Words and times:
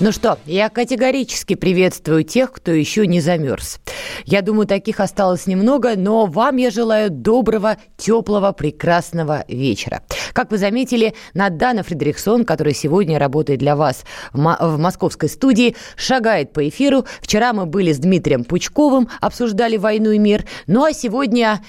Ну 0.00 0.10
что, 0.10 0.38
я 0.44 0.70
категорически 0.70 1.54
приветствую 1.54 2.24
тех, 2.24 2.50
кто 2.50 2.72
еще 2.72 3.06
не 3.06 3.20
замерз. 3.20 3.78
Я 4.24 4.42
думаю, 4.42 4.66
таких 4.66 4.98
осталось 4.98 5.46
немного, 5.46 5.94
но 5.96 6.26
вам 6.26 6.56
я 6.56 6.72
желаю 6.72 7.10
доброго, 7.10 7.76
теплого, 7.96 8.50
прекрасного 8.50 9.44
вечера. 9.46 10.02
Как 10.32 10.50
вы 10.50 10.58
заметили, 10.58 11.14
Надана 11.32 11.84
Фредериксон, 11.84 12.44
которая 12.44 12.74
сегодня 12.74 13.20
работает 13.20 13.60
для 13.60 13.76
вас 13.76 14.04
в, 14.32 14.38
в 14.38 14.78
московской 14.78 15.28
студии, 15.28 15.76
шагает 15.94 16.52
по 16.52 16.68
эфиру. 16.68 17.06
Вчера 17.20 17.52
мы 17.52 17.64
были 17.64 17.92
с 17.92 17.98
Дмитрием 17.98 18.42
Пучковым, 18.42 19.08
обсуждали 19.20 19.76
«Войну 19.76 20.10
и 20.10 20.18
мир». 20.18 20.44
Ну 20.66 20.84
а 20.84 20.92
сегодня 20.92 21.62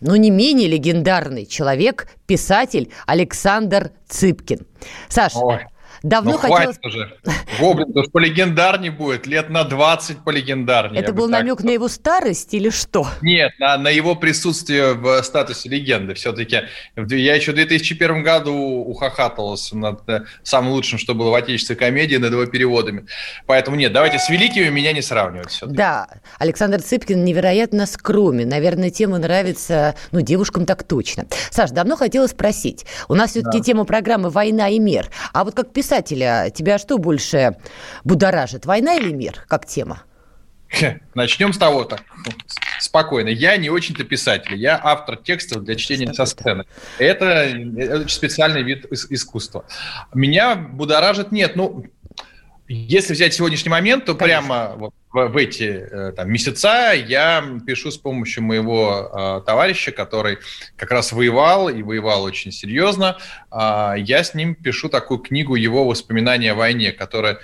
но 0.00 0.16
не 0.16 0.30
менее 0.30 0.66
легендарный 0.66 1.46
человек, 1.46 2.08
писатель 2.26 2.90
Александр 3.06 3.92
Цыпкин. 4.08 4.66
Саш, 5.08 5.36
Ой. 5.36 5.66
Давно 6.02 6.32
ну, 6.32 6.38
хотелось... 6.38 6.64
хватит 6.64 6.86
уже. 6.86 7.16
Гоблин 7.58 7.96
уж 7.96 8.10
полегендарнее 8.10 8.90
будет, 8.90 9.26
лет 9.26 9.50
на 9.50 9.64
20 9.64 10.24
полегендарнее. 10.24 11.02
Это 11.02 11.12
был 11.12 11.28
намек 11.28 11.54
сказал. 11.54 11.68
на 11.68 11.74
его 11.74 11.88
старость 11.88 12.54
или 12.54 12.70
что? 12.70 13.06
Нет, 13.20 13.52
на, 13.58 13.76
на 13.76 13.88
его 13.88 14.14
присутствие 14.14 14.94
в 14.94 15.22
статусе 15.22 15.68
легенды. 15.68 16.14
Все-таки 16.14 16.62
я 16.96 17.34
еще 17.34 17.52
в 17.52 17.54
2001 17.54 18.22
году 18.22 18.54
ухахатывался 18.54 19.76
над 19.76 20.08
э, 20.08 20.24
самым 20.42 20.72
лучшим, 20.72 20.98
что 20.98 21.14
было 21.14 21.30
в 21.30 21.34
отечественной 21.34 21.78
комедии, 21.78 22.16
над 22.16 22.32
его 22.32 22.46
переводами. 22.46 23.06
Поэтому 23.46 23.76
нет, 23.76 23.92
давайте 23.92 24.18
с 24.18 24.30
великими 24.30 24.68
меня 24.70 24.92
не 24.92 25.02
сравнивать. 25.02 25.50
Все-таки. 25.50 25.76
Да, 25.76 26.08
Александр 26.38 26.80
Цыпкин 26.80 27.24
невероятно 27.24 27.84
скромен. 27.84 28.48
Наверное, 28.48 28.90
тема 28.90 29.18
нравится, 29.18 29.94
ну, 30.12 30.22
девушкам 30.22 30.64
так 30.64 30.82
точно. 30.82 31.26
Саш, 31.50 31.70
давно 31.70 31.96
хотела 31.96 32.26
спросить. 32.26 32.86
У 33.08 33.14
нас 33.14 33.30
все-таки 33.30 33.58
да. 33.58 33.64
тема 33.64 33.84
программы 33.84 34.30
«Война 34.30 34.68
и 34.68 34.78
мир». 34.78 35.10
А 35.32 35.44
вот 35.44 35.54
как 35.54 35.72
писатель 35.72 35.89
писателя 35.90 36.50
тебя 36.54 36.78
что 36.78 36.98
больше 36.98 37.56
будоражит, 38.04 38.64
война 38.64 38.94
или 38.94 39.12
мир, 39.12 39.44
как 39.48 39.66
тема? 39.66 40.04
Начнем 41.14 41.52
с 41.52 41.58
того 41.58 41.84
так 41.84 42.02
спокойно. 42.78 43.28
Я 43.28 43.56
не 43.56 43.70
очень-то 43.70 44.04
писатель, 44.04 44.54
я 44.54 44.80
автор 44.82 45.16
текстов 45.16 45.64
для 45.64 45.74
чтения 45.74 46.14
со 46.14 46.26
сцены. 46.26 46.64
Это, 46.98 47.26
это 47.26 48.08
специальный 48.08 48.62
вид 48.62 48.86
искусства. 48.90 49.64
Меня 50.14 50.54
будоражит 50.54 51.32
нет. 51.32 51.56
Ну, 51.56 51.84
если 52.72 53.14
взять 53.14 53.34
сегодняшний 53.34 53.70
момент, 53.70 54.04
то 54.04 54.14
Конечно. 54.14 54.42
прямо 54.42 54.74
вот 54.76 54.94
в, 55.12 55.26
в 55.26 55.36
эти 55.36 55.64
э, 55.64 56.12
там, 56.12 56.30
месяца 56.30 56.92
я 56.92 57.44
пишу 57.66 57.90
с 57.90 57.98
помощью 57.98 58.44
моего 58.44 59.10
э, 59.12 59.44
товарища, 59.44 59.90
который 59.90 60.38
как 60.76 60.92
раз 60.92 61.10
воевал 61.10 61.68
и 61.68 61.82
воевал 61.82 62.22
очень 62.22 62.52
серьезно. 62.52 63.18
Э, 63.50 63.94
я 63.98 64.22
с 64.22 64.34
ним 64.34 64.54
пишу 64.54 64.88
такую 64.88 65.18
книгу 65.18 65.56
его 65.56 65.84
воспоминания 65.84 66.52
о 66.52 66.54
войне, 66.54 66.92
которая 66.92 67.40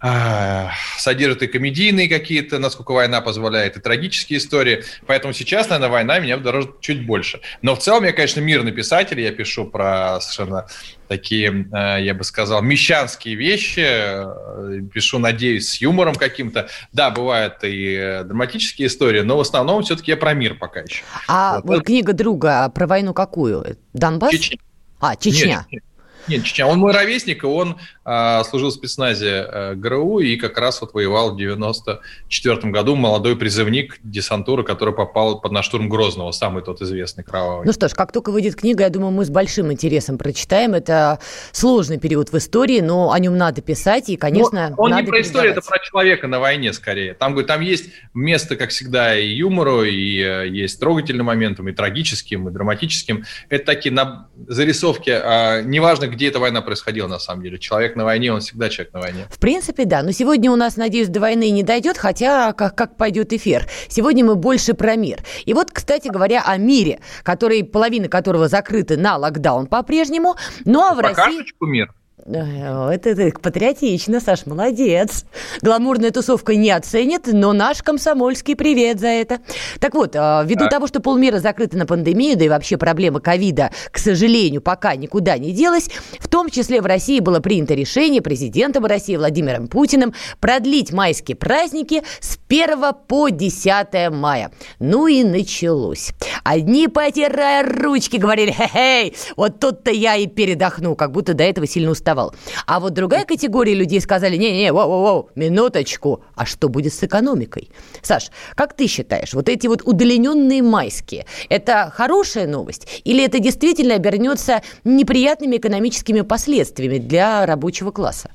содержит 0.00 1.42
и 1.42 1.46
комедийные 1.46 2.08
какие-то, 2.08 2.58
насколько 2.58 2.92
война 2.92 3.20
позволяет, 3.22 3.76
и 3.76 3.80
трагические 3.80 4.38
истории. 4.38 4.84
Поэтому 5.06 5.32
сейчас, 5.32 5.68
наверное, 5.70 5.90
война 5.90 6.18
меня 6.18 6.36
дорожит 6.36 6.80
чуть 6.80 7.06
больше. 7.06 7.40
Но 7.62 7.74
в 7.74 7.78
целом 7.78 8.04
я, 8.04 8.12
конечно, 8.12 8.40
мирный 8.40 8.72
писатель. 8.72 9.20
Я 9.20 9.32
пишу 9.32 9.64
про 9.64 10.20
совершенно 10.20 10.66
такие, 11.08 11.68
а, 11.72 11.96
я 11.96 12.14
бы 12.14 12.24
сказал, 12.24 12.62
мещанские 12.62 13.36
вещи. 13.36 13.80
Э, 13.80 14.80
пишу, 14.92 15.18
надеюсь, 15.18 15.70
с 15.70 15.80
юмором 15.80 16.14
каким-то. 16.14 16.68
Да, 16.92 17.10
бывают 17.10 17.64
и 17.64 17.94
э, 17.94 18.24
драматические 18.24 18.88
истории, 18.88 19.20
но 19.20 19.36
в 19.36 19.40
основном 19.40 19.82
все-таки 19.82 20.10
я 20.10 20.16
про 20.16 20.34
мир 20.34 20.56
пока 20.56 20.80
еще. 20.80 21.02
А 21.28 21.60
вот, 21.62 21.84
книга 21.84 22.12
друга 22.12 22.68
про 22.68 22.86
войну 22.86 23.14
какую? 23.14 23.78
Донбасс? 23.92 24.32
Чечня. 24.32 24.58
А, 25.00 25.16
Чечня. 25.16 25.66
Нет, 25.70 25.82
нет, 26.28 26.44
Чечня. 26.44 26.66
Он 26.66 26.78
мой 26.78 26.92
ровесник, 26.92 27.44
и 27.44 27.46
он 27.46 27.76
а, 28.04 28.42
служил 28.44 28.70
в 28.70 28.72
спецназе 28.72 29.46
а, 29.46 29.74
ГРУ 29.74 30.20
и 30.20 30.36
как 30.36 30.58
раз 30.58 30.80
вот 30.80 30.94
воевал 30.94 31.34
в 31.34 31.36
94 31.36 32.70
году. 32.70 32.96
Молодой 32.96 33.36
призывник 33.36 33.98
десантуры, 34.02 34.64
который 34.64 34.94
попал 34.94 35.40
под 35.40 35.52
на 35.52 35.62
штурм 35.62 35.88
Грозного, 35.88 36.32
самый 36.32 36.62
тот 36.62 36.82
известный 36.82 37.24
кровавый. 37.24 37.66
Ну 37.66 37.72
что 37.72 37.88
ж, 37.88 37.94
как 37.94 38.12
только 38.12 38.30
выйдет 38.30 38.56
книга, 38.56 38.84
я 38.84 38.90
думаю, 38.90 39.12
мы 39.12 39.24
с 39.24 39.30
большим 39.30 39.72
интересом 39.72 40.18
прочитаем. 40.18 40.74
Это 40.74 41.20
сложный 41.52 41.98
период 41.98 42.32
в 42.32 42.36
истории, 42.36 42.80
но 42.80 43.12
о 43.12 43.18
нем 43.18 43.36
надо 43.36 43.62
писать, 43.62 44.08
и, 44.08 44.16
конечно, 44.16 44.70
но 44.70 44.74
он 44.76 44.90
надо 44.90 45.02
не 45.02 45.08
про 45.08 45.20
историю, 45.20 45.52
это 45.52 45.62
про 45.62 45.78
человека 45.78 46.26
на 46.26 46.40
войне 46.40 46.72
скорее. 46.72 47.14
Там, 47.14 47.44
там 47.44 47.60
есть 47.60 47.90
место, 48.14 48.56
как 48.56 48.70
всегда, 48.70 49.16
и 49.16 49.26
юмору, 49.26 49.84
и 49.84 50.20
э, 50.20 50.48
есть 50.48 50.80
трогательным 50.80 51.26
моментом, 51.26 51.68
и 51.68 51.72
трагическим, 51.72 52.48
и 52.48 52.52
драматическим. 52.52 53.24
Это 53.48 53.64
такие 53.64 53.92
на 53.92 54.28
зарисовки, 54.48 55.10
а, 55.10 55.62
неважно, 55.62 56.08
где 56.16 56.28
эта 56.28 56.40
война 56.40 56.62
происходила 56.62 57.06
на 57.06 57.18
самом 57.18 57.42
деле. 57.42 57.58
Человек 57.58 57.94
на 57.94 58.04
войне, 58.04 58.32
он 58.32 58.40
всегда 58.40 58.68
человек 58.68 58.94
на 58.94 59.00
войне. 59.00 59.26
В 59.30 59.38
принципе, 59.38 59.84
да. 59.84 60.02
Но 60.02 60.10
сегодня 60.10 60.50
у 60.50 60.56
нас, 60.56 60.76
надеюсь, 60.76 61.08
до 61.08 61.20
войны 61.20 61.50
не 61.50 61.62
дойдет, 61.62 61.98
хотя 61.98 62.52
как, 62.52 62.74
как 62.74 62.96
пойдет 62.96 63.32
эфир. 63.32 63.66
Сегодня 63.88 64.24
мы 64.24 64.34
больше 64.34 64.74
про 64.74 64.96
мир. 64.96 65.20
И 65.44 65.54
вот, 65.54 65.70
кстати 65.70 66.08
говоря, 66.08 66.42
о 66.44 66.56
мире, 66.56 67.00
который, 67.22 67.62
половина 67.64 68.08
которого 68.08 68.48
закрыты 68.48 68.96
на 68.96 69.16
локдаун 69.16 69.66
по-прежнему. 69.66 70.36
Ну 70.64 70.80
а 70.80 70.94
в 70.94 71.00
России... 71.00 71.44
мир. 71.60 71.92
Это, 72.24 73.10
это 73.10 73.38
патриотично, 73.38 74.20
Саш, 74.20 74.46
молодец. 74.46 75.26
Гламурная 75.60 76.10
тусовка 76.10 76.56
не 76.56 76.70
оценит, 76.70 77.26
но 77.26 77.52
наш 77.52 77.82
комсомольский 77.82 78.56
привет 78.56 79.00
за 79.00 79.08
это. 79.08 79.40
Так 79.80 79.94
вот, 79.94 80.16
а, 80.16 80.42
ввиду 80.42 80.64
да. 80.64 80.70
того, 80.70 80.86
что 80.86 81.00
полмира 81.00 81.40
закрыто 81.40 81.76
на 81.76 81.84
пандемию, 81.84 82.38
да 82.38 82.46
и 82.46 82.48
вообще 82.48 82.78
проблема 82.78 83.20
ковида, 83.20 83.70
к 83.90 83.98
сожалению, 83.98 84.62
пока 84.62 84.96
никуда 84.96 85.36
не 85.36 85.52
делась, 85.52 85.90
в 86.18 86.26
том 86.26 86.48
числе 86.48 86.80
в 86.80 86.86
России 86.86 87.20
было 87.20 87.40
принято 87.40 87.74
решение 87.74 88.22
президентом 88.22 88.86
России 88.86 89.16
Владимиром 89.16 89.68
Путиным 89.68 90.14
продлить 90.40 90.92
майские 90.92 91.36
праздники 91.36 92.02
с 92.20 92.38
1 92.48 92.94
по 93.06 93.28
10 93.28 94.10
мая. 94.10 94.50
Ну 94.78 95.06
и 95.06 95.22
началось. 95.22 96.12
Одни, 96.44 96.88
потирая 96.88 97.62
ручки, 97.62 98.16
говорили, 98.16 98.52
хе-хей, 98.52 99.14
вот 99.36 99.60
тут-то 99.60 99.90
я 99.90 100.16
и 100.16 100.26
передохну, 100.26 100.96
как 100.96 101.12
будто 101.12 101.34
до 101.34 101.44
этого 101.44 101.66
сильно 101.66 101.90
уставал 101.90 102.05
давал. 102.06 102.34
А 102.66 102.80
вот 102.80 102.94
другая 102.94 103.24
категория 103.26 103.74
людей 103.74 104.00
сказали, 104.00 104.36
не-не, 104.36 104.72
воу-воу, 104.72 105.28
минуточку, 105.34 106.22
а 106.34 106.46
что 106.46 106.68
будет 106.70 106.94
с 106.94 107.02
экономикой? 107.02 107.68
Саш, 108.00 108.30
как 108.54 108.74
ты 108.74 108.86
считаешь, 108.86 109.34
вот 109.34 109.48
эти 109.48 109.66
вот 109.66 109.82
удлиненные 109.84 110.62
майские, 110.62 111.26
это 111.50 111.92
хорошая 111.94 112.46
новость 112.46 113.02
или 113.04 113.22
это 113.24 113.40
действительно 113.40 113.96
обернется 113.96 114.62
неприятными 114.84 115.56
экономическими 115.56 116.22
последствиями 116.22 116.98
для 116.98 117.44
рабочего 117.44 117.90
класса? 117.90 118.30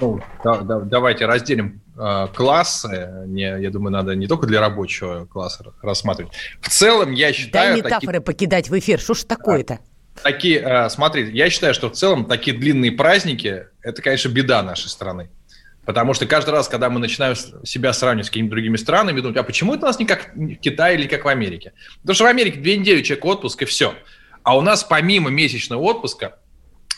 Ну, 0.00 0.20
да, 0.44 0.60
да, 0.60 0.80
давайте 0.80 1.26
разделим 1.26 1.80
э, 1.96 2.26
классы. 2.34 3.24
Не, 3.26 3.60
я 3.60 3.70
думаю, 3.70 3.92
надо 3.92 4.14
не 4.14 4.26
только 4.26 4.46
для 4.46 4.60
рабочего 4.60 5.26
класса 5.26 5.72
рассматривать. 5.82 6.32
В 6.60 6.68
целом, 6.68 7.12
я 7.12 7.32
считаю... 7.32 7.76
Да 7.76 7.76
метафоры 7.76 8.18
такие... 8.18 8.20
покидать 8.20 8.70
в 8.70 8.78
эфир. 8.78 8.98
Что 8.98 9.14
ж 9.14 9.24
такое-то? 9.24 9.78
Такие, 10.22 10.60
э, 10.60 10.88
смотри, 10.90 11.30
я 11.32 11.50
считаю, 11.50 11.74
что 11.74 11.90
в 11.90 11.92
целом 11.92 12.26
такие 12.26 12.56
длинные 12.56 12.92
праздники– 12.92 13.66
это, 13.82 14.02
конечно, 14.02 14.28
беда 14.28 14.62
нашей 14.62 14.88
страны. 14.88 15.30
Потому 15.84 16.14
что 16.14 16.26
каждый 16.26 16.50
раз, 16.50 16.68
когда 16.68 16.90
мы 16.90 17.00
начинаем 17.00 17.34
себя 17.64 17.92
сравнивать 17.92 18.26
с 18.26 18.30
какими-то 18.30 18.50
другими 18.50 18.76
странами, 18.76 19.20
думать, 19.20 19.38
а 19.38 19.42
почему 19.42 19.74
это 19.74 19.84
у 19.84 19.86
нас 19.86 19.98
не 19.98 20.06
как 20.06 20.30
в 20.34 20.54
Китае 20.56 20.98
или 20.98 21.06
как 21.06 21.24
в 21.24 21.28
Америке? 21.28 21.72
Потому 22.02 22.14
что 22.14 22.24
в 22.24 22.28
Америке 22.28 22.60
две 22.60 22.76
недели 22.76 23.02
человек 23.02 23.24
отпуск 23.24 23.62
и 23.62 23.64
все. 23.64 23.94
А 24.42 24.56
у 24.56 24.60
нас 24.60 24.84
помимо 24.84 25.30
месячного 25.30 25.80
отпуска 25.80 26.38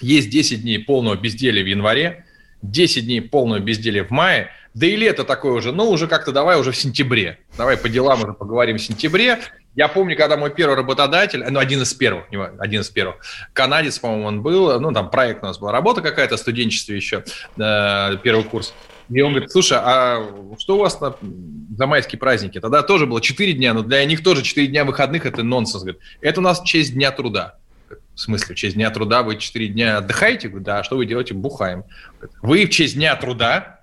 есть 0.00 0.30
10 0.30 0.62
дней 0.62 0.78
полного 0.78 1.16
безделия 1.16 1.62
в 1.62 1.66
январе, 1.66 2.26
10 2.62 3.04
дней 3.04 3.20
полного 3.20 3.60
безделия 3.60 4.04
в 4.04 4.10
мае, 4.10 4.50
да 4.74 4.86
и 4.86 4.96
лето 4.96 5.24
такое 5.24 5.52
уже, 5.52 5.72
ну, 5.72 5.88
уже 5.90 6.06
как-то 6.06 6.32
давай 6.32 6.58
уже 6.58 6.72
в 6.72 6.76
сентябре. 6.76 7.38
Давай 7.56 7.76
по 7.76 7.88
делам 7.88 8.22
уже 8.22 8.32
поговорим 8.32 8.78
в 8.78 8.82
сентябре. 8.82 9.38
Я 9.74 9.88
помню, 9.88 10.16
когда 10.16 10.36
мой 10.36 10.50
первый 10.50 10.76
работодатель, 10.76 11.44
ну, 11.48 11.58
один 11.58 11.82
из 11.82 11.94
первых, 11.94 12.26
один 12.58 12.82
из 12.82 12.90
первых, 12.90 13.16
канадец, 13.52 13.98
по-моему, 13.98 14.26
он 14.26 14.42
был, 14.42 14.78
ну, 14.80 14.92
там 14.92 15.10
проект 15.10 15.42
у 15.42 15.46
нас 15.46 15.58
была, 15.58 15.72
работа 15.72 16.02
какая-то, 16.02 16.36
студенчество 16.36 16.92
еще, 16.92 17.24
э, 17.56 18.16
первый 18.22 18.44
курс. 18.44 18.74
И 19.08 19.20
он 19.20 19.32
говорит, 19.32 19.50
слушай, 19.50 19.78
а 19.80 20.26
что 20.58 20.76
у 20.76 20.80
вас 20.80 21.00
на, 21.00 21.14
за 21.76 21.86
майские 21.86 22.18
праздники? 22.18 22.60
Тогда 22.60 22.82
тоже 22.82 23.06
было 23.06 23.20
4 23.20 23.52
дня, 23.54 23.74
но 23.74 23.82
для 23.82 24.04
них 24.04 24.22
тоже 24.22 24.42
4 24.42 24.66
дня 24.68 24.84
выходных– 24.84 25.26
это 25.26 25.42
нонсенс. 25.42 25.82
Говорит, 25.82 26.00
это 26.20 26.40
у 26.40 26.42
нас 26.42 26.60
в 26.60 26.64
честь 26.64 26.94
Дня 26.94 27.10
труда. 27.10 27.56
В 28.14 28.20
смысле, 28.20 28.54
в 28.54 28.58
честь 28.58 28.74
Дня 28.74 28.90
труда 28.90 29.22
вы 29.22 29.36
4 29.36 29.68
дня 29.68 29.98
отдыхаете? 29.98 30.48
Говорит, 30.48 30.66
да, 30.66 30.78
а 30.78 30.84
что 30.84 30.96
вы 30.96 31.06
делаете? 31.06 31.34
Бухаем. 31.34 31.84
Вы 32.40 32.66
в 32.66 32.70
честь 32.70 32.94
Дня 32.94 33.16
труда 33.16 33.81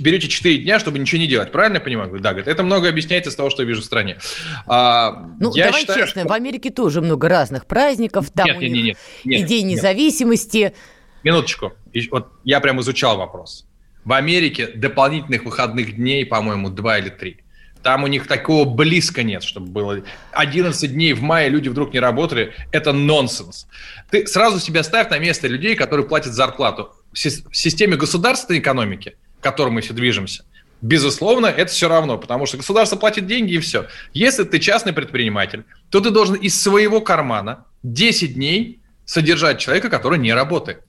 берете 0.00 0.28
4 0.28 0.58
дня, 0.58 0.78
чтобы 0.78 0.98
ничего 0.98 1.20
не 1.20 1.26
делать. 1.26 1.52
Правильно 1.52 1.76
я 1.76 1.80
понимаю? 1.80 2.10
Да, 2.20 2.30
говорит, 2.30 2.48
это 2.48 2.62
много 2.62 2.88
объясняется 2.88 3.30
из 3.30 3.36
того, 3.36 3.50
что 3.50 3.62
я 3.62 3.68
вижу 3.68 3.82
в 3.82 3.84
стране. 3.84 4.18
А, 4.66 5.26
ну, 5.38 5.54
я 5.54 5.66
давай 5.66 5.80
считаю, 5.80 6.00
честно, 6.00 6.22
что... 6.22 6.28
в 6.28 6.32
Америке 6.32 6.70
тоже 6.70 7.00
много 7.00 7.28
разных 7.28 7.66
праздников. 7.66 8.30
Там 8.30 8.46
нет, 8.46 8.56
у 8.56 8.60
нет, 8.60 8.72
них 8.72 8.84
нет, 8.84 8.98
нет, 9.24 9.40
и 9.40 9.44
День 9.44 9.66
нет. 9.66 9.76
независимости. 9.78 10.74
Минуточку. 11.22 11.72
Вот 12.10 12.28
я 12.44 12.60
прям 12.60 12.80
изучал 12.80 13.18
вопрос. 13.18 13.66
В 14.04 14.12
Америке 14.12 14.68
дополнительных 14.74 15.44
выходных 15.44 15.96
дней, 15.96 16.24
по-моему, 16.24 16.70
два 16.70 16.98
или 16.98 17.10
три. 17.10 17.38
Там 17.82 18.04
у 18.04 18.06
них 18.06 18.26
такого 18.26 18.68
близко 18.68 19.22
нет, 19.22 19.42
чтобы 19.42 19.68
было 19.68 20.02
11 20.32 20.92
дней 20.92 21.14
в 21.14 21.22
мае 21.22 21.48
люди 21.48 21.68
вдруг 21.68 21.92
не 21.92 22.00
работали. 22.00 22.52
Это 22.72 22.92
нонсенс. 22.92 23.66
Ты 24.10 24.26
сразу 24.26 24.60
себя 24.60 24.82
ставь 24.82 25.08
на 25.10 25.18
место 25.18 25.48
людей, 25.48 25.76
которые 25.76 26.06
платят 26.06 26.34
зарплату. 26.34 26.90
В 27.12 27.18
системе 27.18 27.96
государственной 27.96 28.60
экономики, 28.60 29.16
к 29.40 29.42
которой 29.42 29.70
мы 29.70 29.80
все 29.80 29.92
движемся, 29.92 30.44
безусловно, 30.82 31.46
это 31.46 31.70
все 31.72 31.88
равно, 31.88 32.18
потому 32.18 32.46
что 32.46 32.56
государство 32.56 32.96
платит 32.96 33.26
деньги 33.26 33.54
и 33.54 33.58
все. 33.58 33.86
Если 34.12 34.44
ты 34.44 34.58
частный 34.58 34.92
предприниматель, 34.92 35.64
то 35.90 36.00
ты 36.00 36.10
должен 36.10 36.36
из 36.36 36.60
своего 36.60 37.00
кармана 37.00 37.64
10 37.82 38.34
дней 38.34 38.80
содержать 39.04 39.58
человека, 39.58 39.90
который 39.90 40.18
не 40.18 40.32
работает. 40.32 40.82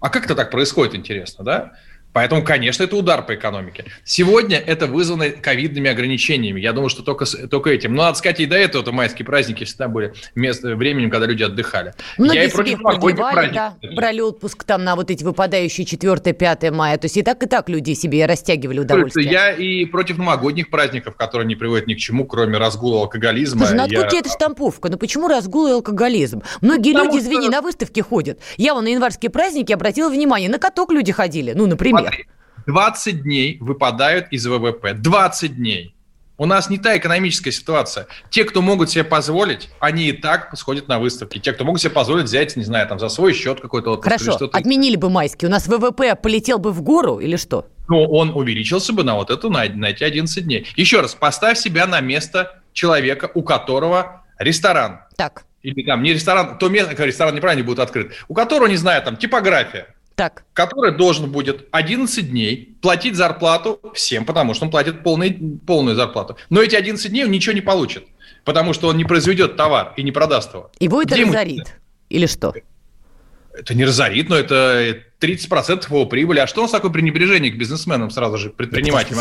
А 0.00 0.10
как 0.10 0.26
это 0.26 0.34
так 0.34 0.50
происходит, 0.50 0.94
интересно, 0.94 1.44
да? 1.44 1.72
Поэтому, 2.14 2.44
конечно, 2.44 2.84
это 2.84 2.96
удар 2.96 3.26
по 3.26 3.34
экономике. 3.34 3.86
Сегодня 4.04 4.56
это 4.56 4.86
вызвано 4.86 5.30
ковидными 5.30 5.90
ограничениями. 5.90 6.60
Я 6.60 6.72
думаю, 6.72 6.88
что 6.88 7.02
только, 7.02 7.26
только 7.26 7.70
этим. 7.70 7.94
Но 7.96 8.04
надо 8.04 8.16
сказать, 8.16 8.38
и 8.38 8.46
до 8.46 8.56
этого-то 8.56 8.92
майские 8.92 9.26
праздники 9.26 9.64
всегда 9.64 9.88
были 9.88 10.14
мест, 10.36 10.62
временем, 10.62 11.10
когда 11.10 11.26
люди 11.26 11.42
отдыхали. 11.42 11.92
Многие 12.16 12.36
Я 12.36 12.44
и 12.44 12.50
против 12.50 12.82
продлевали, 12.82 13.50
да, 13.52 13.74
брали 13.96 14.20
отпуск 14.20 14.62
там 14.62 14.84
на 14.84 14.94
вот 14.94 15.10
эти 15.10 15.24
выпадающие 15.24 15.84
4-5 15.84 16.70
мая. 16.70 16.96
То 16.98 17.06
есть 17.06 17.16
и 17.16 17.22
так, 17.22 17.42
и 17.42 17.46
так 17.46 17.68
люди 17.68 17.94
себе 17.94 18.26
растягивали 18.26 18.78
удовольствие. 18.78 19.28
Я 19.28 19.50
и 19.50 19.84
против 19.84 20.18
новогодних 20.18 20.70
праздников, 20.70 21.16
которые 21.16 21.48
не 21.48 21.56
приводят 21.56 21.88
ни 21.88 21.94
к 21.94 21.98
чему, 21.98 22.26
кроме 22.26 22.58
разгула 22.58 23.00
алкоголизма. 23.00 23.66
Слушай, 23.66 23.76
ну 23.76 23.82
откуда 23.82 24.02
я... 24.02 24.08
тебе 24.08 24.20
эта 24.20 24.30
штамповка? 24.30 24.88
Ну 24.88 24.98
почему 24.98 25.26
разгул 25.26 25.66
и 25.66 25.72
алкоголизм? 25.72 26.42
Многие 26.60 26.92
Потому 26.92 27.10
люди, 27.10 27.24
извини, 27.24 27.48
на 27.48 27.60
выставке 27.60 28.02
ходят. 28.04 28.38
Я 28.56 28.74
вон 28.74 28.84
на 28.84 28.88
январские 28.88 29.30
праздники 29.30 29.72
обратила 29.72 30.08
внимание, 30.08 30.48
на 30.48 30.60
каток 30.60 30.92
люди 30.92 31.10
ходили, 31.10 31.54
ну, 31.56 31.66
например. 31.66 32.03
Смотри, 32.08 32.26
20 32.66 33.22
дней 33.22 33.58
выпадают 33.60 34.28
из 34.30 34.46
ВВП. 34.46 34.94
20 34.94 35.56
дней. 35.56 35.94
У 36.36 36.46
нас 36.46 36.68
не 36.68 36.78
та 36.78 36.96
экономическая 36.96 37.52
ситуация. 37.52 38.08
Те, 38.28 38.44
кто 38.44 38.60
могут 38.60 38.90
себе 38.90 39.04
позволить, 39.04 39.70
они 39.78 40.08
и 40.08 40.12
так 40.12 40.50
сходят 40.56 40.88
на 40.88 40.98
выставки. 40.98 41.38
Те, 41.38 41.52
кто 41.52 41.64
могут 41.64 41.80
себе 41.80 41.90
позволить 41.90 42.24
взять, 42.24 42.56
не 42.56 42.64
знаю, 42.64 42.88
там 42.88 42.98
за 42.98 43.08
свой 43.08 43.32
счет 43.34 43.60
какой-то 43.60 43.92
отпуск 43.92 44.04
Хорошо, 44.04 44.24
или 44.24 44.36
что-то. 44.36 44.58
отменили 44.58 44.96
бы 44.96 45.10
майский. 45.10 45.46
У 45.46 45.50
нас 45.50 45.68
ВВП 45.68 46.16
полетел 46.16 46.58
бы 46.58 46.72
в 46.72 46.82
гору 46.82 47.20
или 47.20 47.36
что? 47.36 47.68
Ну, 47.88 48.02
он 48.02 48.30
увеличился 48.30 48.92
бы 48.92 49.04
на 49.04 49.14
вот 49.14 49.30
эту, 49.30 49.48
на, 49.48 49.64
на 49.68 49.86
эти 49.86 50.02
11 50.02 50.44
дней. 50.44 50.66
Еще 50.74 51.00
раз, 51.00 51.14
поставь 51.14 51.56
себя 51.56 51.86
на 51.86 52.00
место 52.00 52.62
человека, 52.72 53.30
у 53.34 53.42
которого 53.42 54.24
ресторан. 54.38 55.02
Так. 55.16 55.44
Или 55.62 55.86
там 55.86 56.02
не 56.02 56.14
ресторан, 56.14 56.58
то 56.58 56.68
место, 56.68 57.04
ресторан 57.04 57.36
неправильно 57.36 57.64
будет 57.64 57.78
открыт. 57.78 58.12
У 58.26 58.34
которого, 58.34 58.66
не 58.66 58.76
знаю, 58.76 59.02
там 59.02 59.16
типография 59.16 59.93
так. 60.14 60.44
который 60.52 60.96
должен 60.96 61.30
будет 61.30 61.66
11 61.70 62.30
дней 62.30 62.76
платить 62.80 63.16
зарплату 63.16 63.80
всем, 63.94 64.24
потому 64.24 64.54
что 64.54 64.64
он 64.64 64.70
платит 64.70 65.02
полный, 65.02 65.32
полную 65.66 65.96
зарплату. 65.96 66.36
Но 66.50 66.62
эти 66.62 66.76
11 66.76 67.10
дней 67.10 67.24
он 67.24 67.30
ничего 67.30 67.54
не 67.54 67.60
получит, 67.60 68.04
потому 68.44 68.72
что 68.72 68.88
он 68.88 68.96
не 68.96 69.04
произведет 69.04 69.56
товар 69.56 69.92
и 69.96 70.02
не 70.02 70.12
продаст 70.12 70.54
его. 70.54 70.70
Его 70.78 71.02
это 71.02 71.14
Где 71.14 71.24
разорит? 71.24 71.56
Ему... 71.56 71.66
Или 72.10 72.26
что? 72.26 72.54
Это 73.52 73.74
не 73.74 73.84
разорит, 73.84 74.28
но 74.28 74.36
это 74.36 74.98
30% 75.20 75.84
его 75.88 76.06
прибыли. 76.06 76.40
А 76.40 76.46
что 76.46 76.60
у 76.60 76.64
нас 76.64 76.72
такое 76.72 76.90
пренебрежение 76.90 77.52
к 77.52 77.56
бизнесменам 77.56 78.10
сразу 78.10 78.36
же, 78.36 78.50
предпринимателям? 78.50 79.20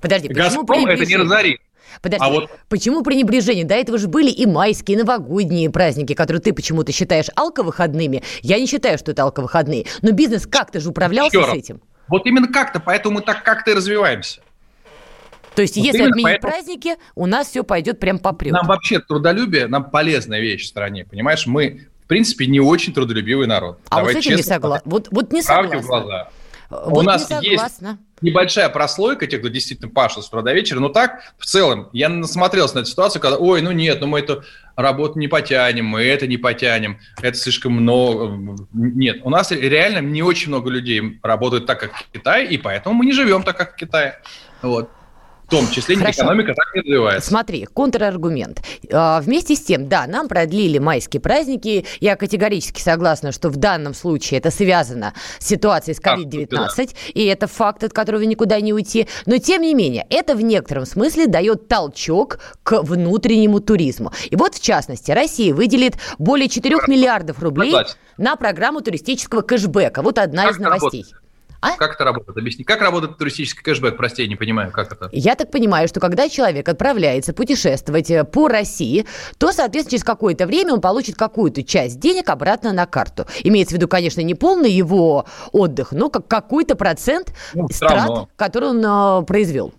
Подожди, 0.00 0.28
Газпром 0.28 0.86
это 0.86 1.04
не 1.04 1.16
разорит. 1.16 1.60
Подожди, 2.02 2.24
а 2.24 2.30
вот... 2.30 2.50
почему 2.68 3.02
пренебрежение? 3.02 3.64
До 3.64 3.74
этого 3.74 3.98
же 3.98 4.08
были 4.08 4.30
и 4.30 4.46
майские, 4.46 4.98
и 4.98 5.02
новогодние 5.02 5.70
праздники, 5.70 6.14
которые 6.14 6.40
ты 6.40 6.52
почему-то 6.52 6.92
считаешь 6.92 7.26
алковыходными. 7.34 8.22
Я 8.42 8.58
не 8.58 8.66
считаю, 8.66 8.98
что 8.98 9.12
это 9.12 9.22
алковыходные. 9.22 9.86
Но 10.02 10.12
бизнес 10.12 10.46
как-то 10.46 10.80
же 10.80 10.90
управлялся 10.90 11.42
с 11.42 11.54
этим. 11.54 11.80
Вот 12.08 12.26
именно 12.26 12.48
как-то, 12.48 12.80
поэтому 12.80 13.16
мы 13.16 13.20
так 13.20 13.42
как-то 13.42 13.72
и 13.72 13.74
развиваемся. 13.74 14.40
То 15.56 15.62
есть, 15.62 15.76
вот 15.76 15.84
если 15.86 16.02
отменить 16.02 16.22
поэтому... 16.22 16.52
праздники, 16.52 16.96
у 17.14 17.26
нас 17.26 17.48
все 17.48 17.64
пойдет 17.64 17.98
прям 17.98 18.18
по 18.18 18.32
прямому. 18.32 18.62
Нам 18.62 18.68
вообще 18.68 19.00
трудолюбие, 19.00 19.66
нам 19.66 19.90
полезная 19.90 20.40
вещь 20.40 20.64
в 20.64 20.66
стране, 20.66 21.06
понимаешь? 21.06 21.46
Мы, 21.46 21.88
в 22.04 22.06
принципе, 22.06 22.46
не 22.46 22.60
очень 22.60 22.92
трудолюбивый 22.92 23.46
народ. 23.46 23.80
А 23.88 23.96
Давай 23.96 24.14
вот 24.14 24.22
с 24.22 24.26
этим 24.26 24.36
не 24.36 24.42
согласна. 24.42 24.90
Вот, 24.90 25.08
вот 25.10 25.32
не 25.32 25.42
согласна. 25.42 25.80
в 25.80 26.26
Вот 26.70 26.98
у 26.98 27.02
нас 27.02 27.30
есть 27.42 27.80
небольшая 28.20 28.68
прослойка 28.68 29.26
тех, 29.26 29.40
кто 29.40 29.48
действительно 29.48 29.90
пашет 29.90 30.24
с 30.24 30.28
утра 30.28 30.42
до 30.42 30.52
вечера, 30.52 30.80
но 30.80 30.88
так, 30.88 31.20
в 31.38 31.46
целом, 31.46 31.88
я 31.92 32.08
насмотрелся 32.08 32.76
на 32.76 32.80
эту 32.80 32.90
ситуацию, 32.90 33.20
когда, 33.20 33.36
ой, 33.36 33.60
ну 33.62 33.72
нет, 33.72 34.00
ну 34.00 34.06
мы 34.06 34.20
эту 34.20 34.42
работу 34.74 35.18
не 35.18 35.28
потянем, 35.28 35.86
мы 35.86 36.02
это 36.02 36.26
не 36.26 36.36
потянем, 36.36 36.98
это 37.20 37.36
слишком 37.36 37.72
много. 37.72 38.56
Нет, 38.72 39.18
у 39.22 39.30
нас 39.30 39.50
реально 39.50 39.98
не 39.98 40.22
очень 40.22 40.48
много 40.48 40.70
людей 40.70 41.20
работают 41.22 41.66
так, 41.66 41.80
как 41.80 41.94
в 41.94 42.10
Китае, 42.12 42.48
и 42.48 42.58
поэтому 42.58 42.94
мы 42.94 43.06
не 43.06 43.12
живем 43.12 43.42
так, 43.42 43.56
как 43.56 43.74
в 43.74 43.76
Китае. 43.76 44.20
Вот 44.62 44.90
в 45.46 45.50
том 45.50 45.70
числе 45.70 45.96
Хорошо. 45.96 46.22
экономика 46.22 46.54
так 46.54 46.74
не 46.74 46.80
развивается. 46.80 47.28
Смотри, 47.28 47.66
контраргумент. 47.66 48.62
А, 48.92 49.20
вместе 49.20 49.54
с 49.54 49.60
тем, 49.60 49.88
да, 49.88 50.06
нам 50.06 50.28
продлили 50.28 50.78
майские 50.78 51.20
праздники. 51.20 51.86
Я 52.00 52.16
категорически 52.16 52.80
согласна, 52.80 53.30
что 53.30 53.48
в 53.48 53.56
данном 53.56 53.94
случае 53.94 54.38
это 54.38 54.50
связано 54.50 55.14
с 55.38 55.46
ситуацией 55.46 55.94
с 55.94 56.00
COVID-19, 56.00 56.48
да. 56.48 56.84
и 57.14 57.24
это 57.24 57.46
факт, 57.46 57.84
от 57.84 57.92
которого 57.92 58.22
никуда 58.22 58.60
не 58.60 58.72
уйти. 58.72 59.06
Но, 59.26 59.38
тем 59.38 59.62
не 59.62 59.74
менее, 59.74 60.04
это 60.10 60.34
в 60.34 60.40
некотором 60.40 60.84
смысле 60.84 61.28
дает 61.28 61.68
толчок 61.68 62.38
к 62.64 62.82
внутреннему 62.82 63.60
туризму. 63.60 64.12
И 64.30 64.36
вот, 64.36 64.54
в 64.54 64.60
частности, 64.60 65.12
Россия 65.12 65.54
выделит 65.54 65.94
более 66.18 66.48
4 66.48 66.76
миллиардов 66.88 67.40
рублей 67.40 67.74
на 68.16 68.34
программу 68.34 68.80
туристического 68.80 69.42
кэшбэка. 69.42 70.02
Вот 70.02 70.18
одна 70.18 70.44
как 70.44 70.52
из 70.52 70.58
новостей. 70.58 71.02
Работает? 71.02 71.25
А? 71.66 71.76
Как 71.76 71.94
это 71.94 72.04
работает? 72.04 72.36
Объясни. 72.36 72.64
Как 72.64 72.80
работает 72.80 73.18
туристический 73.18 73.62
кэшбэк? 73.62 73.96
Прости, 73.96 74.22
я 74.22 74.28
не 74.28 74.36
понимаю, 74.36 74.70
как 74.70 74.92
это. 74.92 75.08
Я 75.12 75.34
так 75.34 75.50
понимаю, 75.50 75.88
что 75.88 76.00
когда 76.00 76.28
человек 76.28 76.68
отправляется 76.68 77.32
путешествовать 77.32 78.10
э, 78.10 78.24
по 78.24 78.48
России, 78.48 79.06
то, 79.38 79.52
соответственно, 79.52 79.98
через 79.98 80.04
какое-то 80.04 80.46
время 80.46 80.74
он 80.74 80.80
получит 80.80 81.16
какую-то 81.16 81.62
часть 81.62 81.98
денег 81.98 82.30
обратно 82.30 82.72
на 82.72 82.86
карту. 82.86 83.26
Имеется 83.42 83.74
в 83.74 83.78
виду, 83.78 83.88
конечно, 83.88 84.20
не 84.20 84.34
полный 84.34 84.70
его 84.70 85.26
отдых, 85.52 85.92
но 85.92 86.08
как 86.08 86.28
какой-то 86.28 86.76
процент 86.76 87.32
ну, 87.54 87.68
страт, 87.68 88.28
который 88.36 88.70
он 88.70 88.84
э, 88.84 89.24
произвел. 89.26 89.74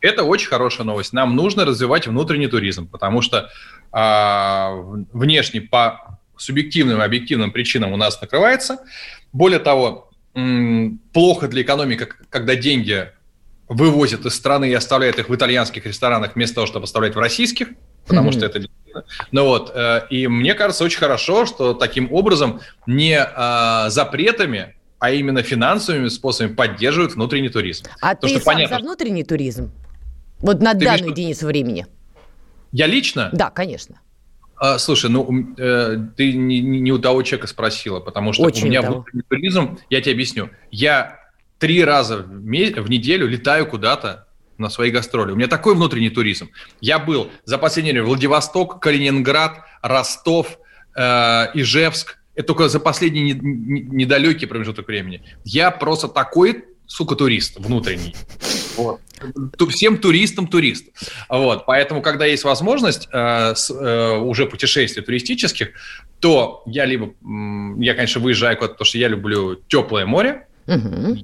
Это 0.00 0.24
очень 0.24 0.48
хорошая 0.48 0.86
новость. 0.86 1.12
Нам 1.12 1.34
нужно 1.34 1.64
развивать 1.64 2.06
внутренний 2.06 2.48
туризм, 2.48 2.88
потому 2.88 3.22
что 3.22 3.50
э, 3.92 5.04
внешний 5.12 5.60
по 5.60 6.18
субъективным 6.36 7.00
и 7.00 7.04
объективным 7.04 7.50
причинам 7.50 7.92
у 7.92 7.96
нас 7.96 8.20
накрывается. 8.20 8.78
Более 9.32 9.58
того, 9.58 10.05
плохо 11.12 11.48
для 11.48 11.62
экономики, 11.62 12.08
когда 12.28 12.56
деньги 12.56 13.10
вывозят 13.68 14.26
из 14.26 14.34
страны 14.34 14.70
и 14.70 14.74
оставляют 14.74 15.18
их 15.18 15.28
в 15.28 15.34
итальянских 15.34 15.86
ресторанах 15.86 16.36
вместо 16.36 16.56
того, 16.56 16.66
чтобы 16.66 16.84
оставлять 16.84 17.14
в 17.14 17.18
российских, 17.18 17.68
потому 18.06 18.30
mm-hmm. 18.30 18.32
что 18.32 18.46
это 18.46 18.66
ну 19.30 19.44
вот, 19.44 19.72
э, 19.74 20.06
и 20.08 20.26
мне 20.26 20.54
кажется 20.54 20.84
очень 20.84 20.98
хорошо, 20.98 21.44
что 21.44 21.74
таким 21.74 22.10
образом 22.12 22.60
не 22.86 23.18
э, 23.18 23.90
запретами, 23.90 24.74
а 24.98 25.10
именно 25.10 25.42
финансовыми 25.42 26.08
способами 26.08 26.54
поддерживают 26.54 27.14
внутренний 27.14 27.50
туризм. 27.50 27.84
А 28.00 28.14
То, 28.14 28.26
ты 28.26 28.34
сам 28.34 28.42
понятно, 28.44 28.76
за 28.78 28.82
внутренний 28.82 29.24
туризм? 29.24 29.70
Вот 30.38 30.60
на 30.60 30.72
данную 30.72 31.10
видишь, 31.10 31.10
единицу 31.10 31.46
времени? 31.46 31.86
Я 32.72 32.86
лично? 32.86 33.28
Да, 33.32 33.50
конечно. 33.50 34.00
А, 34.58 34.78
слушай, 34.78 35.10
ну 35.10 35.54
э, 35.58 35.98
ты 36.16 36.32
не, 36.32 36.60
не 36.60 36.92
у 36.92 36.98
того 36.98 37.22
человека 37.22 37.46
спросила, 37.46 38.00
потому 38.00 38.32
что 38.32 38.42
Очень 38.42 38.64
у 38.64 38.68
меня 38.68 38.82
внутренний 38.82 39.22
туризм, 39.28 39.78
я 39.90 40.00
тебе 40.00 40.12
объясню. 40.12 40.50
Я 40.70 41.20
три 41.58 41.84
раза 41.84 42.18
в, 42.18 42.28
в 42.28 42.90
неделю 42.90 43.26
летаю 43.26 43.66
куда-то 43.66 44.26
на 44.58 44.70
свои 44.70 44.90
гастроли. 44.90 45.32
У 45.32 45.36
меня 45.36 45.48
такой 45.48 45.74
внутренний 45.74 46.10
туризм. 46.10 46.50
Я 46.80 46.98
был 46.98 47.30
за 47.44 47.58
последнее 47.58 47.92
время 47.92 48.08
Владивосток, 48.08 48.80
Калининград, 48.80 49.60
Ростов, 49.82 50.58
э, 50.96 51.00
Ижевск. 51.54 52.18
Это 52.34 52.48
только 52.48 52.68
за 52.68 52.80
последний 52.80 53.22
не, 53.22 53.32
не, 53.32 53.80
недалекий 53.80 54.46
промежуток 54.46 54.88
времени. 54.88 55.22
Я 55.44 55.70
просто 55.70 56.08
такой, 56.08 56.64
сука, 56.86 57.14
турист 57.14 57.58
внутренний. 57.58 58.14
Вот 58.76 59.00
всем 59.76 59.98
туристам 59.98 60.46
турист. 60.48 60.86
Вот, 61.28 61.66
поэтому, 61.66 62.02
когда 62.02 62.24
есть 62.24 62.44
возможность 62.44 63.08
э, 63.12 63.54
с, 63.54 63.70
э, 63.70 64.18
уже 64.18 64.46
путешествий 64.46 65.02
туристических, 65.02 65.68
то 66.20 66.62
я 66.66 66.84
либо, 66.84 67.12
я, 67.82 67.94
конечно, 67.94 68.20
выезжаю 68.20 68.56
куда-то, 68.56 68.74
потому 68.74 68.86
что 68.86 68.98
я 68.98 69.08
люблю 69.08 69.56
теплое 69.68 70.06
море, 70.06 70.46
угу. 70.66 71.18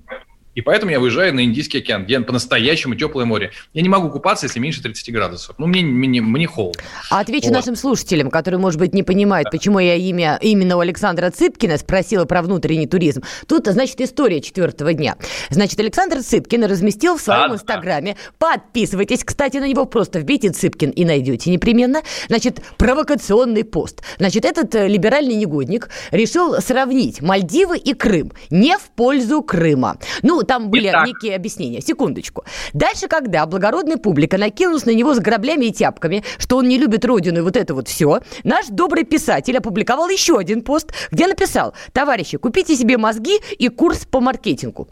И 0.55 0.61
поэтому 0.61 0.93
я 0.93 1.01
выезжаю 1.01 1.35
на 1.35 1.45
Индийский 1.45 1.79
океан, 1.79 2.05
где 2.05 2.21
по-настоящему 2.21 2.95
теплое 2.95 3.25
море. 3.25 3.53
Я 3.73 3.83
не 3.83 3.89
могу 3.89 4.11
купаться, 4.11 4.47
если 4.47 4.59
меньше 4.59 4.83
30 4.83 5.13
градусов. 5.13 5.57
Ну, 5.59 5.67
мне, 5.67 5.83
мне, 5.83 6.21
мне 6.21 6.47
холодно. 6.47 6.83
А 7.11 7.21
отвечу 7.21 7.47
вот. 7.47 7.55
нашим 7.55 7.75
слушателям, 7.75 8.31
которые, 8.31 8.61
может 8.61 8.79
быть, 8.79 8.93
не 8.93 9.03
понимают, 9.03 9.47
да. 9.47 9.51
почему 9.51 9.79
я 9.79 9.95
имя 9.95 10.39
именно 10.43 10.77
у 10.77 10.81
Александра 10.81 11.31
Цыпкина 11.31 11.79
спросила 11.79 12.27
про 12.27 12.43
внутренний 12.43 12.87
туризм. 12.87 13.23
Тут, 13.47 13.67
значит, 13.67 14.01
история 14.01 14.41
четвертого 14.43 14.93
дня. 14.93 15.17
Значит, 15.49 15.81
Александр 15.81 16.23
Цыпкин 16.23 16.65
разместил 16.65 17.17
в 17.17 17.23
своем 17.23 17.53
а, 17.53 17.55
инстаграме, 17.55 18.17
да. 18.39 18.51
подписывайтесь, 18.51 19.25
кстати, 19.25 19.57
на 19.57 19.67
него, 19.67 19.87
просто 19.87 20.21
вбейте 20.21 20.51
Цыпкин 20.51 20.91
и 20.91 21.05
найдете 21.05 21.51
непременно, 21.51 22.03
значит, 22.29 22.61
провокационный 22.77 23.65
пост. 23.65 24.03
Значит, 24.19 24.45
этот 24.45 24.75
э, 24.75 24.87
либеральный 24.87 25.35
негодник 25.35 25.89
решил 26.11 26.61
сравнить 26.61 27.23
Мальдивы 27.23 27.79
и 27.79 27.95
Крым. 27.95 28.33
Не 28.51 28.77
в 28.77 28.91
пользу 28.95 29.43
Крыма. 29.43 29.97
Ну, 30.23 30.42
там 30.43 30.71
были 30.71 30.89
Итак. 30.89 31.07
некие 31.07 31.37
объяснения. 31.37 31.81
Секундочку. 31.81 32.45
Дальше, 32.73 33.09
когда 33.09 33.47
благородная 33.47 33.97
публика 33.97 34.39
накинулась 34.39 34.87
на 34.87 34.95
него 34.95 35.15
с 35.15 35.19
граблями 35.19 35.67
и 35.67 35.73
тяпками, 35.73 36.25
что 36.39 36.57
он 36.59 36.69
не 36.69 36.79
любит 36.79 37.05
родину 37.05 37.39
и 37.39 37.43
вот 37.43 37.57
это 37.57 37.75
вот 37.75 37.89
все, 37.89 38.21
наш 38.45 38.67
добрый 38.67 39.05
писатель 39.05 39.57
опубликовал 39.57 40.09
еще 40.09 40.39
один 40.39 40.63
пост, 40.63 40.93
где 41.11 41.27
написал, 41.27 41.75
товарищи, 41.93 42.37
купите 42.39 42.77
себе 42.77 42.99
мозги 42.99 43.39
и 43.59 43.69
курс 43.69 44.05
по 44.05 44.21
маркетингу. 44.21 44.89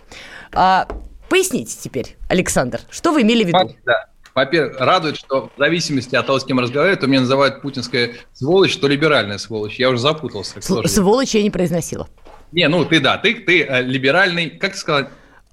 А, 0.52 0.88
поясните 1.28 1.76
теперь, 1.80 2.16
Александр, 2.28 2.80
что 2.90 3.12
вы 3.12 3.23
имели 3.23 3.45
в 3.45 3.49
виду? 3.49 3.75
Да. 3.85 4.07
Во-первых, 4.35 4.78
радует, 4.78 5.16
что 5.16 5.50
в 5.54 5.59
зависимости 5.59 6.14
от 6.14 6.26
того, 6.26 6.38
с 6.38 6.45
кем 6.45 6.61
разговаривают, 6.61 7.00
то 7.00 7.07
меня 7.07 7.21
называют 7.21 7.62
путинская 7.62 8.12
сволочь, 8.33 8.76
то 8.76 8.87
либеральная 8.87 9.38
сволочь. 9.38 9.78
Я 9.78 9.90
уже 9.90 9.99
запутался. 9.99 10.61
Сволочь 10.61 11.35
я 11.35 11.42
не 11.42 11.50
произносила. 11.50 12.09
Не, 12.52 12.69
ну 12.69 12.85
ты 12.85 13.00
да, 13.00 13.16
ты, 13.16 13.35
ты 13.35 13.62
э, 13.62 13.83
либеральный, 13.83 14.50
как 14.50 14.75
сказать, 14.75 15.09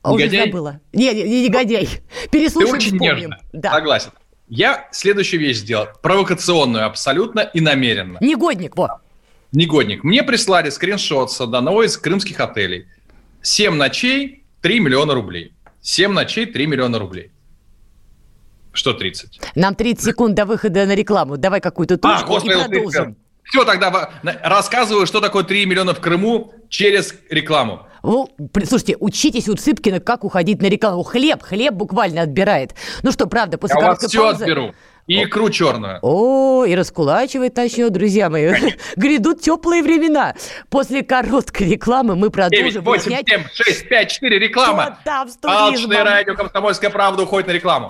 а 0.07 0.13
уже 0.13 0.29
забыла. 0.29 0.79
Не, 0.93 1.13
не, 1.13 1.23
не 1.23 1.43
негодяй. 1.43 1.89
Переслушаем, 2.31 2.71
Ты 2.71 2.77
очень 2.77 2.91
вспомним. 2.93 3.15
нежно. 3.17 3.37
Да. 3.53 3.71
Согласен. 3.71 4.11
Я 4.47 4.87
следующую 4.91 5.41
вещь 5.41 5.57
сделал. 5.57 5.87
Провокационную 6.01 6.85
абсолютно 6.85 7.41
и 7.41 7.59
намеренно. 7.59 8.17
Негодник, 8.21 8.77
вот. 8.77 8.91
Негодник. 9.51 10.03
Мне 10.03 10.23
прислали 10.23 10.69
скриншот 10.69 11.31
с 11.31 11.41
одного 11.41 11.83
из 11.83 11.97
крымских 11.97 12.39
отелей. 12.39 12.87
Семь 13.41 13.75
ночей, 13.75 14.45
3 14.61 14.79
миллиона 14.79 15.13
рублей. 15.13 15.53
Семь 15.81 16.13
ночей, 16.13 16.45
3 16.45 16.67
миллиона 16.67 16.99
рублей. 16.99 17.31
Что 18.71 18.93
30? 18.93 19.39
Нам 19.55 19.75
30 19.75 20.03
секунд 20.05 20.35
до 20.35 20.45
выхода 20.45 20.85
на 20.85 20.95
рекламу. 20.95 21.37
Давай 21.37 21.59
какую-то 21.59 21.97
точку 21.97 22.35
а, 22.35 22.39
и 22.39 22.49
продолжим. 22.49 23.17
Все, 23.49 23.63
тогда 23.63 24.09
рассказываю, 24.43 25.05
что 25.07 25.21
такое 25.21 25.43
3 25.43 25.65
миллиона 25.65 25.93
в 25.93 25.99
Крыму 25.99 26.53
через 26.69 27.15
рекламу. 27.29 27.87
Ну, 28.03 28.29
слушайте, 28.65 28.95
учитесь 28.99 29.49
у 29.49 29.55
Цыпкина, 29.55 29.99
как 29.99 30.23
уходить 30.23 30.61
на 30.61 30.67
рекламу. 30.67 31.03
Хлеб, 31.03 31.41
хлеб 31.41 31.73
буквально 31.73 32.21
отбирает. 32.21 32.73
Ну 33.03 33.11
что, 33.11 33.27
правда, 33.27 33.57
после 33.57 33.75
Я 33.75 33.81
короткой 33.81 34.09
все 34.09 34.19
паузы... 34.19 34.43
отберу. 34.43 34.75
И 35.07 35.23
икру 35.23 35.49
черную. 35.49 35.99
О, 36.01 36.65
и 36.65 36.75
раскулачивать 36.75 37.55
начнет, 37.55 37.93
друзья 37.93 38.29
мои. 38.29 38.53
Грядут 38.97 39.41
теплые 39.41 39.81
времена. 39.81 40.35
После 40.69 41.01
короткой 41.01 41.69
рекламы 41.69 42.17
мы 42.17 42.29
продолжим 42.29 42.83
9, 42.83 42.83
8, 42.83 42.85
выяснять... 42.85 43.29
7, 43.29 43.43
6, 43.53 43.87
5, 43.87 44.11
4, 44.11 44.39
реклама. 44.39 44.99
Там, 45.05 45.29
Алчная 45.43 46.03
радио 46.03 46.35
«Комсомольская 46.35 46.89
правда» 46.89 47.23
уходит 47.23 47.47
на 47.47 47.51
рекламу. 47.53 47.89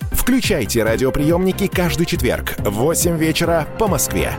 Включайте 0.31 0.81
радиоприемники 0.83 1.67
каждый 1.67 2.05
четверг 2.05 2.55
в 2.59 2.69
8 2.69 3.17
вечера 3.17 3.67
по 3.77 3.89
Москве. 3.89 4.31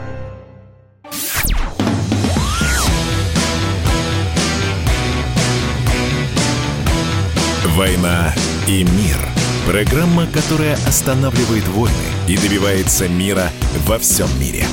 «Война 7.77 8.33
и 8.67 8.85
мир»– 8.85 9.19
программа, 9.67 10.27
которая 10.29 10.77
останавливает 10.87 11.69
войны 11.69 11.93
и 12.27 12.39
добивается 12.39 13.07
мира 13.07 13.51
во 13.87 13.99
всем 13.99 14.29
мире. 14.41 14.65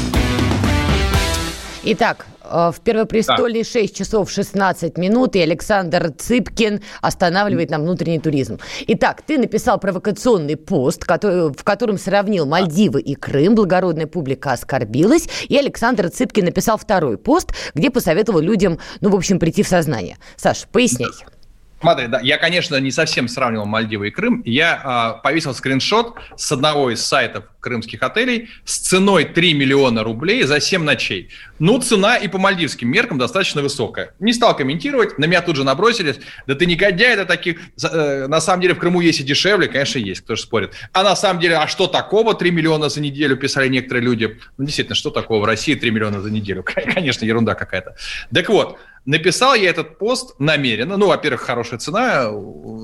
Итак, 1.83 2.27
в 2.49 2.75
Первопрестолье 2.83 3.63
да. 3.63 3.69
6 3.69 3.95
часов 3.95 4.31
16 4.31 4.97
минут, 4.97 5.35
и 5.35 5.39
Александр 5.41 6.11
Цыпкин 6.17 6.81
останавливает 7.01 7.69
нам 7.69 7.83
внутренний 7.83 8.19
туризм. 8.19 8.59
Итак, 8.87 9.21
ты 9.25 9.37
написал 9.37 9.79
провокационный 9.79 10.57
пост, 10.57 11.05
который, 11.05 11.51
в 11.51 11.63
котором 11.63 11.97
сравнил 11.97 12.45
Мальдивы 12.45 13.01
и 13.01 13.15
Крым, 13.15 13.55
благородная 13.55 14.07
публика 14.07 14.51
оскорбилась, 14.51 15.27
и 15.47 15.57
Александр 15.57 16.09
Цыпкин 16.09 16.45
написал 16.45 16.77
второй 16.77 17.17
пост, 17.17 17.51
где 17.73 17.89
посоветовал 17.89 18.39
людям, 18.39 18.79
ну, 19.01 19.09
в 19.09 19.15
общем, 19.15 19.39
прийти 19.39 19.63
в 19.63 19.67
сознание. 19.67 20.17
Саш, 20.35 20.67
поясняй. 20.71 21.09
Смотри, 21.81 22.07
да, 22.07 22.19
я, 22.19 22.38
конечно, 22.38 22.75
не 22.77 22.91
совсем 22.91 23.27
сравнивал 23.27 23.65
Мальдивы 23.65 24.09
и 24.09 24.12
Крым. 24.12 24.41
Я 24.45 25.15
э, 25.17 25.24
повесил 25.24 25.53
скриншот 25.53 26.15
с 26.36 26.51
одного 26.51 26.91
из 26.91 27.05
сайтов 27.05 27.45
крымских 27.62 28.03
отелей 28.03 28.50
с 28.65 28.77
ценой 28.79 29.25
3 29.25 29.53
миллиона 29.53 30.03
рублей 30.03 30.43
за 30.43 30.59
7 30.59 30.83
ночей. 30.83 31.29
Ну, 31.57 31.79
цена 31.79 32.17
и 32.17 32.27
по 32.27 32.38
мальдивским 32.38 32.89
меркам 32.89 33.17
достаточно 33.17 33.62
высокая. 33.62 34.13
Не 34.19 34.33
стал 34.33 34.55
комментировать, 34.55 35.17
на 35.17 35.25
меня 35.25 35.41
тут 35.41 35.55
же 35.55 35.63
набросились. 35.63 36.17
Да 36.48 36.55
ты 36.55 36.65
негодяй, 36.65 37.13
это 37.13 37.25
таких... 37.25 37.59
Э, 37.81 38.27
на 38.27 38.41
самом 38.41 38.62
деле 38.62 38.74
в 38.74 38.79
Крыму 38.79 39.01
есть 39.01 39.21
и 39.21 39.24
дешевле, 39.24 39.67
конечно, 39.67 40.00
есть, 40.00 40.21
кто 40.21 40.36
же 40.36 40.41
спорит. 40.41 40.74
А 40.91 41.03
на 41.03 41.15
самом 41.15 41.39
деле, 41.39 41.57
а 41.57 41.67
что 41.67 41.88
такого 41.88 42.33
3 42.33 42.51
миллиона 42.51 42.89
за 42.89 43.01
неделю, 43.01 43.38
писали 43.38 43.69
некоторые 43.69 44.03
люди. 44.03 44.38
Ну, 44.57 44.65
действительно, 44.65 44.95
что 44.95 45.12
такого 45.12 45.41
в 45.41 45.45
России 45.45 45.75
3 45.75 45.91
миллиона 45.91 46.21
за 46.21 46.29
неделю? 46.29 46.63
Конечно, 46.93 47.25
ерунда 47.25 47.55
какая-то. 47.55 47.95
Так 48.33 48.50
вот, 48.50 48.79
Написал 49.09 49.55
я 49.55 49.71
этот 49.71 49.97
пост 49.97 50.35
намеренно. 50.37 50.95
Ну, 50.95 51.07
во-первых, 51.07 51.41
хорошая 51.41 51.79
цена, 51.79 52.29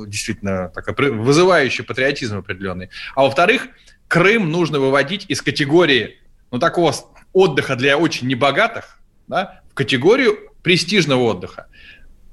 действительно 0.07 0.69
такая 0.69 0.95
вызывающая 1.11 1.85
патриотизм 1.85 2.39
определенный. 2.39 2.89
А 3.13 3.21
во-вторых, 3.21 3.67
Крым 4.07 4.49
нужно 4.49 4.79
выводить 4.79 5.25
из 5.27 5.43
категории 5.43 6.17
ну, 6.49 6.57
такого 6.57 6.95
отдыха 7.31 7.75
для 7.75 7.99
очень 7.99 8.27
небогатых 8.27 8.99
да, 9.27 9.61
в 9.69 9.75
категорию 9.75 10.39
престижного 10.63 11.21
отдыха. 11.21 11.67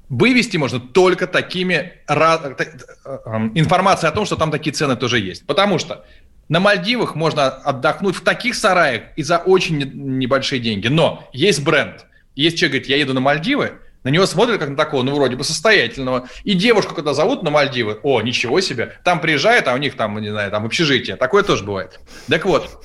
Вывести 0.09 0.57
можно 0.57 0.79
только 0.79 1.27
такими 1.27 2.01
э, 2.07 2.13
информацией 3.53 4.09
о 4.09 4.11
том, 4.11 4.25
что 4.25 4.37
там 4.37 4.49
такие 4.49 4.73
цены 4.73 4.95
тоже 4.95 5.19
есть. 5.19 5.45
Потому 5.45 5.77
что 5.77 6.03
на 6.49 6.59
Мальдивах 6.59 7.13
можно 7.13 7.45
отдохнуть 7.45 8.15
в 8.15 8.21
таких 8.21 8.55
сараях 8.55 9.03
и 9.17 9.21
за 9.21 9.37
очень 9.37 9.77
небольшие 10.17 10.59
деньги. 10.59 10.87
Но 10.87 11.29
есть 11.31 11.63
бренд– 11.63 12.07
есть 12.35 12.57
человек 12.57 12.71
говорит, 12.71 12.89
я 12.89 12.97
еду 12.97 13.13
на 13.13 13.19
Мальдивы, 13.19 13.73
на 14.03 14.09
него 14.09 14.25
смотрят 14.25 14.59
как 14.59 14.69
на 14.69 14.75
такого, 14.75 15.03
ну, 15.03 15.15
вроде 15.15 15.35
бы 15.35 15.43
состоятельного. 15.43 16.27
И 16.43 16.53
девушку, 16.53 16.93
когда 16.93 17.13
зовут 17.13 17.43
на 17.43 17.51
Мальдивы, 17.51 17.99
о, 18.03 18.21
ничего 18.21 18.61
себе, 18.61 18.97
там 19.03 19.21
приезжает, 19.21 19.67
а 19.67 19.73
у 19.73 19.77
них 19.77 19.95
там, 19.95 20.19
не 20.19 20.29
знаю, 20.29 20.51
там 20.51 20.65
общежитие. 20.65 21.15
Такое 21.15 21.43
тоже 21.43 21.63
бывает. 21.63 21.99
Так 22.29 22.45
вот. 22.45 22.83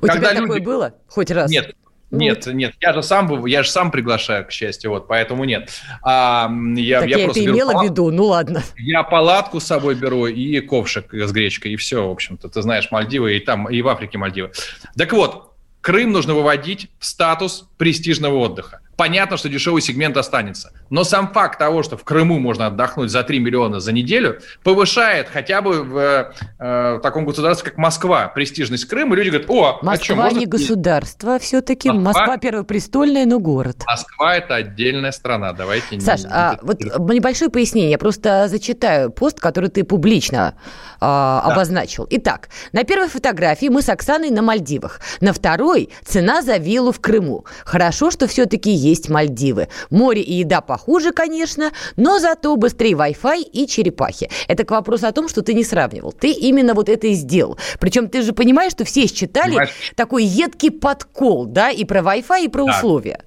У 0.00 0.06
тебя 0.06 0.32
люди... 0.32 0.42
такое 0.42 0.60
было 0.60 0.94
хоть 1.08 1.30
раз? 1.30 1.50
Нет, 1.50 1.74
ну, 2.10 2.18
нет, 2.18 2.46
нет, 2.46 2.74
я 2.80 2.94
же 2.94 3.02
сам, 3.02 3.44
я 3.44 3.62
же 3.62 3.70
сам 3.70 3.90
приглашаю, 3.90 4.46
к 4.46 4.50
счастью, 4.50 4.90
вот, 4.90 5.08
поэтому 5.08 5.44
нет. 5.44 5.70
А, 6.02 6.50
я, 6.74 7.00
так 7.00 7.08
я, 7.08 7.18
я 7.18 7.24
просто 7.24 7.42
это 7.42 7.50
имела 7.50 7.80
в 7.80 7.84
виду, 7.84 8.10
ну 8.10 8.24
ладно. 8.24 8.62
Я 8.78 9.02
палатку 9.02 9.60
с 9.60 9.64
собой 9.64 9.94
беру 9.94 10.26
и 10.26 10.60
ковшик 10.60 11.12
с 11.12 11.32
гречкой, 11.32 11.72
и 11.72 11.76
все, 11.76 12.06
в 12.06 12.10
общем-то. 12.10 12.48
Ты 12.48 12.62
знаешь, 12.62 12.90
Мальдивы, 12.90 13.36
и 13.36 13.40
там, 13.40 13.68
и 13.68 13.82
в 13.82 13.88
Африке 13.88 14.16
Мальдивы. 14.16 14.52
Так 14.96 15.12
вот, 15.12 15.52
Крым 15.80 16.12
нужно 16.12 16.34
выводить 16.34 16.90
в 16.98 17.04
статус 17.04 17.68
престижного 17.76 18.36
отдыха. 18.36 18.80
Понятно, 18.98 19.36
что 19.36 19.48
дешевый 19.48 19.80
сегмент 19.80 20.16
останется. 20.16 20.72
Но 20.90 21.04
сам 21.04 21.32
факт 21.32 21.56
того, 21.56 21.84
что 21.84 21.96
в 21.96 22.02
Крыму 22.02 22.40
можно 22.40 22.66
отдохнуть 22.66 23.12
за 23.12 23.22
3 23.22 23.38
миллиона 23.38 23.78
за 23.78 23.92
неделю, 23.92 24.40
повышает 24.64 25.28
хотя 25.32 25.62
бы 25.62 25.84
в 25.84 26.34
э, 26.58 26.98
таком 27.00 27.24
государстве, 27.24 27.70
как 27.70 27.78
Москва, 27.78 28.26
престижность 28.26 28.86
Крыма. 28.86 29.14
Люди 29.14 29.28
говорят, 29.28 29.48
о, 29.48 29.78
Москва 29.82 29.92
а 29.92 29.96
что, 29.96 30.14
можно... 30.16 30.38
не 30.40 30.46
государство 30.46 31.38
все-таки. 31.38 31.88
Москва... 31.92 32.22
Москва 32.22 32.38
первопрестольная, 32.38 33.24
но 33.24 33.38
город. 33.38 33.84
Москва– 33.86 34.36
это 34.36 34.56
отдельная 34.56 35.12
страна. 35.12 35.52
Давайте 35.52 36.00
Саш, 36.00 36.24
не... 36.24 36.30
а, 36.32 36.58
вот 36.62 36.80
небольшое 36.80 37.52
пояснение. 37.52 37.92
Я 37.92 37.98
просто 37.98 38.48
зачитаю 38.48 39.12
пост, 39.12 39.38
который 39.38 39.70
ты 39.70 39.84
публично 39.84 40.56
а, 41.00 41.44
да. 41.46 41.52
обозначил. 41.52 42.04
Итак, 42.10 42.48
на 42.72 42.82
первой 42.82 43.06
фотографии 43.06 43.68
мы 43.68 43.80
с 43.80 43.88
Оксаной 43.88 44.30
на 44.30 44.42
Мальдивах. 44.42 44.98
На 45.20 45.32
второй– 45.32 45.90
цена 46.04 46.42
за 46.42 46.56
виллу 46.56 46.90
в 46.90 46.98
Крыму. 46.98 47.44
Хорошо, 47.64 48.10
что 48.10 48.26
все-таки 48.26 48.72
есть 48.72 48.87
Мальдивы. 49.08 49.68
Море 49.90 50.22
и 50.22 50.34
еда 50.34 50.60
похуже, 50.60 51.12
конечно, 51.12 51.72
но 51.96 52.18
зато 52.18 52.56
быстрее 52.56 52.92
Wi-Fi 52.92 53.42
и 53.42 53.66
черепахи. 53.66 54.30
Это 54.48 54.64
к 54.64 54.70
вопросу 54.70 55.06
о 55.06 55.12
том, 55.12 55.28
что 55.28 55.42
ты 55.42 55.54
не 55.54 55.64
сравнивал. 55.64 56.12
Ты 56.12 56.30
именно 56.30 56.74
вот 56.74 56.88
это 56.88 57.06
и 57.06 57.14
сделал. 57.14 57.58
Причем 57.80 58.08
ты 58.08 58.22
же 58.22 58.32
понимаешь, 58.32 58.72
что 58.72 58.84
все 58.84 59.06
считали 59.06 59.50
Понимаешь? 59.50 59.92
такой 59.94 60.24
едкий 60.24 60.70
подкол, 60.70 61.46
да, 61.46 61.70
и 61.70 61.84
про 61.84 62.00
Wi-Fi, 62.00 62.44
и 62.44 62.48
про 62.48 62.64
да, 62.64 62.76
условия. 62.76 63.20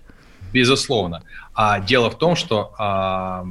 Безусловно. 0.54 1.24
А 1.54 1.80
дело 1.80 2.10
в 2.10 2.18
том, 2.18 2.36
что 2.36 2.74
а, 2.78 3.46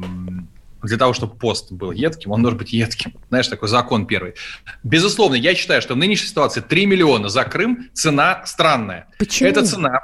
для 0.83 0.97
того, 0.97 1.13
чтобы 1.13 1.35
пост 1.35 1.73
был 1.73 1.93
едким, 1.93 2.33
он 2.33 2.43
должен 2.43 2.59
быть 2.59 2.73
едким. 2.73 3.15
Знаешь, 3.29 3.49
такой 3.49 3.69
закон 3.69 4.07
первый. 4.07 4.35
Безусловно, 4.83 5.35
я 5.35 5.55
считаю, 5.55 5.83
что 5.83 5.95
в 5.95 5.97
нынешней 5.97 6.29
ситуации 6.29 6.61
3 6.61 6.87
миллиона 6.87 7.29
за 7.29 7.45
Крым 7.45 7.91
цена 7.93 8.43
странная. 8.47 9.07
Почему? 9.19 9.49
Эта 9.49 9.65
цена, 9.65 10.01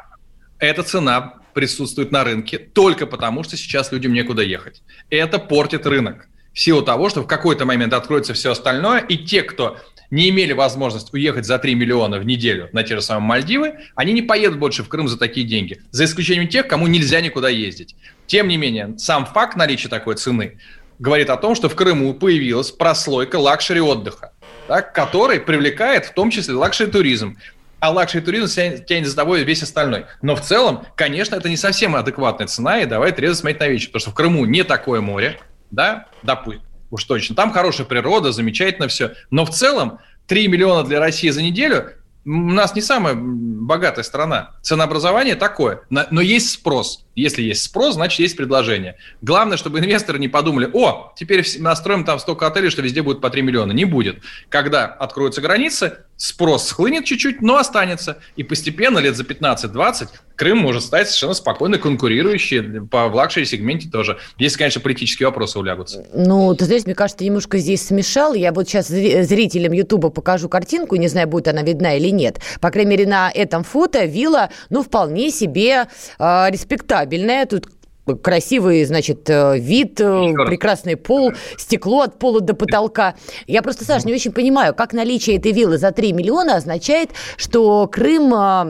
эта 0.59 0.83
цена 0.83 1.35
присутствует 1.57 2.13
на 2.13 2.23
рынке 2.23 2.59
только 2.59 3.07
потому, 3.07 3.43
что 3.43 3.57
сейчас 3.57 3.91
людям 3.91 4.13
некуда 4.13 4.43
ехать. 4.43 4.83
Это 5.09 5.39
портит 5.39 5.87
рынок. 5.87 6.29
В 6.53 6.61
силу 6.61 6.83
того, 6.83 7.09
что 7.09 7.23
в 7.23 7.27
какой-то 7.27 7.65
момент 7.65 7.95
откроется 7.95 8.35
все 8.35 8.53
остальное, 8.53 9.01
и 9.01 9.17
те, 9.17 9.43
кто 9.43 9.79
не 10.11 10.29
имели 10.29 10.53
возможность 10.53 11.15
уехать 11.15 11.47
за 11.47 11.59
3 11.59 11.75
миллиона 11.75 12.19
в 12.19 12.27
неделю 12.27 12.69
на 12.73 12.83
те 12.83 12.97
же 12.97 13.01
самые 13.01 13.27
Мальдивы, 13.27 13.77
они 13.95 14.13
не 14.13 14.21
поедут 14.21 14.59
больше 14.59 14.83
в 14.83 14.89
Крым 14.89 15.09
за 15.09 15.19
такие 15.19 15.47
деньги. 15.47 15.81
За 15.93 16.05
исключением 16.05 16.49
тех, 16.49 16.69
кому 16.69 16.89
нельзя 16.89 17.23
никуда 17.23 17.49
ездить. 17.49 17.97
Тем 18.27 18.49
не 18.49 18.59
менее, 18.59 18.95
сам 18.99 19.25
факт 19.25 19.57
наличия 19.57 19.89
такой 19.89 20.17
цены 20.17 20.59
говорит 20.99 21.31
о 21.31 21.39
том, 21.39 21.55
что 21.55 21.71
в 21.71 21.75
Крыму 21.75 22.13
появилась 22.13 22.71
прослойка 22.71 23.37
luxury 23.37 23.81
отдыха, 23.81 24.33
так, 24.69 24.95
который 24.95 25.41
привлекает 25.41 26.05
в 26.05 26.13
том 26.13 26.31
числе 26.31 26.55
luxury 26.55 26.91
туризм 26.91 27.39
а 27.87 27.91
luxury 27.91 28.25
туризм 28.25 28.49
тянет 28.85 29.07
за 29.07 29.15
собой 29.15 29.45
весь 29.45 29.63
остальной. 29.63 30.07
Но 30.21 30.35
в 30.35 30.41
целом, 30.41 30.85
конечно, 30.97 31.37
это 31.37 31.49
не 31.49 31.57
совсем 31.57 31.95
адекватная 31.95 32.49
цена, 32.49 32.81
и 32.81 32.87
давай 32.87 33.13
трезво 33.13 33.35
смотреть 33.35 33.61
на 33.61 33.69
вещи, 33.69 33.87
потому 33.87 34.01
что 34.01 34.11
в 34.11 34.15
Крыму 34.15 34.45
не 34.45 34.65
такое 34.65 35.01
море, 35.01 35.39
да, 35.71 36.07
допустим, 36.25 36.65
уж 36.91 37.05
точно. 37.05 37.37
Там 37.37 37.53
хорошая 37.53 37.87
природа, 37.87 38.33
замечательно 38.33 38.89
все. 38.89 39.13
Но 39.31 39.45
в 39.45 39.51
целом 39.51 40.01
3 40.27 40.49
миллиона 40.49 40.83
для 40.83 40.99
России 40.99 41.31
за 41.31 41.43
неделю 41.43 41.93
у 42.25 42.31
нас 42.31 42.75
не 42.75 42.83
самая 42.83 43.15
богатая 43.15 44.03
страна. 44.03 44.57
Ценообразование 44.63 45.37
такое. 45.37 45.83
Но 45.89 46.21
есть 46.21 46.51
спрос. 46.51 47.06
Если 47.17 47.43
есть 47.43 47.65
спрос, 47.65 47.95
значит, 47.95 48.21
есть 48.21 48.37
предложение. 48.37 48.97
Главное, 49.23 49.57
чтобы 49.57 49.79
инвесторы 49.81 50.19
не 50.19 50.29
подумали, 50.29 50.71
о, 50.73 51.13
теперь 51.17 51.45
настроим 51.59 52.05
там 52.05 52.19
столько 52.19 52.47
отелей, 52.47 52.71
что 52.71 52.83
везде 52.83 53.03
будет 53.03 53.21
по 53.23 53.31
3 53.31 53.43
миллиона. 53.43 53.73
Не 53.73 53.87
будет. 53.87 54.19
Когда 54.51 54.85
откроются 54.85 55.41
границы, 55.41 55.99
спрос 56.17 56.69
схлынет 56.69 57.07
чуть-чуть, 57.07 57.41
но 57.41 57.57
останется. 57.57 58.19
И 58.37 58.43
постепенно, 58.43 58.99
лет 58.99 59.17
за 59.17 59.25
15-20, 59.25 60.09
Крым 60.37 60.59
может 60.59 60.83
стать 60.83 61.09
совершенно 61.09 61.33
спокойно 61.33 61.79
конкурирующий 61.79 62.83
по 62.83 63.09
в 63.09 63.15
luxury 63.15 63.44
-сегменте 63.44 63.89
тоже. 63.89 64.19
Если, 64.39 64.59
конечно, 64.59 64.83
политические 64.83 65.29
вопросы 65.29 65.59
улягутся. 65.59 66.05
Ну, 66.13 66.55
ты 66.55 66.67
знаешь, 66.67 66.85
мне 66.85 66.95
кажется, 66.95 67.25
немножко 67.25 67.57
здесь 67.57 67.87
смешал. 67.87 68.35
Я 68.35 68.53
вот 68.53 68.69
сейчас 68.69 68.89
зрителям 68.89 69.73
Ютуба 69.73 70.11
покажу 70.11 70.51
картинку, 70.51 70.97
не 70.97 71.09
знаю, 71.09 71.27
будет 71.27 71.49
она 71.49 71.63
видна 71.63 71.97
или 71.97 72.11
нет. 72.11 72.41
По 72.61 72.71
крайней 72.71 72.91
мере, 72.91 73.07
на 73.07 73.31
этом 73.31 73.65
фото 73.65 74.05
вилла, 74.05 74.51
ну, 74.69 74.83
вполне 74.83 75.31
себе 75.31 75.87
э, 76.19 76.47
респектабельная. 76.51 77.06
Тут 77.49 77.69
красивый, 78.15 78.85
значит, 78.85 79.29
э, 79.29 79.59
вид, 79.59 80.01
э, 80.01 80.33
прекрасный 80.47 80.97
пол, 80.97 81.33
стекло 81.57 82.03
от 82.03 82.19
пола 82.19 82.41
до 82.41 82.55
потолка. 82.55 83.17
Я 83.47 83.63
просто, 83.63 83.85
Саш, 83.85 84.05
не 84.05 84.13
очень 84.15 84.33
понимаю, 84.33 84.75
как 84.75 84.93
наличие 84.93 85.37
этой 85.37 85.53
виллы 85.53 85.79
за 85.79 85.91
3 85.91 86.13
миллиона 86.13 86.57
означает, 86.57 87.11
что 87.37 87.87
Крым 87.89 88.33
а, 88.33 88.65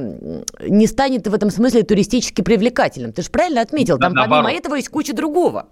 не 0.67 0.87
станет 0.87 1.27
в 1.27 1.35
этом 1.35 1.51
смысле 1.51 1.83
туристически 1.83 2.41
привлекательным. 2.43 3.13
Ты 3.13 3.23
же 3.23 3.31
правильно 3.31 3.61
отметил, 3.61 3.99
там 3.99 4.15
Наоборот. 4.15 4.45
помимо 4.45 4.59
этого 4.59 4.77
есть 4.77 4.89
куча 4.89 5.13
другого. 5.13 5.69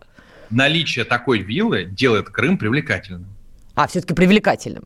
Наличие 0.51 1.05
такой 1.05 1.39
виллы 1.39 1.85
делает 1.85 2.29
Крым 2.29 2.59
привлекательным. 2.59 3.27
А, 3.75 3.89
все-таки 3.89 4.13
привлекательным. 4.13 4.85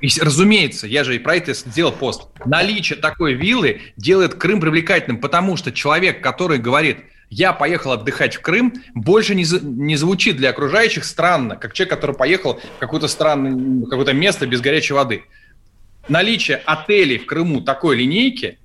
И, 0.00 0.08
разумеется, 0.20 0.86
я 0.86 1.02
же 1.02 1.16
и 1.16 1.18
про 1.18 1.36
это 1.36 1.54
сделал 1.54 1.92
пост. 1.92 2.28
Наличие 2.44 2.98
такой 2.98 3.32
виллы 3.32 3.80
делает 3.96 4.34
Крым 4.34 4.60
привлекательным, 4.60 5.20
потому 5.20 5.56
что 5.56 5.72
человек, 5.72 6.22
который 6.22 6.58
говорит– 6.58 6.98
я 7.30 7.52
поехал 7.52 7.92
отдыхать 7.92 8.36
в 8.36 8.40
Крым, 8.40 8.74
больше 8.94 9.34
не, 9.34 9.44
не 9.62 9.96
звучит 9.96 10.36
для 10.36 10.50
окружающих 10.50 11.04
странно, 11.04 11.56
как 11.56 11.72
человек, 11.72 11.94
который 11.94 12.16
поехал 12.16 12.60
в 12.76 12.78
какое-то 12.78 13.08
странное, 13.08 13.84
какое-то 13.84 14.12
место 14.12 14.46
без 14.46 14.60
горячей 14.60 14.94
воды. 14.94 15.24
Наличие 16.08 16.62
отелей 16.64 17.18
в 17.18 17.26
Крыму 17.26 17.60
такой 17.60 17.96
линейки 17.96 18.58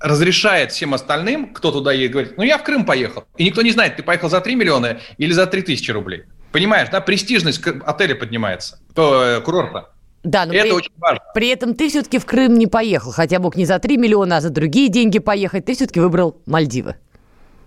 разрешает 0.00 0.70
всем 0.70 0.94
остальным, 0.94 1.52
кто 1.52 1.72
туда 1.72 1.92
едет, 1.92 2.12
говорит, 2.12 2.36
ну 2.36 2.44
я 2.44 2.58
в 2.58 2.62
Крым 2.62 2.84
поехал. 2.84 3.24
И 3.36 3.44
никто 3.44 3.62
не 3.62 3.70
знает, 3.70 3.96
ты 3.96 4.02
поехал 4.02 4.28
за 4.28 4.40
3 4.40 4.54
миллиона 4.54 5.00
или 5.18 5.32
за 5.32 5.46
3 5.46 5.62
тысячи 5.62 5.90
рублей. 5.90 6.24
Понимаешь, 6.52 6.88
да, 6.90 7.00
престижность 7.00 7.60
отеля 7.66 8.14
поднимается, 8.14 8.78
то, 8.94 9.22
э, 9.22 9.40
курорта. 9.40 9.90
Да, 10.22 10.46
но 10.46 10.54
это 10.54 10.64
при, 10.64 10.72
очень 10.72 10.92
важно. 10.98 11.20
При 11.34 11.48
этом 11.48 11.74
ты 11.74 11.88
все-таки 11.88 12.18
в 12.18 12.26
Крым 12.26 12.54
не 12.54 12.66
поехал, 12.66 13.10
хотя 13.12 13.38
мог 13.40 13.56
не 13.56 13.64
за 13.64 13.78
3 13.78 13.96
миллиона, 13.96 14.36
а 14.36 14.40
за 14.40 14.50
другие 14.50 14.88
деньги 14.88 15.18
поехать. 15.18 15.64
Ты 15.64 15.74
все-таки 15.74 16.00
выбрал 16.00 16.40
Мальдивы. 16.46 16.96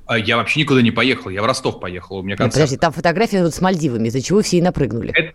А 0.08 0.18
я 0.18 0.38
вообще 0.38 0.62
никуда 0.62 0.82
не 0.82 0.92
поехал, 0.92 1.30
я 1.30 1.42
в 1.42 1.46
Ростов 1.46 1.80
поехал, 1.80 2.18
у 2.18 2.24
меня 2.24 2.38
концерт. 2.38 2.56
Нет, 2.56 2.64
подожди, 2.64 2.78
там 2.78 2.94
фотография 2.94 3.44
вот 3.44 3.54
с 3.54 3.60
Мальдивами, 3.60 4.08
из-за 4.08 4.22
чего 4.22 4.42
все 4.42 4.58
и 4.58 4.62
напрыгнули. 4.62 5.12
Это, 5.14 5.34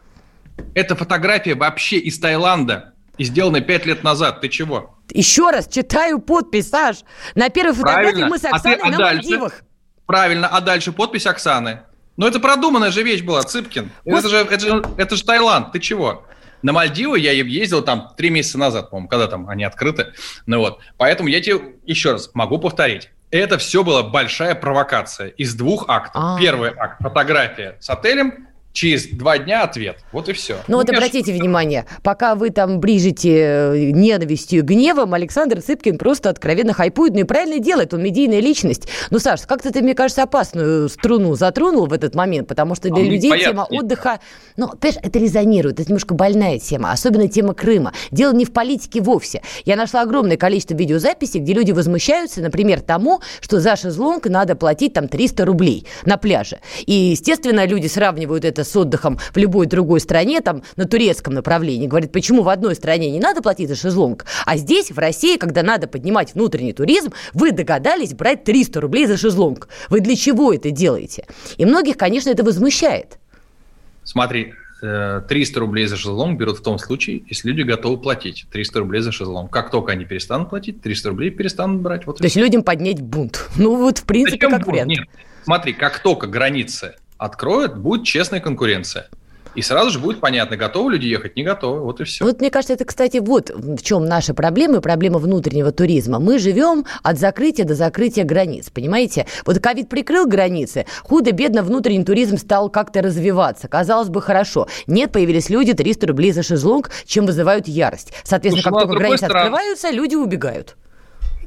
это 0.75 0.97
фотография 0.97 1.55
вообще 1.55 1.99
из 1.99 2.19
Таиланда 2.19 2.95
и 3.19 3.25
сделана 3.25 3.61
пять 3.61 3.85
лет 3.85 4.03
назад. 4.03 4.41
Ты 4.41 4.49
чего? 4.49 4.99
Еще 5.11 5.51
раз 5.51 5.69
читаю 5.69 6.21
подпись, 6.21 6.71
Саш. 6.71 6.99
На 7.35 7.51
первой 7.51 7.75
фотографии 7.75 8.13
Правильно. 8.13 8.29
мы 8.29 8.39
с 8.39 8.45
Оксаной 8.45 8.77
а 8.77 8.79
ты, 8.79 8.87
а 8.87 8.91
на 8.91 8.97
дальше? 8.97 9.17
Мальдивах. 9.17 9.63
Правильно, 10.07 10.49
а 10.49 10.61
дальше 10.61 10.93
подпись 10.93 11.27
Оксаны. 11.27 11.81
Ну 12.17 12.27
это 12.27 12.41
продуманная 12.41 12.91
же 12.91 13.03
вещь 13.03 13.23
была, 13.23 13.43
Цыпкин. 13.43 13.91
Это 14.05 14.29
же, 14.29 14.37
это, 14.37 14.61
же, 14.61 14.85
это 14.97 15.17
же 15.17 15.25
Таиланд, 15.25 15.73
ты 15.73 15.81
чего? 15.81 16.25
На 16.63 16.73
Мальдивы 16.73 17.19
я 17.19 17.33
ездил 17.33 17.83
там 17.83 18.13
три 18.17 18.31
месяца 18.31 18.57
назад, 18.57 18.91
по-моему, 18.91 19.09
когда 19.09 19.27
там 19.27 19.49
они 19.49 19.65
открыты. 19.65 20.13
Ну 20.47 20.61
вот, 20.61 20.81
поэтому 20.97 21.29
я 21.29 21.41
тебе 21.41 21.77
еще 21.85 22.13
раз 22.13 22.31
могу 22.35 22.59
повторить. 22.59 23.11
Это 23.33 23.57
все 23.57 23.83
была 23.83 24.03
большая 24.03 24.55
провокация 24.55 25.29
из 25.29 25.55
двух 25.55 25.87
актов. 25.88 26.23
А-а-а. 26.23 26.38
Первый 26.38 26.71
акт– 26.77 26.99
фотография 27.01 27.79
с 27.81 27.88
отелем, 27.88 28.47
через 28.73 29.07
два 29.07 29.39
дня 29.39 29.63
ответ. 29.63 29.99
Вот 30.13 30.29
и 30.29 30.33
все. 30.33 30.57
Ну, 30.69 30.77
вот 30.79 30.89
ну, 30.89 30.95
обратите 30.95 31.33
ж... 31.33 31.39
внимание, 31.39 31.87
пока 32.03 32.35
вы 32.35 32.51
там 32.51 32.81
брижите 32.81 33.39
э, 33.39 33.91
ненавистью 33.93 34.61
и 34.61 34.63
гневом, 34.63 35.15
Александр 35.15 35.61
Цыпкин 35.61 35.99
просто 35.99 36.31
откровенно 36.31 36.73
хайпует, 36.73 37.15
ну 37.15 37.21
и 37.21 37.25
правильно 37.25 37.59
делает, 37.59 37.95
он 37.95 38.03
медийная 38.03 38.41
личность. 38.41 38.89
Ну, 39.11 39.19
Саш, 39.19 39.43
как-то 39.43 39.73
ты, 39.73 39.83
мне 39.83 39.95
кажется, 39.95 40.23
опасную 40.23 40.89
струну 40.89 41.35
затронул 41.35 41.87
в 41.87 41.93
этот 41.93 42.15
момент, 42.15 42.49
потому 42.49 42.75
что 42.75 42.89
для 42.89 43.03
а 43.03 43.07
людей 43.07 43.39
тема 43.39 43.67
отдыха, 43.69 44.21
ну, 44.57 44.69
понимаешь, 44.69 45.01
это 45.03 45.19
резонирует, 45.19 45.81
это 45.81 45.91
немножко 45.91 46.15
больная 46.15 46.59
тема, 46.59 46.93
особенно 46.93 47.29
тема 47.29 47.55
Крыма. 47.55 47.93
Дело 48.11 48.33
не 48.33 48.45
в 48.45 48.53
политике 48.53 49.01
вовсе. 49.01 49.43
Я 49.65 49.77
нашла 49.77 50.03
огромное 50.03 50.37
количество 50.37 50.75
видеозаписей, 50.75 51.41
где 51.41 51.53
люди 51.53 51.73
возмущаются, 51.73 52.41
например, 52.41 52.81
тому, 52.81 53.21
что 53.41 53.61
за 53.61 53.77
шезлонг 53.77 54.27
надо 54.27 54.57
платить 54.57 54.95
там 54.95 55.09
300 55.09 55.45
рублей 55.45 55.87
на 56.05 56.17
пляже. 56.17 56.61
И, 56.87 56.93
естественно, 56.93 57.67
люди 57.67 57.87
сравнивают 57.87 58.45
это 58.45 58.62
это 58.62 58.70
с 58.70 58.77
отдыхом 58.77 59.18
в 59.33 59.37
любой 59.37 59.66
другой 59.66 60.01
стране, 60.01 60.40
там, 60.40 60.62
на 60.77 60.87
турецком 60.87 61.35
направлении. 61.35 61.87
Говорит, 61.87 62.12
почему 62.12 62.42
в 62.42 62.48
одной 62.48 62.75
стране 62.75 63.11
не 63.11 63.20
надо 63.20 63.42
платить 63.42 63.68
за 63.68 63.77
шезлонг, 63.77 64.25
а 64.46 64.57
здесь, 64.57 64.90
в 64.90 64.98
России, 64.98 65.37
когда 65.37 65.62
надо 65.62 65.87
поднимать 65.88 66.35
внутренний 66.35 66.72
туризм, 66.72 67.12
вы 67.35 67.53
догадались 67.53 68.14
брать 68.14 68.44
300 68.44 68.81
рублей 68.81 69.07
за 69.07 69.16
шезлонг. 69.16 69.68
Вы 69.90 70.01
для 70.01 70.16
чего 70.16 70.53
это 70.53 70.70
делаете? 70.70 71.27
И 71.57 71.64
многих, 71.64 71.96
конечно, 71.96 72.31
это 72.31 72.44
возмущает. 72.44 73.18
Смотри, 74.05 74.55
300 74.81 75.31
э, 75.33 75.61
рублей 75.61 75.87
за 75.87 75.96
шезлонг 75.96 76.38
берут 76.38 76.59
в 76.59 76.62
том 76.62 76.79
случае, 76.79 77.22
если 77.29 77.48
люди 77.48 77.62
готовы 77.62 77.98
платить 77.98 78.46
300 78.51 78.81
рублей 78.81 79.01
за 79.01 79.12
шезлонг. 79.12 79.51
Как 79.53 79.70
только 79.70 79.92
они 79.92 80.05
перестанут 80.05 80.51
платить, 80.51 80.83
300 80.83 81.09
рублей 81.11 81.31
перестанут 81.31 81.81
брать. 81.81 82.07
Вот 82.07 82.18
То 82.18 82.25
есть 82.25 82.37
людям 82.37 82.62
поднять 82.62 83.01
бунт. 83.01 83.48
Ну 83.57 83.77
вот, 83.77 83.98
в 83.98 84.05
принципе, 84.05 84.37
Зачем 84.37 84.51
как 84.51 84.61
бунт? 84.61 84.72
вариант. 84.72 84.90
Нет. 84.90 85.09
Смотри, 85.44 85.72
как 85.72 86.01
только 86.01 86.27
границы 86.27 86.94
откроют, 87.25 87.77
будет 87.77 88.05
честная 88.05 88.41
конкуренция. 88.41 89.09
И 89.55 89.61
сразу 89.61 89.91
же 89.91 89.99
будет 89.99 90.19
понятно, 90.21 90.57
готовы 90.57 90.93
люди 90.93 91.07
ехать, 91.07 91.37
не 91.37 91.43
готовы. 91.43 91.81
Вот 91.81 92.01
и 92.01 92.05
все. 92.05 92.25
Вот 92.25 92.41
мне 92.41 92.51
кажется, 92.51 92.73
это, 92.73 92.87
кстати, 92.87 93.19
вот 93.19 93.51
в 93.51 93.83
чем 93.83 94.07
наша 94.07 94.33
проблема, 94.33 94.81
проблема 94.81 95.19
внутреннего 95.19 95.73
туризма. 95.73 96.19
Мы 96.19 96.39
живем 96.39 96.87
от 97.03 97.19
закрытия 97.19 97.67
до 97.67 97.75
закрытия 97.75 98.25
границ, 98.25 98.71
понимаете? 98.71 99.27
Вот 99.45 99.59
ковид 99.59 99.91
прикрыл 99.91 100.27
границы, 100.27 100.87
худо-бедно 101.03 101.63
внутренний 101.63 102.05
туризм 102.05 102.39
стал 102.39 102.71
как-то 102.71 103.03
развиваться. 103.03 103.69
Казалось 103.69 104.09
бы, 104.09 104.23
хорошо. 104.23 104.69
Нет, 104.87 105.13
появились 105.13 105.51
люди, 105.51 105.75
300 105.75 106.07
рублей 106.07 106.33
за 106.33 106.43
шезлонг, 106.43 106.91
чем 107.05 107.27
вызывают 107.27 107.69
ярость. 107.69 108.15
Соответственно, 108.25 108.63
Слушай, 108.63 108.65
как 108.65 108.73
ну, 108.73 108.81
только 108.81 108.99
границы 108.99 109.25
стороны... 109.27 109.41
открываются, 109.41 109.91
люди 109.91 110.15
убегают. 110.15 110.77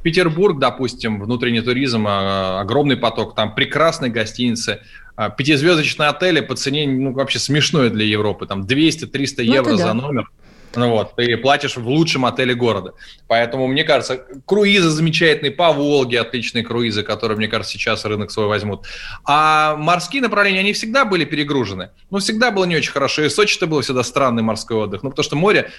Петербург, 0.06 0.60
допустим, 0.60 1.20
внутренний 1.20 1.62
туризм, 1.62 2.06
а, 2.08 2.60
огромный 2.60 2.96
поток, 2.96 3.34
там 3.34 3.56
прекрасные 3.56 4.12
гостиницы, 4.12 4.78
а, 4.78 5.05
пятизвездочные 5.16 6.08
отели 6.08 6.40
по 6.40 6.54
цене 6.56 6.86
ну, 6.86 7.12
вообще 7.12 7.38
смешное 7.38 7.90
для 7.90 8.04
Европы, 8.04 8.46
там 8.46 8.62
200-300 8.62 9.34
ну, 9.38 9.42
евро 9.42 9.70
да. 9.72 9.76
за 9.76 9.92
номер. 9.94 10.30
Ну 10.76 10.90
вот, 10.90 11.16
ты 11.16 11.36
платишь 11.36 11.76
в 11.76 11.88
лучшем 11.88 12.26
отеле 12.26 12.54
города. 12.54 12.92
Поэтому, 13.28 13.66
мне 13.66 13.84
кажется, 13.84 14.24
круизы 14.44 14.90
замечательные, 14.90 15.50
по 15.50 15.72
Волге 15.72 16.20
отличные 16.20 16.64
круизы, 16.64 17.02
которые, 17.02 17.38
мне 17.38 17.48
кажется, 17.48 17.72
сейчас 17.72 18.04
рынок 18.04 18.30
свой 18.30 18.46
возьмут. 18.46 18.86
А 19.24 19.76
морские 19.76 20.22
направления, 20.22 20.60
они 20.60 20.72
всегда 20.72 21.04
были 21.04 21.24
перегружены. 21.24 21.90
Ну, 22.10 22.18
всегда 22.18 22.50
было 22.50 22.64
не 22.64 22.76
очень 22.76 22.92
хорошо. 22.92 23.22
И 23.22 23.28
Сочи-то 23.28 23.66
было 23.66 23.82
всегда 23.82 24.02
странный 24.02 24.42
морской 24.42 24.76
отдых. 24.76 25.02
Ну, 25.02 25.10
потому 25.10 25.24
что 25.24 25.36
море 25.36 25.70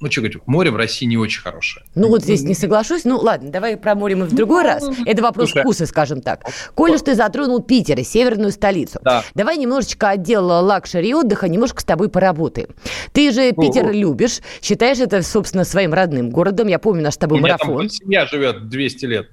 ну, 0.00 0.10
что 0.10 0.22
говорить, 0.22 0.38
море 0.46 0.70
в 0.70 0.76
России 0.76 1.04
не 1.06 1.18
очень 1.18 1.42
хорошее. 1.42 1.84
Ну, 1.94 2.08
вот 2.08 2.22
здесь 2.22 2.42
не 2.42 2.54
соглашусь. 2.54 3.04
Ну, 3.04 3.18
ладно, 3.18 3.50
давай 3.50 3.76
про 3.76 3.94
море 3.94 4.16
мы 4.16 4.24
в 4.24 4.34
другой 4.34 4.64
раз. 4.64 4.88
Это 5.04 5.22
вопрос 5.22 5.50
Слушай, 5.50 5.62
вкуса, 5.62 5.86
скажем 5.86 6.22
так. 6.22 6.44
Коль 6.74 6.92
уж 6.92 7.02
ты 7.02 7.14
затронул 7.14 7.60
Питер 7.62 7.98
и 7.98 8.02
северную 8.02 8.50
столицу, 8.50 8.98
да. 9.02 9.22
давай 9.34 9.58
немножечко 9.58 10.10
отдел 10.10 10.46
luxury 10.46 11.14
отдыха, 11.14 11.48
немножко 11.48 11.82
с 11.82 11.84
тобой 11.84 12.08
поработаем. 12.08 12.68
Ты 13.12 13.30
же 13.30 13.52
Питер 13.52 13.86
О-о. 13.86 13.92
любишь, 13.92 14.40
считаешь 14.62 14.98
это, 14.98 15.22
собственно, 15.22 15.64
своим 15.64 15.92
родным 15.92 16.30
городом. 16.30 16.68
Я 16.68 16.78
помню 16.78 17.02
наш 17.02 17.14
с 17.14 17.18
тобой 17.18 17.38
У 17.38 17.42
меня 17.42 17.54
марафон. 17.54 17.78
Там 17.80 17.90
семья 17.90 18.26
живет 18.26 18.68
200 18.68 19.04
лет. 19.04 19.30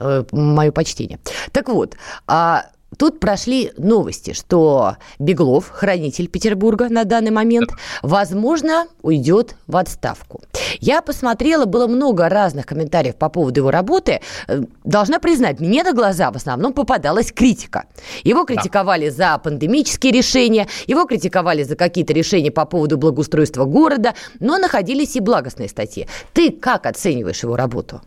Э, 0.00 0.24
Мое 0.32 0.72
почтение. 0.72 1.18
Так 1.52 1.68
вот, 1.68 1.96
а 2.26 2.66
Тут 2.96 3.20
прошли 3.20 3.72
новости, 3.76 4.32
что 4.32 4.96
Беглов, 5.18 5.68
хранитель 5.68 6.26
Петербурга 6.26 6.88
на 6.88 7.04
данный 7.04 7.30
момент, 7.30 7.70
возможно, 8.02 8.86
уйдет 9.02 9.56
в 9.66 9.76
отставку. 9.76 10.42
Я 10.80 11.02
посмотрела, 11.02 11.66
было 11.66 11.86
много 11.86 12.28
разных 12.28 12.64
комментариев 12.66 13.16
по 13.16 13.28
поводу 13.28 13.60
его 13.60 13.70
работы. 13.70 14.20
Э, 14.46 14.62
должна 14.84 15.18
признать, 15.18 15.60
мне 15.60 15.82
на 15.82 15.92
глаза 15.92 16.30
в 16.30 16.36
основном 16.36 16.72
попадалась 16.72 17.30
критика. 17.30 17.84
Его 18.24 18.44
критиковали 18.44 19.10
да. 19.10 19.14
за 19.14 19.38
пандемические 19.38 20.12
решения, 20.12 20.66
его 20.86 21.04
критиковали 21.04 21.64
за 21.64 21.76
какие-то 21.76 22.14
решения 22.14 22.50
по 22.50 22.64
поводу 22.64 22.96
благоустройства 22.96 23.66
города, 23.66 24.14
но 24.40 24.56
находились 24.56 25.14
и 25.14 25.20
благостные 25.20 25.68
статьи. 25.68 26.08
Ты 26.32 26.50
как 26.50 26.86
оцениваешь 26.86 27.42
его 27.42 27.54
работу? 27.54 28.00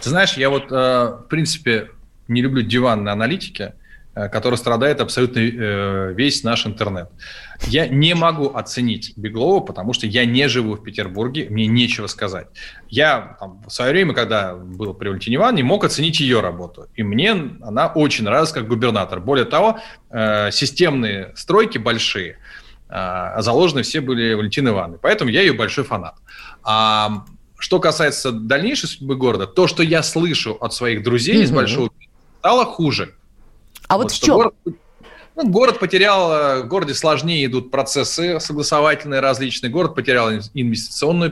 Ты 0.00 0.10
знаешь, 0.10 0.36
я 0.36 0.48
вот, 0.48 0.70
э, 0.70 0.74
в 0.74 1.26
принципе, 1.28 1.90
не 2.28 2.40
люблю 2.40 2.62
диванные 2.62 3.12
аналитики, 3.12 3.72
который 4.16 4.56
страдает 4.56 5.00
абсолютно 5.00 5.40
э, 5.40 6.14
весь 6.14 6.42
наш 6.42 6.66
интернет. 6.66 7.10
Я 7.66 7.86
не 7.86 8.14
могу 8.14 8.54
оценить 8.54 9.12
Беглова, 9.16 9.60
потому 9.60 9.92
что 9.92 10.06
я 10.06 10.24
не 10.24 10.48
живу 10.48 10.74
в 10.74 10.82
Петербурге, 10.82 11.48
мне 11.50 11.66
нечего 11.66 12.06
сказать. 12.06 12.46
Я 12.88 13.36
там, 13.38 13.62
в 13.66 13.70
свое 13.70 13.92
время, 13.92 14.14
когда 14.14 14.54
был 14.54 14.94
при 14.94 15.08
Валентине 15.08 15.36
Ивановне, 15.36 15.64
мог 15.64 15.84
оценить 15.84 16.18
ее 16.20 16.40
работу. 16.40 16.86
И 16.94 17.02
мне 17.02 17.32
она 17.60 17.88
очень 17.88 18.24
нравилась 18.24 18.52
как 18.52 18.66
губернатор. 18.66 19.20
Более 19.20 19.44
того, 19.44 19.80
э, 20.10 20.50
системные 20.50 21.32
стройки 21.36 21.78
большие, 21.78 22.38
заложены 22.88 23.82
все 23.82 24.00
были 24.00 24.32
Валентиной 24.34 24.70
Ивановной. 24.70 25.00
Поэтому 25.02 25.28
я 25.28 25.40
ее 25.40 25.52
большой 25.52 25.82
фанат. 25.82 26.14
А 26.62 27.24
что 27.58 27.80
касается 27.80 28.30
дальнейшей 28.30 28.88
судьбы 28.88 29.16
города, 29.16 29.48
то, 29.48 29.66
что 29.66 29.82
я 29.82 30.04
слышу 30.04 30.56
от 30.60 30.72
своих 30.72 31.02
друзей 31.02 31.38
mm-hmm. 31.38 31.42
из 31.42 31.50
большого 31.50 31.90
стало 32.38 32.64
хуже. 32.64 33.14
А 33.88 33.96
вот, 33.96 34.04
вот 34.04 34.12
в 34.12 34.22
чем? 34.22 34.36
Город, 34.36 34.54
ну, 35.36 35.48
город 35.50 35.78
потерял, 35.78 36.32
э, 36.32 36.62
в 36.62 36.66
городе 36.66 36.94
сложнее 36.94 37.44
идут 37.44 37.70
процессы 37.70 38.40
согласовательные 38.40 39.20
различные, 39.20 39.70
город 39.70 39.94
потерял 39.94 40.30
инвестиционную 40.30 41.30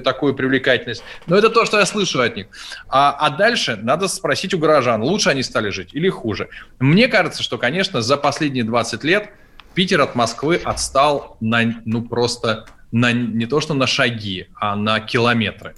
такую 0.00 0.34
привлекательность. 0.34 1.02
Но 1.26 1.36
это 1.36 1.50
то, 1.50 1.66
что 1.66 1.78
я 1.78 1.84
слышу 1.84 2.22
от 2.22 2.34
них. 2.34 2.46
А, 2.88 3.10
а 3.12 3.28
дальше 3.28 3.78
надо 3.82 4.08
спросить 4.08 4.54
у 4.54 4.58
горожан, 4.58 5.02
лучше 5.02 5.28
они 5.28 5.42
стали 5.42 5.68
жить 5.68 5.90
или 5.92 6.08
хуже. 6.08 6.48
Мне 6.78 7.08
кажется, 7.08 7.42
что, 7.42 7.58
конечно, 7.58 8.00
за 8.00 8.16
последние 8.16 8.64
20 8.64 9.04
лет 9.04 9.28
Питер 9.74 10.00
от 10.00 10.14
Москвы 10.14 10.58
отстал 10.64 11.36
на, 11.40 11.74
ну, 11.84 12.02
просто 12.02 12.64
на, 12.92 13.12
не 13.12 13.46
то 13.46 13.60
что 13.60 13.74
на 13.74 13.86
шаги, 13.86 14.48
а 14.54 14.76
на 14.76 15.00
километры. 15.00 15.74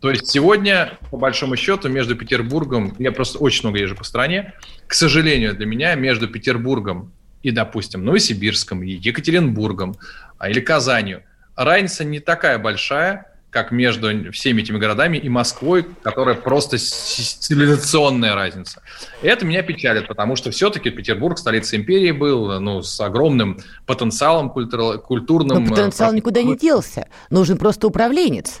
То 0.00 0.10
есть 0.10 0.26
сегодня, 0.28 0.98
по 1.10 1.18
большому 1.18 1.56
счету, 1.56 1.88
между 1.90 2.16
Петербургом, 2.16 2.96
я 2.98 3.12
просто 3.12 3.38
очень 3.38 3.68
много 3.68 3.78
езжу 3.78 3.94
по 3.94 4.04
стране, 4.04 4.54
к 4.86 4.94
сожалению 4.94 5.54
для 5.54 5.66
меня, 5.66 5.94
между 5.94 6.26
Петербургом 6.26 7.12
и, 7.42 7.50
допустим, 7.50 8.04
Новосибирском, 8.04 8.82
и 8.82 8.92
Екатеринбургом 8.92 9.96
а, 10.38 10.48
или 10.48 10.60
Казанью, 10.60 11.22
разница 11.54 12.02
не 12.02 12.18
такая 12.18 12.58
большая, 12.58 13.33
как 13.54 13.70
между 13.70 14.32
всеми 14.32 14.62
этими 14.62 14.78
городами 14.78 15.16
и 15.16 15.28
Москвой, 15.28 15.86
которая 16.02 16.34
просто 16.34 16.76
цивилизационная 16.76 18.34
разница. 18.34 18.82
И 19.22 19.28
это 19.28 19.46
меня 19.46 19.62
печалит, 19.62 20.08
потому 20.08 20.34
что 20.34 20.50
все-таки 20.50 20.90
Петербург 20.90 21.38
столица 21.38 21.76
империи 21.76 22.10
был, 22.10 22.60
ну, 22.60 22.82
с 22.82 23.00
огромным 23.00 23.60
потенциалом 23.86 24.50
культур, 24.50 24.98
культурным. 24.98 25.64
Но 25.64 25.70
потенциал 25.70 26.12
э, 26.12 26.16
никуда 26.16 26.42
не 26.42 26.56
делся. 26.56 27.06
Нужен 27.30 27.56
просто 27.56 27.86
управленец. 27.86 28.60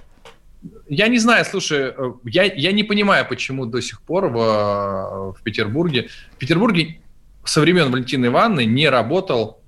Я 0.88 1.08
не 1.08 1.18
знаю, 1.18 1.44
слушай, 1.44 1.92
э, 1.96 2.12
я, 2.22 2.44
я 2.44 2.70
не 2.70 2.84
понимаю, 2.84 3.26
почему 3.28 3.66
до 3.66 3.82
сих 3.82 4.00
пор 4.00 4.28
в, 4.28 5.34
в 5.36 5.42
Петербурге... 5.42 6.08
В 6.34 6.36
Петербурге 6.36 7.00
со 7.44 7.60
времен 7.60 7.90
Валентины 7.90 8.26
Ивановны 8.26 8.64
не 8.64 8.88
работал 8.88 9.60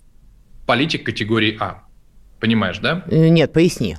политик 0.67 1.05
категории 1.05 1.57
А. 1.59 1.83
Понимаешь, 2.39 2.79
да? 2.79 3.05
Э, 3.09 3.27
нет, 3.27 3.53
поясни. 3.53 3.97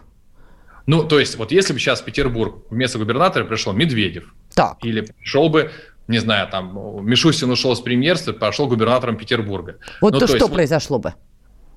Ну, 0.88 1.04
то 1.04 1.20
есть, 1.20 1.36
вот 1.36 1.52
если 1.52 1.74
бы 1.74 1.80
сейчас 1.80 2.02
в 2.02 2.06
Петербург 2.06 2.64
вместо 2.70 2.98
губернатора 2.98 3.44
пришел 3.44 3.74
Медведев, 3.74 4.34
так. 4.56 4.78
или 4.84 5.02
пришел 5.02 5.50
бы, 5.50 5.72
не 6.08 6.20
знаю, 6.20 6.48
там, 6.50 7.06
Мишустин 7.06 7.52
ушел 7.52 7.76
с 7.76 7.82
премьерства, 7.82 8.32
пошел 8.32 8.68
губернатором 8.68 9.18
Петербурга. 9.18 9.78
Вот 10.00 10.14
ну, 10.14 10.20
то, 10.20 10.26
то 10.26 10.28
что 10.28 10.46
есть, 10.46 10.54
произошло 10.54 10.98
бы? 10.98 11.14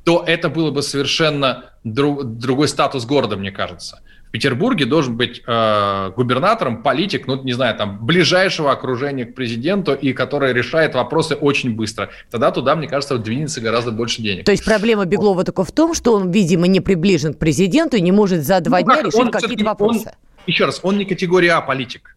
То 0.05 0.23
это 0.25 0.49
было 0.49 0.71
бы 0.71 0.83
совершенно 0.83 1.73
друг, 1.83 2.25
другой 2.25 2.69
статус 2.69 3.05
города, 3.05 3.37
мне 3.37 3.51
кажется. 3.51 4.01
В 4.31 4.33
Петербурге 4.33 4.87
должен 4.87 5.17
быть 5.17 5.43
э, 5.45 6.13
губернатором 6.15 6.85
политик, 6.85 7.27
ну, 7.27 7.43
не 7.43 7.53
знаю, 7.53 7.77
там, 7.77 7.99
ближайшего 8.07 8.71
окружения 8.71 9.25
к 9.25 9.35
президенту 9.35 9.93
и 9.93 10.13
который 10.13 10.53
решает 10.53 10.95
вопросы 10.95 11.35
очень 11.35 11.75
быстро. 11.75 12.11
Тогда 12.31 12.53
туда, 12.53 12.77
мне 12.77 12.87
кажется, 12.87 13.19
двинется 13.19 13.61
гораздо 13.61 13.91
больше 13.91 14.23
денег. 14.23 14.45
То 14.45 14.53
есть 14.53 14.65
проблема 14.65 15.05
Беглова 15.05 15.39
вот. 15.39 15.47
только 15.47 15.65
в 15.65 15.73
том, 15.73 15.95
что 15.95 16.15
он, 16.15 16.31
видимо, 16.31 16.69
не 16.69 16.79
приближен 16.81 17.35
к 17.35 17.39
президенту 17.39 17.97
и 17.97 18.01
не 18.01 18.13
может 18.13 18.45
за 18.45 18.61
два 18.61 18.79
ну, 18.79 18.85
дня 18.85 18.97
как, 18.99 19.07
решить 19.07 19.33
какие-то 19.33 19.65
вопросы. 19.65 20.07
Он, 20.07 20.15
еще 20.47 20.65
раз, 20.65 20.79
он 20.85 20.97
не 20.97 21.07
категория 21.07 21.55
А 21.55 21.61
политик 21.61 22.15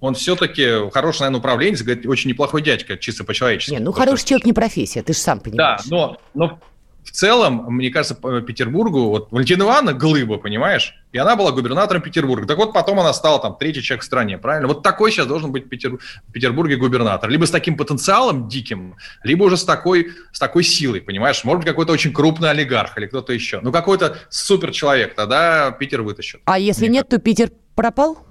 он 0.00 0.14
все-таки 0.14 0.90
хороший, 0.90 1.20
наверное, 1.20 1.40
управленец, 1.40 1.82
говорит, 1.82 2.06
очень 2.06 2.30
неплохой 2.30 2.62
дядька, 2.62 2.96
чисто 2.96 3.24
по-человечески. 3.24 3.72
Не, 3.72 3.80
ну 3.80 3.92
хороший 3.92 4.26
человек 4.26 4.46
не 4.46 4.52
профессия, 4.52 5.02
ты 5.02 5.12
же 5.12 5.18
сам 5.18 5.40
понимаешь. 5.40 5.82
Да, 5.84 5.90
но, 5.94 6.16
но 6.34 6.58
в 7.04 7.10
целом, 7.12 7.64
мне 7.68 7.90
кажется, 7.90 8.14
Петербургу, 8.14 9.08
вот 9.08 9.32
Валентина 9.32 9.64
Ивановна 9.64 9.92
глыба, 9.92 10.36
понимаешь? 10.36 10.94
И 11.12 11.18
она 11.18 11.34
была 11.34 11.50
губернатором 11.50 12.02
Петербурга. 12.02 12.46
Так 12.46 12.56
вот, 12.56 12.72
потом 12.72 13.00
она 13.00 13.12
стала 13.12 13.40
там 13.40 13.56
третий 13.58 13.82
человек 13.82 14.02
в 14.02 14.06
стране, 14.06 14.38
правильно? 14.38 14.68
Вот 14.68 14.82
такой 14.82 15.10
сейчас 15.10 15.26
должен 15.26 15.50
быть 15.50 15.68
Петер... 15.68 15.98
в 15.98 16.32
Петербурге 16.32 16.76
губернатор. 16.76 17.28
Либо 17.28 17.46
с 17.46 17.50
таким 17.50 17.76
потенциалом 17.76 18.48
диким, 18.48 18.96
либо 19.24 19.44
уже 19.44 19.56
с 19.56 19.64
такой, 19.64 20.12
с 20.32 20.38
такой 20.38 20.62
силой, 20.62 21.00
понимаешь? 21.00 21.42
Может 21.42 21.60
быть, 21.60 21.68
какой-то 21.68 21.92
очень 21.92 22.12
крупный 22.12 22.50
олигарх 22.50 22.96
или 22.98 23.06
кто-то 23.06 23.32
еще. 23.32 23.60
Ну, 23.60 23.72
какой-то 23.72 24.18
супер 24.28 24.70
человек, 24.70 25.14
тогда 25.14 25.70
Питер 25.72 26.02
вытащит. 26.02 26.42
А 26.44 26.58
если 26.58 26.86
нет, 26.86 27.08
то 27.08 27.18
Питер 27.18 27.50
пропал? 27.74 28.29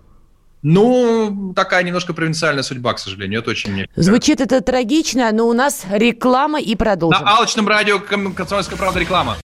Ну, 0.61 1.53
такая 1.55 1.83
немножко 1.83 2.13
провинциальная 2.13 2.63
судьба, 2.63 2.93
к 2.93 2.99
сожалению. 2.99 3.39
Это 3.39 3.51
очень 3.51 3.71
мне... 3.71 3.89
Звучит 3.95 4.41
это 4.41 4.61
трагично, 4.61 5.31
но 5.31 5.47
у 5.47 5.53
нас 5.53 5.85
реклама 5.89 6.59
и 6.59 6.75
продолжим. 6.75 7.23
На 7.23 7.37
Алчном 7.37 7.67
радио 7.67 7.99
«Комсомольская 7.99 8.77
правда» 8.77 8.99
реклама. 8.99 9.37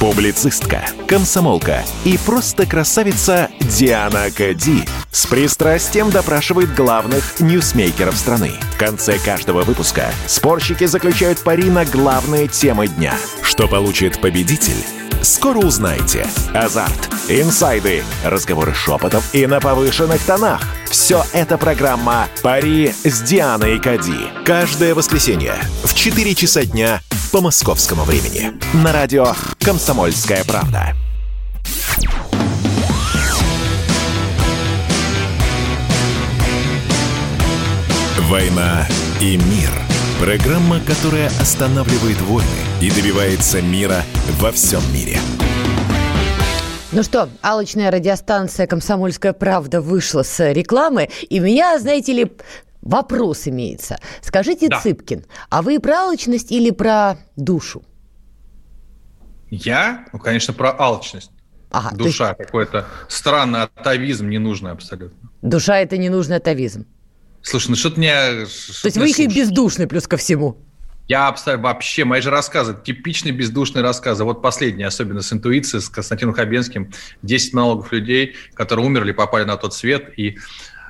Публицистка, 0.00 0.84
комсомолка 1.06 1.84
и 2.04 2.18
просто 2.26 2.66
красавица 2.66 3.50
Диана 3.60 4.32
Кади 4.36 4.82
с 5.12 5.26
пристрастием 5.26 6.10
допрашивает 6.10 6.74
главных 6.74 7.38
ньюсмейкеров 7.38 8.16
страны. 8.16 8.50
В 8.74 8.78
конце 8.78 9.16
каждого 9.20 9.62
выпуска 9.62 10.10
спорщики 10.26 10.86
заключают 10.86 11.38
пари 11.44 11.70
на 11.70 11.84
главные 11.84 12.48
темы 12.48 12.88
дня. 12.88 13.14
Что 13.42 13.68
получит 13.68 14.20
победитель? 14.20 15.01
Скоро 15.22 15.58
узнаете. 15.58 16.26
Азарт, 16.52 17.08
инсайды, 17.28 18.02
разговоры 18.24 18.74
шепотов 18.74 19.22
и 19.32 19.46
на 19.46 19.60
повышенных 19.60 20.20
тонах. 20.24 20.60
Все 20.90 21.24
это 21.32 21.58
программа 21.58 22.28
«Пари 22.42 22.92
с 23.04 23.22
Дианой 23.22 23.78
Кади». 23.78 24.28
Каждое 24.44 24.96
воскресенье 24.96 25.54
в 25.84 25.94
4 25.94 26.34
часа 26.34 26.64
дня 26.64 27.00
по 27.30 27.40
московскому 27.40 28.02
времени. 28.02 28.52
На 28.74 28.92
радио 28.92 29.34
«Комсомольская 29.60 30.42
правда». 30.44 30.94
«Война 38.28 38.88
и 39.20 39.36
мир»– 39.36 39.70
программа, 40.22 40.78
которая 40.78 41.26
останавливает 41.40 42.20
войны 42.20 42.46
и 42.80 42.88
добивается 42.92 43.60
мира 43.60 44.04
во 44.38 44.52
всем 44.52 44.80
мире. 44.94 45.18
Ну 46.92 47.02
что, 47.02 47.28
алочная 47.42 47.90
радиостанция 47.90 48.68
«Комсомольская 48.68 49.32
правда» 49.32 49.80
вышла 49.80 50.22
с 50.22 50.52
рекламы, 50.52 51.08
и 51.28 51.40
у 51.40 51.42
меня, 51.42 51.76
знаете 51.80 52.12
ли, 52.12 52.32
вопрос 52.82 53.48
имеется. 53.48 53.98
Скажите, 54.20 54.68
да. 54.68 54.80
Цыпкин, 54.80 55.24
а 55.50 55.60
вы 55.60 55.80
про 55.80 56.02
алчность 56.02 56.52
или 56.52 56.70
про 56.70 57.16
душу? 57.34 57.82
Я? 59.50 60.06
Ну, 60.12 60.20
конечно, 60.20 60.54
про 60.54 60.72
алчность. 60.78 61.32
Ага, 61.72 61.96
Душа 61.96 62.28
есть... 62.28 62.38
какой-то 62.38 62.86
странный 63.08 63.62
атовизм, 63.62 64.28
ненужный 64.28 64.70
абсолютно. 64.70 65.30
Душа– 65.42 65.78
это 65.80 65.96
ненужный 65.96 66.36
атовизм. 66.36 66.86
Слушай, 67.42 67.70
ну 67.70 67.76
что-то 67.76 67.98
мне... 67.98 68.12
То 68.12 68.46
есть 68.84 68.96
вы 68.96 69.08
еще 69.08 69.24
и 69.24 69.26
бездушный 69.26 69.86
плюс 69.86 70.06
ко 70.06 70.16
всему. 70.16 70.56
Я 71.08 71.28
абсолютно 71.28 71.64
вообще, 71.64 72.04
мои 72.04 72.20
же 72.20 72.30
рассказы, 72.30 72.76
типичные 72.82 73.32
бездушные 73.32 73.82
рассказы. 73.82 74.24
Вот 74.24 74.40
последний, 74.40 74.84
особенно 74.84 75.20
с 75.20 75.32
интуицией, 75.32 75.82
с 75.82 75.88
Константином 75.88 76.34
Хабенским. 76.34 76.92
10 77.22 77.52
монологов 77.54 77.92
людей, 77.92 78.36
которые 78.54 78.86
умерли, 78.86 79.12
попали 79.12 79.44
на 79.44 79.56
тот 79.56 79.74
свет, 79.74 80.10
и 80.16 80.38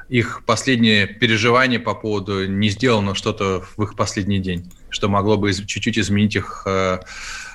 их 0.08 0.42
последнее 0.44 1.06
переживание 1.06 1.80
по 1.80 1.94
поводу 1.94 2.46
не 2.46 2.68
сделано 2.68 3.14
что-то 3.14 3.64
в 3.76 3.82
их 3.82 3.96
последний 3.96 4.38
день, 4.38 4.70
что 4.90 5.08
могло 5.08 5.38
бы 5.38 5.52
чуть-чуть 5.52 5.98
изменить 5.98 6.36
их 6.36 6.64
э, 6.66 6.98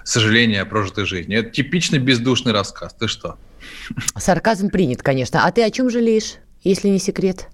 сожаление 0.03 0.61
о 0.61 0.65
прожитой 0.65 1.05
жизни. 1.05 1.35
Это 1.35 1.51
типичный 1.51 1.99
бездушный 1.99 2.53
рассказ. 2.53 2.95
Ты 2.99 3.07
что? 3.07 3.37
Сарказм 4.17 4.69
принят, 4.69 5.03
конечно. 5.03 5.45
А 5.45 5.51
ты 5.51 5.63
о 5.63 5.69
чем 5.69 5.91
жалеешь, 5.91 6.37
если 6.63 6.87
не 6.89 6.99
секрет? 6.99 7.49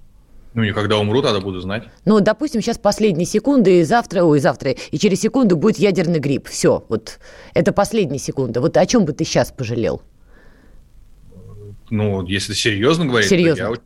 Ну, 0.53 0.63
никогда 0.63 0.97
умру, 0.99 1.21
тогда 1.21 1.39
буду 1.39 1.59
знать. 1.61 1.83
Ну, 2.05 2.19
допустим, 2.19 2.61
сейчас 2.61 2.77
последние 2.77 3.25
секунды, 3.25 3.79
и 3.79 3.83
завтра, 3.83 4.23
ой, 4.23 4.39
завтра, 4.39 4.71
и 4.71 4.97
через 4.99 5.19
секунду 5.21 5.57
будет 5.57 5.77
ядерный 5.77 6.19
грипп. 6.19 6.47
Все, 6.47 6.85
вот 6.89 7.19
это 7.55 7.71
последние 7.71 8.19
секунды. 8.19 8.59
Вот 8.59 8.77
о 8.77 8.85
чем 8.85 9.05
бы 9.05 9.13
ты 9.13 9.25
сейчас 9.25 9.51
пожалел? 9.51 10.01
Ну, 11.89 12.25
если 12.25 12.53
серьезно 12.53 13.05
говорить, 13.05 13.29
серьезно. 13.29 13.65
то 13.65 13.73
я, 13.73 13.79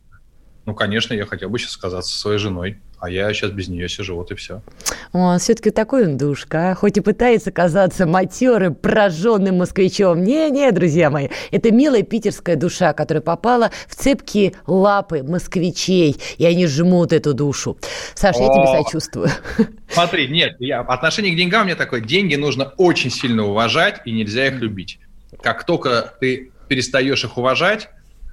ну, 0.66 0.74
конечно, 0.74 1.14
я 1.14 1.24
хотел 1.24 1.48
бы 1.48 1.58
сейчас 1.58 1.72
сказаться 1.72 2.12
со 2.12 2.18
своей 2.18 2.38
женой. 2.38 2.78
А 3.00 3.10
я 3.10 3.32
сейчас 3.32 3.52
без 3.52 3.68
нее 3.68 3.88
сижу, 3.88 4.16
вот 4.16 4.32
и 4.32 4.34
все. 4.34 4.60
Он 5.12 5.38
все-таки 5.38 5.70
такой 5.70 6.06
он 6.06 6.16
душка, 6.16 6.74
хоть 6.74 6.96
и 6.96 7.00
пытается 7.00 7.52
казаться 7.52 8.06
матерым, 8.06 8.74
прожженным 8.74 9.58
москвичом. 9.58 10.24
Не-не, 10.24 10.72
друзья 10.72 11.08
мои, 11.08 11.28
это 11.52 11.70
милая 11.70 12.02
питерская 12.02 12.56
душа, 12.56 12.92
которая 12.92 13.22
попала 13.22 13.70
в 13.86 13.94
цепкие 13.94 14.54
лапы 14.66 15.22
москвичей, 15.22 16.16
и 16.38 16.44
они 16.44 16.66
жмут 16.66 17.12
эту 17.12 17.34
душу. 17.34 17.78
Саша, 18.14 18.40
я 18.40 18.48
тебе 18.48 18.82
сочувствую. 18.82 19.28
Смотри, 19.90 20.28
нет, 20.28 20.56
я, 20.58 20.80
отношение 20.80 21.32
к 21.32 21.36
деньгам 21.36 21.62
у 21.62 21.64
меня 21.66 21.76
такое. 21.76 22.00
Деньги 22.00 22.34
нужно 22.34 22.72
очень 22.76 23.10
сильно 23.10 23.46
уважать, 23.46 24.00
и 24.04 24.10
нельзя 24.12 24.48
их 24.48 24.54
любить. 24.54 24.98
Как 25.40 25.64
только 25.64 26.14
ты 26.20 26.50
перестаешь 26.68 27.22
их 27.24 27.38
уважать, 27.38 27.90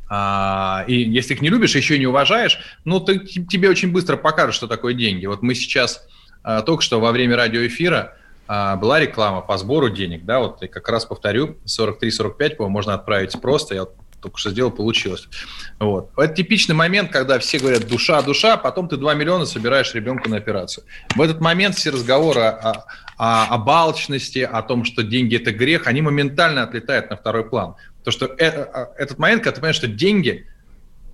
а, 0.09 0.83
и 0.87 0.95
если 0.95 1.33
их 1.33 1.41
не 1.41 1.49
любишь, 1.49 1.75
еще 1.75 1.95
и 1.95 1.99
не 1.99 2.07
уважаешь, 2.07 2.59
ну, 2.83 2.99
ты, 2.99 3.19
тебе 3.19 3.69
очень 3.69 3.91
быстро 3.91 4.17
покажут, 4.17 4.55
что 4.55 4.67
такое 4.67 4.93
деньги. 4.93 5.25
Вот 5.25 5.41
мы 5.41 5.55
сейчас 5.55 6.05
а, 6.43 6.61
только 6.61 6.83
что 6.83 6.99
во 6.99 7.11
время 7.11 7.35
радиоэфира 7.35 8.13
а, 8.47 8.75
была 8.75 8.99
реклама 8.99 9.41
по 9.41 9.57
сбору 9.57 9.89
денег, 9.89 10.25
да, 10.25 10.39
вот 10.39 10.61
я 10.61 10.67
как 10.67 10.87
раз 10.89 11.05
повторю, 11.05 11.57
43-45, 11.65 12.55
по 12.55 12.69
можно 12.69 12.93
отправить 12.93 13.39
просто, 13.41 13.75
я 13.75 13.85
только 14.21 14.39
что 14.39 14.49
сделал, 14.49 14.71
получилось. 14.71 15.27
Вот. 15.79 16.09
Это 16.17 16.33
типичный 16.33 16.73
момент, 16.73 17.11
когда 17.11 17.37
все 17.37 17.59
говорят 17.59 17.87
«душа, 17.87 18.23
душа», 18.23 18.57
потом 18.57 18.87
ты 18.87 18.97
2 18.97 19.13
миллиона 19.13 19.45
собираешь 19.45 19.93
ребенку 19.93 20.29
на 20.29 20.37
операцию. 20.37 20.83
В 21.15 21.21
этот 21.21 21.41
момент 21.41 21.75
все 21.75 21.91
разговоры 21.91 22.41
о, 22.41 22.85
о, 23.17 23.45
об 23.45 23.69
алчности, 23.69 24.39
о 24.39 24.63
том, 24.63 24.83
что 24.83 25.03
деньги– 25.03 25.35
это 25.37 25.51
грех, 25.51 25.85
они 25.85 26.01
моментально 26.01 26.63
отлетают 26.63 27.11
на 27.11 27.17
второй 27.17 27.47
план. 27.47 27.75
То, 28.05 28.11
что 28.11 28.27
это, 28.37 28.63
а, 28.63 28.93
этот 28.97 29.17
момент, 29.17 29.43
когда 29.43 29.55
ты 29.55 29.61
понимаешь, 29.61 29.75
что 29.75 29.87
деньги 29.87 30.47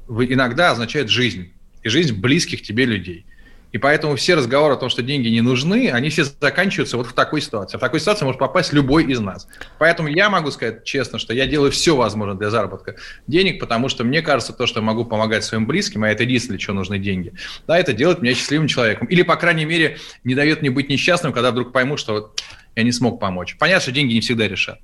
иногда 0.08 0.72
означают 0.72 1.10
жизнь, 1.10 1.54
и 1.84 1.90
жизнь 1.90 2.14
близких 2.20 2.62
тебе 2.62 2.86
людей. 2.86 3.26
И 3.72 3.78
поэтому 3.78 4.18
все 4.18 4.36
разговоры 4.36 4.74
о 4.74 4.78
том, 4.78 4.90
что 4.90 5.02
деньги 5.02 5.30
не 5.30 5.40
нужны, 5.40 5.90
они 5.92 6.10
все 6.10 6.26
заканчиваются 6.26 6.98
вот 6.98 7.08
в 7.08 7.14
такой 7.14 7.40
ситуации. 7.40 7.78
В 7.78 7.80
такой 7.80 8.02
ситуации 8.02 8.26
может 8.26 8.38
попасть 8.38 8.74
любой 8.74 9.06
из 9.06 9.22
нас. 9.22 9.48
Поэтому 9.80 10.10
я 10.10 10.30
могу 10.30 10.52
сказать 10.52 10.84
честно, 10.84 11.20
что 11.20 11.34
я 11.34 11.48
делаю 11.48 11.72
все 11.72 11.96
возможное 11.96 12.36
для 12.36 12.50
заработка 12.50 12.96
денег, 13.28 13.62
потому 13.62 13.88
что 13.88 14.04
мне 14.04 14.22
кажется, 14.22 14.52
то, 14.52 14.68
что 14.68 14.82
я 14.82 14.86
могу 14.86 15.06
помогать 15.06 15.46
своим 15.46 15.66
близким, 15.66 16.04
а 16.04 16.10
это 16.10 16.24
единственное, 16.24 16.58
для 16.58 16.66
чего 16.66 16.74
нужны 16.76 17.00
деньги, 17.00 17.32
да, 17.66 17.80
это 17.80 17.94
делает 17.94 18.22
меня 18.22 18.36
счастливым 18.36 18.68
человеком. 18.68 19.08
Или, 19.08 19.22
по 19.22 19.38
крайней 19.38 19.64
мере, 19.64 19.98
не 20.26 20.36
дает 20.36 20.62
мне 20.62 20.70
быть 20.70 20.90
несчастным, 20.90 21.32
когда 21.32 21.52
вдруг 21.52 21.72
пойму, 21.72 21.96
что 21.96 22.34
я 22.76 22.84
не 22.84 22.92
смог 22.92 23.22
помочь. 23.22 23.56
Понятно, 23.58 23.82
что 23.82 23.92
деньги 23.94 24.14
не 24.14 24.22
всегда 24.22 24.50
решат. 24.50 24.80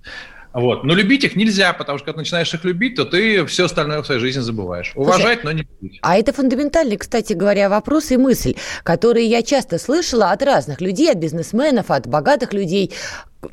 Вот. 0.53 0.83
Но 0.83 0.93
любить 0.93 1.23
их 1.23 1.35
нельзя, 1.35 1.73
потому 1.73 1.97
что 1.97 2.05
когда 2.05 2.19
начинаешь 2.19 2.53
их 2.53 2.63
любить, 2.63 2.95
то 2.95 3.05
ты 3.05 3.45
все 3.45 3.65
остальное 3.65 4.01
в 4.01 4.05
своей 4.05 4.21
жизни 4.21 4.39
забываешь. 4.39 4.93
Уважать, 4.95 5.41
Слушай, 5.41 5.43
но 5.43 5.51
не 5.51 5.67
любить. 5.81 5.99
А 6.01 6.17
это 6.17 6.33
фундаментальный, 6.33 6.97
кстати 6.97 7.33
говоря, 7.33 7.69
вопрос 7.69 8.11
и 8.11 8.17
мысль, 8.17 8.55
которые 8.83 9.27
я 9.27 9.43
часто 9.43 9.77
слышала 9.77 10.31
от 10.31 10.41
разных 10.41 10.81
людей, 10.81 11.11
от 11.11 11.17
бизнесменов, 11.17 11.91
от 11.91 12.07
богатых 12.07 12.53
людей 12.53 12.93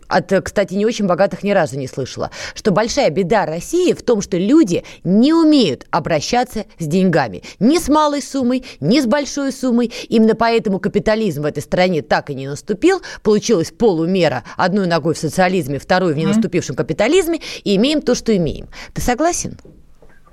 от, 0.08 0.32
кстати, 0.44 0.74
не 0.74 0.86
очень 0.86 1.06
богатых 1.06 1.42
ни 1.42 1.50
разу 1.50 1.78
не 1.78 1.86
слышала, 1.86 2.30
что 2.54 2.70
большая 2.70 3.10
беда 3.10 3.46
России 3.46 3.92
в 3.92 4.02
том, 4.02 4.20
что 4.22 4.36
люди 4.36 4.84
не 5.02 5.32
умеют 5.32 5.86
обращаться 5.90 6.66
с 6.78 6.86
деньгами. 6.86 7.42
Ни 7.58 7.78
с 7.78 7.88
малой 7.88 8.22
суммой, 8.22 8.64
ни 8.80 9.00
с 9.00 9.06
большой 9.06 9.52
суммой. 9.52 9.92
Именно 10.08 10.34
поэтому 10.34 10.78
капитализм 10.78 11.42
в 11.42 11.46
этой 11.46 11.62
стране 11.62 12.02
так 12.02 12.30
и 12.30 12.34
не 12.34 12.46
наступил. 12.46 13.02
Получилась 13.22 13.70
полумера 13.70 14.44
одной 14.56 14.86
ногой 14.86 15.14
в 15.14 15.18
социализме, 15.18 15.78
второй 15.78 16.14
в 16.14 16.16
ненаступившем 16.16 16.76
капитализме. 16.76 17.40
И 17.64 17.76
имеем 17.76 18.02
то, 18.02 18.14
что 18.14 18.36
имеем. 18.36 18.68
Ты 18.92 19.00
согласен? 19.00 19.58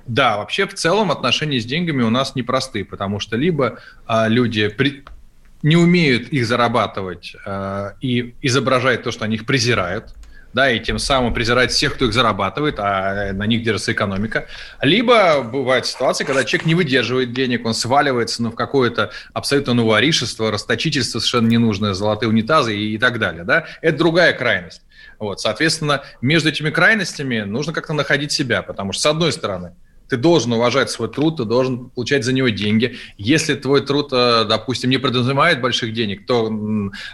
Да, 0.06 0.38
вообще 0.38 0.66
в 0.66 0.74
целом 0.74 1.10
отношения 1.10 1.60
с 1.60 1.64
деньгами 1.64 2.02
у 2.02 2.10
нас 2.10 2.34
непростые, 2.34 2.84
потому 2.84 3.20
что 3.20 3.36
либо 3.36 3.78
а, 4.06 4.28
люди 4.28 4.68
при, 4.68 5.04
не 5.62 5.76
умеют 5.76 6.28
их 6.28 6.46
зарабатывать 6.46 7.36
э, 7.44 7.92
и 8.00 8.34
изображать 8.42 9.02
то, 9.02 9.10
что 9.10 9.24
они 9.24 9.36
их 9.36 9.46
презирают, 9.46 10.14
да, 10.52 10.70
и 10.70 10.80
тем 10.80 10.98
самым 10.98 11.32
презирать 11.32 11.70
всех, 11.70 11.94
кто 11.94 12.04
их 12.04 12.12
зарабатывает, 12.12 12.78
а 12.78 13.32
на 13.32 13.46
них 13.46 13.62
держится 13.62 13.92
экономика. 13.92 14.46
Либо 14.80 15.42
бывают 15.42 15.86
ситуации, 15.86 16.24
когда 16.24 16.44
человек 16.44 16.66
не 16.66 16.74
выдерживает 16.74 17.32
денег, 17.32 17.64
он 17.64 17.74
сваливается 17.74 18.42
ну, 18.42 18.50
в 18.50 18.54
какое-то 18.54 19.12
абсолютно 19.32 19.74
новоришество, 19.74 20.50
расточительство 20.50 21.20
совершенно 21.20 21.48
ненужное, 21.48 21.94
золотые 21.94 22.28
унитазы 22.28 22.76
и, 22.76 22.94
и 22.94 22.98
так 22.98 23.18
далее. 23.18 23.44
Да? 23.44 23.66
Это 23.80 23.96
другая 23.96 24.32
крайность. 24.32 24.82
Вот, 25.18 25.40
соответственно, 25.40 26.02
между 26.20 26.48
этими 26.48 26.70
крайностями 26.70 27.42
нужно 27.42 27.72
как-то 27.72 27.92
находить 27.92 28.32
себя, 28.32 28.62
потому 28.62 28.92
что, 28.92 29.02
с 29.02 29.06
одной 29.06 29.32
стороны, 29.32 29.74
ты 30.12 30.18
должен 30.18 30.52
уважать 30.52 30.90
свой 30.90 31.08
труд, 31.08 31.38
ты 31.38 31.46
должен 31.46 31.88
получать 31.88 32.22
за 32.22 32.34
него 32.34 32.50
деньги. 32.50 32.98
Если 33.16 33.54
твой 33.54 33.80
труд, 33.80 34.10
э, 34.12 34.44
допустим, 34.46 34.90
не 34.90 34.98
подразумевает 34.98 35.62
больших 35.62 35.94
денег, 35.94 36.26
то 36.26 36.52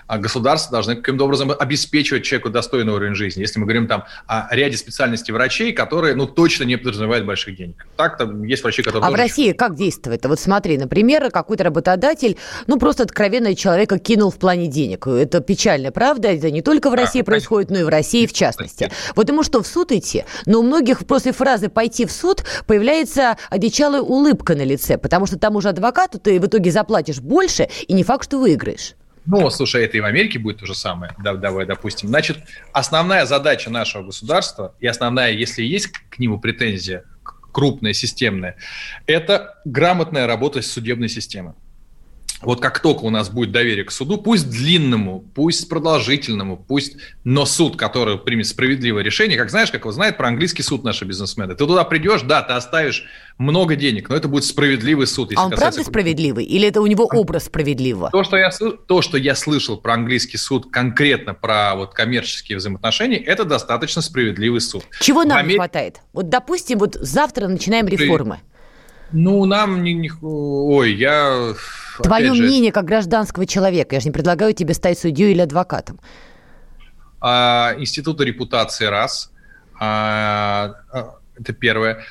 а 0.09 0.19
государство 0.19 0.73
должно 0.73 0.97
каким-то 0.97 1.25
образом 1.25 1.53
обеспечивать 1.57 2.25
человеку 2.25 2.51
достойный 2.51 2.93
уровень 2.93 3.15
жизни. 3.15 3.43
Если 3.43 3.61
мы 3.61 3.67
говорим 3.67 3.87
там 3.87 4.03
о 4.27 4.49
ряде 4.51 4.77
специальностей 4.77 5.33
врачей, 5.33 5.73
которые, 5.73 6.17
ну, 6.17 6.27
точно 6.27 6.65
не 6.65 6.77
подразумевают 6.77 7.25
больших 7.25 7.57
денег. 7.57 7.87
Так, 7.97 8.19
там 8.19 8.43
есть 8.43 8.65
врачи, 8.65 8.83
которые... 8.83 9.07
А 9.07 9.13
в 9.13 9.15
России 9.15 9.53
как 9.53 9.77
действует? 9.77 10.27
Вот 10.27 10.41
смотри, 10.41 10.77
например, 10.77 11.31
какой-то 11.31 11.63
работодатель, 11.63 12.37
ну, 12.67 12.81
просто 12.81 13.05
откровенно 13.05 13.55
человека 13.55 14.01
кинул 14.01 14.33
в 14.33 14.39
плане 14.39 14.67
денег. 14.67 15.07
Это 15.07 15.39
печально, 15.39 15.93
правда? 15.93 16.33
Это 16.33 16.51
не 16.51 16.63
только 16.63 16.91
в 16.91 16.95
России 16.95 17.21
а, 17.21 17.25
происходит, 17.25 17.71
но 17.71 17.79
и 17.79 17.83
в 17.85 17.89
России 17.89 18.27
в 18.27 18.33
частности. 18.33 18.91
Вот 19.15 19.29
ему 19.29 19.45
что, 19.45 19.63
в 19.63 19.69
суд 19.69 19.93
идти? 19.93 20.25
Но 20.47 20.59
у 20.59 20.63
многих 20.65 21.07
после 21.07 21.31
фразы 21.31 21.69
«пойти 21.69 22.05
в 22.05 22.11
суд» 22.11 22.43
появляется 22.67 22.88
появляется 22.89 23.37
одичалая 23.51 24.01
улыбка 24.01 24.55
на 24.55 24.63
лице, 24.63 24.97
потому 24.97 25.27
что 25.27 25.39
тому 25.39 25.61
же 25.61 25.69
адвокату 25.69 26.19
ты 26.19 26.41
в 26.41 26.47
итоге 26.47 26.71
заплатишь 26.71 27.21
больше, 27.21 27.69
и 27.87 27.93
не 27.93 28.03
факт, 28.03 28.25
что 28.25 28.39
выиграешь. 28.39 28.95
Ну, 29.27 29.51
слушай, 29.51 29.85
это 29.85 29.99
и 29.99 30.01
в 30.01 30.07
Америке 30.07 30.39
будет 30.39 30.61
то 30.61 30.67
же 30.67 30.75
самое, 30.75 31.13
давай 31.19 31.67
допустим. 31.67 32.09
Значит, 32.09 32.39
основная 32.73 33.27
задача 33.27 33.69
нашего 33.69 34.05
государства, 34.05 34.75
и 34.81 34.87
основная, 34.87 35.33
если 35.33 35.63
есть 35.63 35.89
к 35.89 36.19
нему 36.19 36.41
претензия, 36.41 37.05
крупная, 37.53 37.93
системная, 37.93 38.57
это 39.07 39.61
грамотная 39.67 40.27
работа 40.27 40.63
судебной 40.63 41.11
системой. 41.11 41.53
Вот 42.43 42.61
как 42.61 42.81
только 42.81 43.03
у 43.03 43.11
нас 43.11 43.31
будет 43.31 43.51
доверие 43.51 43.85
к 43.85 43.91
суду, 43.91 44.17
пусть 44.17 44.49
длинному, 44.49 45.25
пусть 45.35 45.69
продолжительному, 45.69 46.57
пусть, 46.57 46.97
но 47.25 47.45
суд, 47.45 47.77
который 47.77 48.19
примет 48.19 48.47
справедливое 48.47 49.03
решение, 49.03 49.37
как 49.37 49.51
знаешь, 49.51 49.71
как 49.71 49.81
его 49.81 49.93
знает 49.93 50.17
про 50.17 50.29
английский 50.29 50.63
суд 50.63 50.85
наши 50.85 51.05
бизнесмены. 51.05 51.55
Ты 51.55 51.67
туда 51.67 51.85
придешь, 51.85 52.23
да, 52.23 52.43
ты 52.43 52.53
оставишь 52.53 53.05
много 53.39 53.77
денег, 53.77 54.09
но 54.09 54.17
это 54.17 54.29
будет 54.29 54.45
справедливый 54.45 55.07
суд. 55.07 55.33
А 55.37 55.47
он 55.47 55.51
правда 55.51 55.83
справедливый? 55.83 56.45
Или 56.45 56.69
это 56.69 56.81
у 56.81 56.87
него 56.87 57.07
образ 57.07 57.47
справедливого? 57.47 58.11
То 58.11 58.23
что, 58.23 58.37
я, 58.37 58.51
то, 58.51 59.03
что 59.03 59.19
я 59.19 59.35
слышал 59.35 59.77
про 59.77 59.95
английский 59.95 60.37
суд, 60.37 60.71
конкретно 60.71 61.35
про 61.35 61.75
вот 61.75 61.95
коммерческие 61.95 62.59
взаимоотношения, 62.59 63.19
это 63.19 63.45
достаточно 63.45 64.03
справедливый 64.03 64.61
суд. 64.61 64.85
Чего 65.01 65.25
нам 65.25 65.39
Америке... 65.39 65.55
не 65.55 65.59
хватает? 65.59 66.01
Вот, 66.13 66.29
допустим, 66.29 66.79
вот 66.79 66.95
завтра 66.95 67.49
начинаем 67.49 67.89
реформы. 67.89 68.41
Ну, 69.13 69.45
нам 69.47 69.83
не, 69.83 69.95
не... 69.95 70.11
Ой, 70.21 70.95
я... 70.95 71.55
Твое 72.03 72.35
же... 72.35 72.43
мнение 72.43 72.73
как 72.73 72.85
гражданского 72.85 73.47
человека. 73.47 73.97
Я 73.97 74.01
же 74.01 74.07
не 74.07 74.13
предлагаю 74.13 74.53
тебе 74.53 74.75
стать 74.75 74.99
судьей 74.99 75.33
или 75.33 75.41
адвокатом. 75.41 75.99
А, 77.21 77.75
института 77.79 78.25
репутации 78.25 78.85
раз. 78.85 79.33
А, 79.81 80.75
а, 80.93 81.15
это 81.39 81.53
первое. 81.53 82.05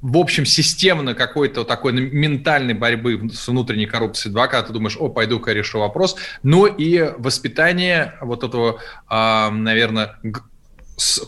В 0.00 0.16
общем, 0.16 0.44
системно 0.44 1.14
какой-то 1.14 1.64
такой 1.64 1.92
ментальной 1.92 2.74
борьбы 2.74 3.30
с 3.32 3.46
внутренней 3.46 3.86
коррупцией 3.86 4.32
два, 4.32 4.48
когда 4.48 4.66
ты 4.66 4.72
думаешь, 4.72 4.96
о, 4.98 5.08
пойду-ка 5.08 5.52
решу 5.52 5.78
вопрос. 5.78 6.16
Но 6.42 6.66
и 6.66 7.12
воспитание 7.18 8.14
вот 8.20 8.42
этого, 8.42 8.80
а, 9.06 9.50
наверное, 9.50 10.18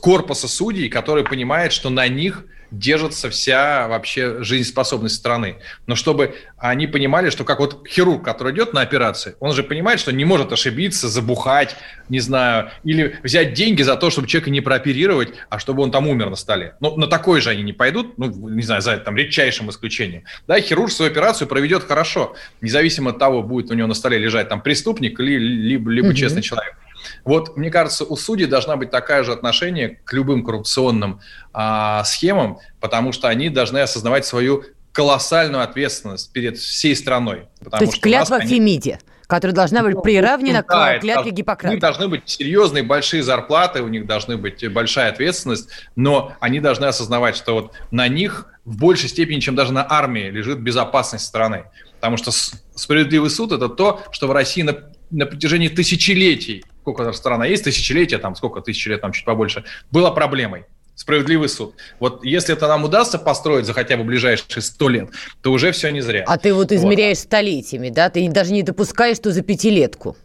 корпуса 0.01 0.49
судей, 0.49 0.89
который 0.89 1.25
понимает, 1.25 1.73
что 1.73 1.91
на 1.91 2.09
них 2.09 2.45
держится 2.79 3.31
вся 3.31 3.89
вообще 3.89 4.43
жизнеспособность 4.43 5.17
страны. 5.17 5.57
Но 5.87 5.95
чтобы 5.95 6.35
они 6.59 6.87
понимали, 6.87 7.31
что 7.31 7.45
как 7.45 7.61
вот 7.61 7.87
хирург, 7.89 8.25
который 8.25 8.53
идет 8.53 8.73
на 8.73 8.81
операции, 8.81 9.37
он 9.41 9.53
же 9.53 9.63
понимает, 9.63 10.01
что 10.01 10.13
не 10.13 10.25
может 10.25 10.53
ошибиться, 10.53 11.09
забухать, 11.09 11.77
не 12.09 12.21
знаю, 12.21 12.71
или 12.85 13.19
взять 13.23 13.55
деньги 13.55 13.83
за 13.83 13.97
то, 13.97 14.11
чтобы 14.11 14.29
человека 14.29 14.51
не 14.51 14.61
прооперировать, 14.61 15.35
а 15.49 15.59
чтобы 15.59 15.83
он 15.83 15.91
там 15.91 16.09
умер 16.09 16.31
на 16.31 16.37
столе. 16.37 16.77
Но 16.81 16.97
на 16.97 17.07
такой 17.07 17.41
же 17.41 17.51
они 17.51 17.63
не 17.63 17.73
пойдут, 17.73 18.19
ну, 18.19 18.27
не 18.49 18.63
знаю, 18.63 18.83
за 18.83 18.97
там 18.97 19.17
редчайшим 19.17 19.71
исключением. 19.71 20.25
Да, 20.47 20.61
хирург 20.61 20.91
свою 20.91 21.11
операцию 21.11 21.49
проведет 21.49 21.85
хорошо, 21.85 22.35
независимо 22.61 23.11
от 23.11 23.19
того, 23.19 23.43
будет 23.43 23.71
у 23.71 23.75
него 23.75 23.87
на 23.87 23.95
столе 23.95 24.19
лежать 24.19 24.49
там 24.49 24.61
преступник 24.61 25.19
или 25.21 25.39
либо, 25.39 25.91
либо 25.91 26.09
угу. 26.09 26.15
честный 26.15 26.43
человек. 26.43 26.75
Вот, 27.25 27.57
мне 27.57 27.71
кажется, 27.71 28.05
у 28.05 28.17
судей 28.17 28.47
должна 28.47 28.77
быть 28.77 28.91
такая 28.91 29.25
же 29.25 29.33
отношение 29.33 30.01
к 30.05 30.13
любым 30.13 30.45
коррупционным 30.45 31.21
а, 31.53 32.05
схемам, 32.05 32.59
потому 32.81 33.13
что 33.13 33.29
они 33.29 33.49
должны 33.49 33.79
осознавать 33.79 34.27
свою 34.27 34.65
колоссальную 34.93 35.63
ответственность 35.63 36.33
перед 36.33 36.57
всей 36.57 36.95
страной. 36.95 37.49
То 37.71 37.85
есть 37.85 38.01
клятва 38.01 38.39
в 38.39 38.45
Фемиде 38.45 38.99
которая 39.27 39.55
должна 39.55 39.83
быть 39.83 39.95
ну, 39.95 40.03
приравнена 40.03 40.65
да, 40.69 40.99
к 40.99 41.01
клятве 41.01 41.31
Гиппократа. 41.31 41.71
У 41.71 41.73
них 41.73 41.81
должны 41.81 42.09
быть 42.09 42.23
серьезные 42.27 42.83
большие 42.83 43.23
зарплаты, 43.23 43.83
у 43.83 43.89
них 43.89 44.07
должны 44.07 44.37
быть 44.37 44.71
большая 44.73 45.11
ответственность, 45.11 45.71
но 45.97 46.35
они 46.41 46.61
должны 46.61 46.85
осознавать, 46.85 47.37
что 47.37 47.55
вот 47.55 47.73
на 47.91 48.07
них 48.09 48.47
в 48.65 48.79
большей 48.79 49.09
степени, 49.09 49.41
чем 49.41 49.55
даже 49.55 49.73
на 49.73 49.87
армии, 49.89 50.31
лежит 50.31 50.61
безопасность 50.61 51.25
страны. 51.25 51.65
Потому 51.97 52.17
что 52.17 52.31
справедливый 52.75 53.31
суд– 53.31 53.53
это 53.53 53.69
то, 53.69 54.03
что 54.11 54.27
в 54.27 54.33
России 54.33 54.63
на, 54.63 54.77
на 55.11 55.27
протяжении 55.27 55.69
тысячелетий 55.69 56.65
сколько 56.85 57.11
страна 57.13 57.47
есть, 57.47 57.65
тысячелетия, 57.65 58.19
там 58.19 58.37
сколько 58.37 58.61
тысяч 58.61 58.87
лет, 58.87 59.01
там 59.01 59.13
чуть 59.13 59.25
побольше, 59.25 59.65
была 59.91 60.11
проблемой. 60.11 60.67
Справедливый 60.95 61.49
суд. 61.49 61.75
Вот 61.99 62.23
если 62.25 62.55
это 62.55 62.69
нам 62.69 62.85
удастся 62.85 63.19
построить 63.19 63.65
за 63.65 63.73
хотя 63.73 63.97
бы 63.97 64.05
ближайшие 64.05 64.63
сто 64.63 64.91
лет, 64.91 65.09
то 65.41 65.51
уже 65.51 65.73
все 65.73 65.91
не 65.91 66.03
зря. 66.03 66.25
А 66.27 66.37
ты 66.37 66.53
вот 66.53 66.73
измеряешь 66.73 67.19
вот. 67.19 67.25
столетиями, 67.25 67.89
да? 67.89 68.11
Ты 68.11 68.31
даже 68.31 68.53
не 68.53 68.63
допускаешь, 68.63 69.17
что 69.17 69.33
за 69.33 69.41
пятилетку. 69.41 70.17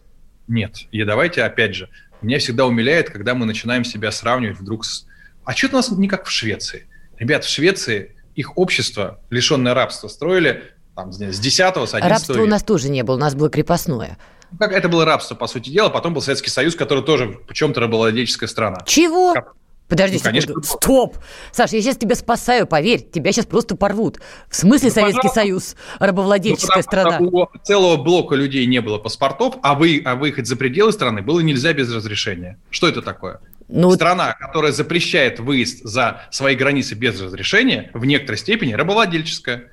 Нет. 0.48 0.76
И 0.92 1.04
давайте, 1.06 1.44
опять 1.44 1.76
же, 1.76 1.90
меня 2.22 2.40
всегда 2.40 2.66
умиляет, 2.66 3.10
когда 3.10 3.34
мы 3.36 3.46
начинаем 3.46 3.86
себя 3.86 4.12
сравнивать 4.12 4.60
вдруг 4.60 4.86
с... 4.86 5.08
А 5.46 5.54
что 5.54 5.70
у 5.70 5.72
нас 5.72 5.90
не 5.92 6.10
как 6.10 6.26
в 6.26 6.30
Швеции? 6.30 6.88
Ребят, 7.18 7.46
в 7.46 7.50
Швеции 7.50 8.18
их 8.36 8.58
общество, 8.58 9.22
лишенное 9.30 9.74
рабства, 9.74 10.10
строили 10.10 10.62
там, 10.94 11.14
с 11.14 11.18
10 11.18 11.56
с 11.56 11.94
11 11.94 12.04
Рабства 12.04 12.34
века. 12.34 12.44
у 12.44 12.48
нас 12.48 12.64
тоже 12.64 12.90
не 12.90 13.04
было, 13.04 13.16
у 13.16 13.20
нас 13.20 13.34
было 13.34 13.50
крепостное. 13.50 14.18
Как 14.58 14.72
это 14.72 14.90
было 14.90 15.06
рабство, 15.06 15.36
по 15.36 15.48
сути 15.48 15.70
дела. 15.70 15.90
Потом 15.90 16.14
был 16.14 16.22
Советский 16.22 16.50
Союз, 16.50 16.76
который 16.76 17.04
тоже 17.04 17.40
в 17.48 17.54
чем-то 17.54 17.80
рабовладельческая 17.80 18.48
страна. 18.48 18.84
Чего? 18.86 19.34
Как? 19.34 19.54
Подожди 19.90 20.18
ну, 20.18 20.24
конечно, 20.24 20.50
секунду. 20.50 20.68
Стоп! 20.68 21.18
Саша, 21.52 21.76
я 21.76 21.82
сейчас 21.82 21.98
тебя 21.98 22.16
спасаю, 22.16 22.68
поверь, 22.68 23.04
тебя 23.12 23.32
сейчас 23.32 23.48
просто 23.48 23.76
порвут. 23.76 24.20
В 24.48 24.56
смысле 24.56 24.90
ну, 24.90 24.94
Советский 24.94 25.30
Союз, 25.30 25.76
рабовладельческая 25.98 26.78
ну, 26.78 26.84
страна? 26.84 27.18
У 27.20 27.48
целого 27.64 27.98
блока 27.98 28.36
людей 28.36 28.68
не 28.68 28.82
было 28.82 29.00
паспортов, 29.00 29.56
а, 29.64 29.74
вы, 29.74 30.02
а 30.06 30.16
выехать 30.16 30.46
за 30.46 30.56
пределы 30.56 30.92
страны 30.92 31.24
было 31.24 31.40
нельзя 31.40 31.74
без 31.74 31.92
разрешения. 31.92 32.60
Что 32.70 32.88
это 32.88 33.02
такое? 33.02 33.40
Ну, 33.68 33.92
Страна, 33.92 34.34
которая 34.34 34.72
запрещает 34.72 35.40
выезд 35.40 35.84
за 35.84 36.22
свои 36.32 36.56
границы 36.56 36.96
без 36.96 37.20
разрешения, 37.20 37.90
в 37.94 38.06
некоторой 38.06 38.38
степени 38.38 38.74
рабовладельческая 38.74 39.72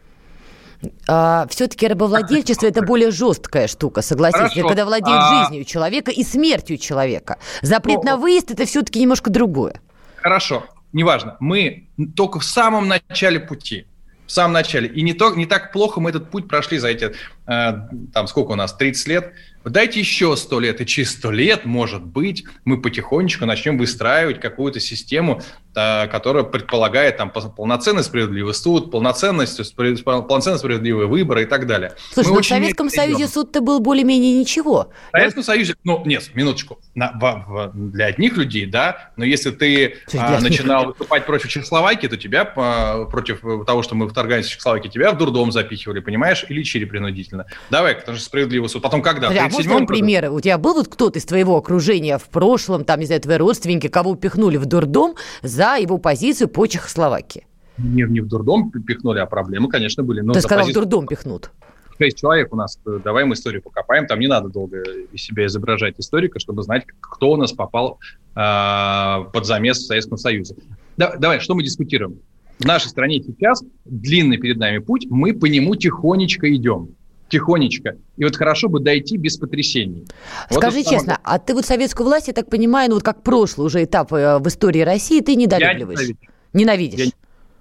а, 1.09 1.47
все-таки 1.49 1.87
рабовладельчество 1.87 2.67
это 2.67 2.83
более 2.83 3.11
жесткая 3.11 3.67
штука, 3.67 4.03
согласитесь, 4.03 4.53
Хорошо. 4.53 4.69
когда 4.69 4.85
владеет 4.85 5.19
а... 5.21 5.45
жизнью 5.45 5.65
человека 5.65 6.11
и 6.11 6.23
смертью 6.23 6.79
человека. 6.79 7.39
Запрет 7.63 8.05
ну... 8.05 8.11
на 8.11 8.17
выезд 8.17 8.51
это 8.51 8.65
все-таки 8.67 9.01
немножко 9.01 9.31
другое. 9.31 9.81
Хорошо, 10.17 10.65
неважно. 10.93 11.37
Мы 11.41 11.89
только 12.15 12.41
в 12.41 12.45
самом 12.45 12.89
начале 12.89 13.41
пути 13.41 13.87
в 14.27 14.33
самом 14.33 14.53
начале. 14.53 14.89
И 14.89 15.03
не, 15.03 15.13
то, 15.13 15.35
не 15.35 15.47
так 15.47 15.73
плохо 15.73 16.01
мы 16.01 16.11
этот 16.11 16.31
путь 16.31 16.49
прошли 16.49 16.79
за 16.79 16.89
эти, 16.89 17.13
э, 17.47 17.73
там, 18.13 18.27
сколько 18.27 18.53
у 18.53 18.55
нас, 18.57 18.75
30 18.75 19.07
лет. 19.07 19.33
Дайте 19.71 19.99
еще 20.01 20.37
100 20.37 20.61
лет, 20.61 20.81
и 20.81 20.87
через 20.87 21.11
100 21.13 21.31
лет, 21.33 21.65
может 21.65 22.05
быть, 22.05 22.45
мы 22.65 22.81
потихонечку 22.81 23.47
начнем 23.47 23.79
выстраивать 23.79 24.41
какую-то 24.41 24.79
систему, 24.79 25.43
э, 25.75 26.07
которая 26.07 26.45
предполагает 26.45 27.17
там 27.17 27.31
полноценный 27.31 28.05
справедливый 28.05 28.55
суд, 28.55 28.93
полноценность, 28.93 29.75
полноценный 30.05 30.59
справедливый 30.59 31.07
выбор 31.07 31.39
и 31.39 31.45
так 31.47 31.67
далее. 31.67 31.93
Слушай, 32.13 32.29
мы 32.29 32.35
ну 32.37 32.43
в 32.43 32.47
Советском 32.47 32.91
Союзе 32.91 33.27
суд-то 33.27 33.61
был 33.61 33.81
более-менее 33.81 34.39
ничего. 34.39 34.91
В 35.13 35.19
Советском 35.19 35.43
Союзе, 35.43 35.75
ну, 35.83 36.03
нет, 36.07 36.31
минуточку, 36.35 36.79
на, 36.95 37.13
в, 37.13 37.45
в, 37.47 37.73
для 37.75 38.07
одних 38.07 38.37
людей, 38.37 38.67
да, 38.67 39.11
но 39.17 39.25
если 39.25 39.51
ты 39.51 39.97
а, 40.15 40.41
начинал 40.41 40.87
выступать 40.87 41.27
против 41.27 41.49
Чехословакии, 41.49 42.07
то 42.07 42.17
тебя, 42.17 42.45
по, 42.45 43.09
против 43.11 43.41
того, 43.67 43.83
что 43.83 43.97
мы 43.97 44.09
вторгались 44.09 44.47
в 44.47 44.51
Чехословакию, 44.51 44.93
тебя 44.93 45.11
в 45.11 45.19
дурдом 45.19 45.51
запихивали, 45.51 45.99
понимаешь, 45.99 46.45
и 46.49 46.55
лечили 46.55 46.85
принудительно. 46.85 47.47
Давай, 47.71 47.97
потому 47.97 48.17
что 48.17 48.27
справедливый 48.27 48.69
суд. 48.69 48.83
Потом 48.83 49.03
когда? 49.03 49.31
Да, 49.31 49.49
можно 49.65 49.87
примеры? 49.87 50.31
У 50.31 50.41
тебя 50.41 50.59
был 50.59 50.75
вот 50.75 50.89
кто-то 50.89 51.19
из 51.19 51.25
твоего 51.25 51.57
окружения 51.57 52.19
в 52.19 52.29
прошлом, 52.29 52.85
там, 52.85 53.01
не 53.01 53.07
знаю, 53.07 53.21
твои 53.21 53.37
родственники, 53.37 53.89
кого 53.89 54.13
упихнули 54.13 54.57
в 54.57 54.67
дурдом 54.67 55.15
за 55.43 55.77
его 55.77 55.99
позицию 55.99 56.49
по 56.49 56.67
Чехословакии? 56.67 57.47
Не, 57.79 58.05
не 58.05 58.21
в 58.21 58.29
дурдом 58.29 58.71
пихнули, 58.71 59.19
а 59.19 59.27
проблемы, 59.27 59.69
конечно, 59.69 60.03
были. 60.03 60.21
Но 60.21 60.33
Ты 60.33 60.41
сказал, 60.41 60.65
позицию... 60.65 60.83
в 60.83 60.85
дурдом 60.85 61.07
пихнут 61.07 61.51
шесть 61.99 62.19
человек 62.19 62.53
у 62.53 62.57
нас, 62.57 62.79
давай 63.05 63.25
мы 63.25 63.35
историю 63.35 63.63
покопаем, 63.63 64.07
там 64.07 64.21
не 64.21 64.27
надо 64.27 64.49
долго 64.49 64.83
из 65.13 65.23
себя 65.23 65.47
изображать 65.47 65.95
историка, 65.99 66.39
чтобы 66.39 66.63
знать, 66.63 66.85
кто 67.01 67.33
у 67.33 67.37
нас 67.37 67.53
попал 67.53 67.99
э, 68.35 69.31
под 69.33 69.47
замес 69.47 69.79
в 69.79 69.87
Советском 69.87 70.19
Союзе. 70.19 70.57
Да, 70.97 71.17
давай, 71.17 71.41
что 71.41 71.55
мы 71.55 71.63
дискутируем? 71.63 72.21
В 72.59 72.65
нашей 72.65 72.89
стране 72.89 73.23
сейчас 73.23 73.63
длинный 73.85 74.39
перед 74.39 74.57
нами 74.59 74.79
путь, 74.79 75.07
мы 75.11 75.35
по 75.35 75.47
нему 75.47 75.75
тихонечко 75.75 76.53
идем 76.55 76.95
тихонечко. 77.29 77.97
И 78.17 78.25
вот 78.25 78.37
хорошо 78.37 78.69
бы 78.69 78.81
дойти 78.81 79.17
без 79.17 79.37
потрясений. 79.37 80.07
Скажи 80.51 80.79
вот 80.79 80.87
честно, 80.87 81.19
а 81.23 81.39
ты 81.39 81.55
вот 81.55 81.67
советскую 81.67 82.07
власть, 82.07 82.29
я 82.29 82.35
так 82.35 82.49
понимаю, 82.49 82.91
ну 82.91 82.97
вот 82.97 83.05
как 83.05 83.23
прошлый 83.23 83.67
уже 83.67 83.85
этап 83.85 84.13
э, 84.13 84.39
в 84.39 84.47
истории 84.49 84.81
России, 84.81 85.21
ты 85.21 85.35
недолюбливаешь? 85.35 86.09
Я 86.09 86.15
ненавидишь. 86.53 87.01
Я 87.01 87.11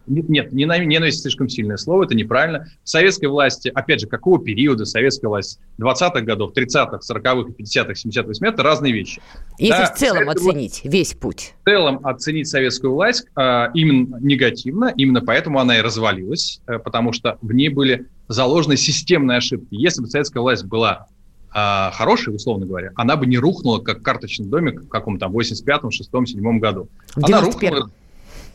нет, 0.07 0.53
ненависть 0.53 1.21
слишком 1.21 1.49
сильное 1.49 1.77
слово, 1.77 2.05
это 2.05 2.15
неправильно. 2.15 2.67
В 2.83 2.89
советской 2.89 3.25
власти, 3.25 3.71
опять 3.73 4.01
же, 4.01 4.07
какого 4.07 4.43
периода 4.43 4.85
советская 4.85 5.29
власть? 5.29 5.59
20-х 5.79 6.21
годов, 6.21 6.51
30-х, 6.55 6.99
40-х, 7.11 7.51
50-х, 7.57 7.93
70-х, 7.93 8.29
80-х– 8.29 8.47
это 8.53 8.63
разные 8.63 8.93
вещи. 8.93 9.21
Если 9.57 9.71
да, 9.71 9.91
в 9.91 9.97
целом 9.97 10.29
оценить 10.29 10.83
власть, 10.83 10.85
весь 10.85 11.13
путь. 11.13 11.53
В 11.63 11.69
целом 11.69 12.05
оценить 12.05 12.47
советскую 12.47 12.93
власть 12.93 13.25
а, 13.35 13.71
именно 13.73 14.17
негативно, 14.19 14.93
именно 14.95 15.21
поэтому 15.21 15.59
она 15.59 15.79
и 15.79 15.81
развалилась, 15.81 16.61
а, 16.67 16.79
потому 16.79 17.11
что 17.11 17.37
в 17.41 17.51
ней 17.53 17.69
были 17.69 18.07
заложены 18.27 18.77
системные 18.77 19.37
ошибки. 19.37 19.67
Если 19.71 20.01
бы 20.01 20.07
советская 20.07 20.41
власть 20.41 20.65
была 20.65 21.07
а, 21.51 21.91
хорошей, 21.91 22.35
условно 22.35 22.65
говоря, 22.65 22.91
она 22.95 23.15
бы 23.15 23.25
не 23.25 23.37
рухнула, 23.37 23.79
как 23.79 24.01
карточный 24.01 24.47
домик 24.47 24.83
в 24.83 24.87
каком-то 24.87 25.27
85-м, 25.27 25.89
6-м, 25.89 26.25
7 26.25 26.59
году. 26.59 26.89
Она 27.15 27.41
рухнула 27.41 27.89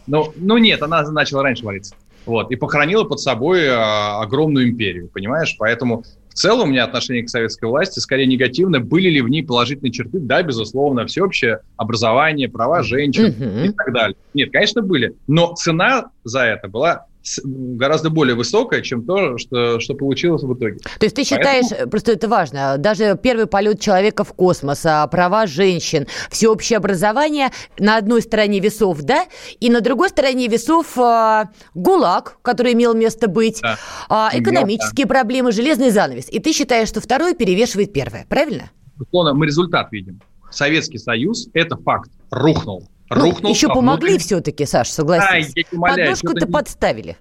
ну, 0.07 0.33
ну 0.37 0.59
нет, 0.59 0.83
она 0.83 1.03
начала 1.11 1.43
раньше 1.43 1.65
вариться. 1.65 1.95
Вот, 2.27 2.51
и 2.51 2.57
похоронила 2.57 3.05
под 3.05 3.21
собой 3.21 3.61
э, 3.61 3.71
огромную 3.71 4.69
империю, 4.69 5.09
понимаешь? 5.09 5.57
Поэтому 5.59 6.05
в 6.29 6.35
целом 6.35 6.69
у 6.69 6.73
меня 6.73 6.85
отношение 6.85 7.25
к 7.25 7.31
советской 7.31 7.65
власти 7.67 7.99
скорее 7.99 8.27
негативно. 8.27 8.81
Были 8.81 9.09
ли 9.09 9.23
в 9.23 9.29
ней 9.29 9.43
положительные 9.43 9.91
черты? 9.91 10.19
Да, 10.19 10.43
безусловно, 10.43 11.07
всеобщее 11.07 11.61
образование, 11.77 12.49
права 12.49 12.83
женщин 12.83 13.27
mm-hmm. 13.27 13.67
и 13.69 13.73
так 13.73 13.93
далее. 13.93 14.17
Нет, 14.35 14.53
конечно, 14.53 14.83
были. 14.83 15.15
Но 15.27 15.55
цена 15.55 16.11
за 16.25 16.41
это 16.41 16.69
была 16.69 17.07
гораздо 17.45 18.11
более 18.11 18.35
высокая, 18.35 18.81
чем 18.83 19.05
то, 19.05 19.39
что, 19.39 19.81
что 19.81 19.95
получилось 19.95 20.43
в 20.43 20.55
итоге. 20.55 20.79
То 20.79 21.07
есть 21.07 21.17
ты 21.17 21.25
считаешь, 21.25 21.67
Поэтому... 21.71 21.91
просто 21.91 22.13
это 22.13 22.29
важно, 22.29 22.77
даже 22.79 23.19
первый 23.23 23.47
полет 23.47 23.81
человека 23.81 24.25
в 24.25 24.33
космос, 24.33 24.85
а 24.85 25.07
права 25.07 25.47
женщин, 25.47 26.07
всеобщее 26.31 26.79
образование 26.79 27.51
на 27.79 27.97
одной 27.97 28.23
стороне 28.23 28.61
весов, 28.61 29.03
да, 29.03 29.27
и 29.61 29.71
на 29.71 29.81
другой 29.81 30.09
стороне 30.11 30.49
весов 30.49 30.97
э, 30.99 31.45
ГУЛАГ, 31.75 32.39
который 32.43 32.73
имел 32.73 32.95
место 32.95 33.29
быть, 33.29 33.61
да. 33.61 33.77
э, 34.09 34.39
экономические 34.39 35.07
да. 35.07 35.15
проблемы, 35.15 35.53
железный 35.53 35.91
занавес. 35.91 36.29
И 36.31 36.39
ты 36.39 36.53
считаешь, 36.53 36.89
что 36.89 37.01
второе 37.01 37.35
перевешивает 37.35 37.93
первое, 37.93 38.27
правильно? 38.29 38.71
Условно, 38.99 39.35
мы 39.35 39.47
результат 39.47 39.93
видим. 39.93 40.21
Советский 40.51 40.99
Союз– 40.99 41.49
это 41.55 41.77
факт, 41.77 42.11
рухнул. 42.31 42.89
Ну, 43.11 43.23
рухнул 43.23 43.53
еще 43.53 43.69
помогли 43.69 44.11
внутренним... 44.11 44.19
все-таки, 44.21 44.67
Саш, 44.67 44.89
согласись. 44.89 45.53
Да, 45.55 45.79
Подножку-то 45.79 46.47
не... 46.47 46.53
подставили. 46.53 47.17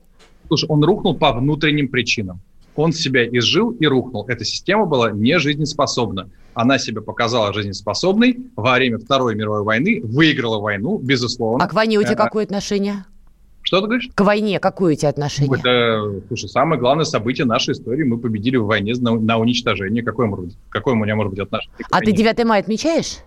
Слушай, 0.48 0.66
он 0.70 0.84
рухнул 0.84 1.16
по 1.16 1.32
внутренним 1.34 1.88
причинам. 1.88 2.42
Он 2.76 2.94
себя 2.94 3.28
изжил 3.28 3.72
и 3.72 3.86
рухнул. 3.88 4.26
Эта 4.28 4.46
система 4.46 4.86
была 4.86 5.12
не 5.12 5.38
жизнеспособна. 5.40 6.30
Она 6.54 6.78
себя 6.78 7.02
показала 7.02 7.54
жизнеспособной 7.54 8.38
во 8.56 8.74
время 8.74 9.00
Второй 9.00 9.36
мировой 9.36 9.64
войны, 9.64 10.02
выиграла 10.04 10.60
войну, 10.60 10.98
безусловно. 10.98 11.64
А 11.64 11.68
к 11.68 11.74
войне 11.74 11.98
у 11.98 12.04
тебя 12.04 12.14
э, 12.14 12.18
какое 12.18 12.44
отношение? 12.44 13.06
Что 13.62 13.82
ты 13.82 13.88
говоришь? 13.88 14.10
К 14.14 14.22
войне 14.22 14.60
какое 14.60 14.94
у 14.94 14.98
тебя 14.98 15.10
отношение? 15.10 15.60
Это, 15.60 16.22
слушай, 16.28 16.50
самое 16.50 16.80
главное 16.80 17.06
событие 17.06 17.46
нашей 17.46 17.74
истории. 17.74 18.04
Мы 18.04 18.18
победили 18.18 18.58
в 18.58 18.66
войне 18.66 18.94
на, 19.00 19.20
на 19.20 19.38
уничтожение. 19.38 20.04
Какое, 20.04 20.28
может 20.28 20.56
какое 20.70 20.96
у 20.96 20.98
меня 20.98 21.16
может 21.16 21.32
быть 21.32 21.40
отношение? 21.40 21.74
А 21.92 22.00
ты 22.00 22.12
9 22.12 22.46
мая 22.46 22.62
отмечаешь? 22.62 23.18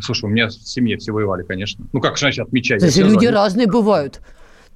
Слушай, 0.00 0.26
у 0.26 0.28
меня 0.28 0.48
в 0.48 0.52
семье 0.52 0.96
все 0.98 1.12
воевали, 1.12 1.42
конечно. 1.42 1.86
Ну, 1.92 2.00
как 2.00 2.18
значит 2.18 2.46
отмечать? 2.46 2.80
Слушай, 2.80 3.04
люди 3.04 3.26
звоню. 3.26 3.32
разные 3.32 3.66
бывают. 3.66 4.20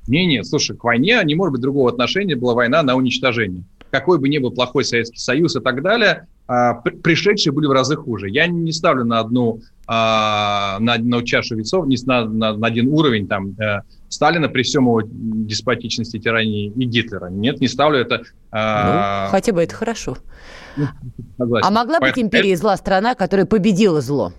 Не-не, 0.07 0.43
слушай, 0.45 0.77
к 0.77 0.83
войне 0.83 1.21
не 1.25 1.35
может 1.35 1.53
быть 1.53 1.61
другого 1.61 1.91
отношения, 1.91 2.37
была 2.37 2.55
война 2.55 2.83
на 2.83 2.97
уничтожение. 2.97 3.65
Какой 3.91 4.19
бы 4.19 4.29
ни 4.29 4.39
был 4.39 4.51
плохой 4.51 4.85
Советский 4.85 5.19
Союз 5.19 5.57
и 5.57 5.61
так 5.61 5.83
далее, 5.83 6.27
а, 6.47 6.75
пришедшие 6.75 7.53
были 7.53 7.67
в 7.67 7.73
разы 7.73 7.97
хуже. 7.97 8.29
Я 8.29 8.47
не 8.47 8.73
ставлю 8.73 9.05
на 9.05 9.21
одну, 9.21 9.61
а, 9.87 10.79
на 10.81 10.95
одну 10.95 11.23
чашу 11.23 11.57
весов, 11.57 11.87
не 11.87 11.97
на, 12.07 12.25
на, 12.25 12.57
на 12.57 12.67
один 12.67 12.89
уровень 12.89 13.29
там, 13.29 13.55
э, 13.59 13.83
Сталина 14.09 14.49
при 14.49 14.63
всем 14.63 14.85
его 14.85 15.03
деспотичности, 15.05 16.19
тирании 16.19 16.73
и 16.75 16.85
Гитлера. 16.87 17.29
Нет, 17.29 17.61
не 17.61 17.69
ставлю 17.69 17.99
это... 17.99 18.23
А, 18.51 19.27
ну, 19.27 19.31
хотя 19.31 19.53
бы 19.53 19.63
это 19.63 19.75
хорошо. 19.77 20.17
Ну, 20.77 20.87
а 21.39 21.71
могла 21.71 22.01
быть 22.01 22.19
империя 22.19 22.57
зла 22.57 22.77
страна, 22.77 23.15
которая 23.15 23.47
победила 23.47 24.01
зло? 24.01 24.33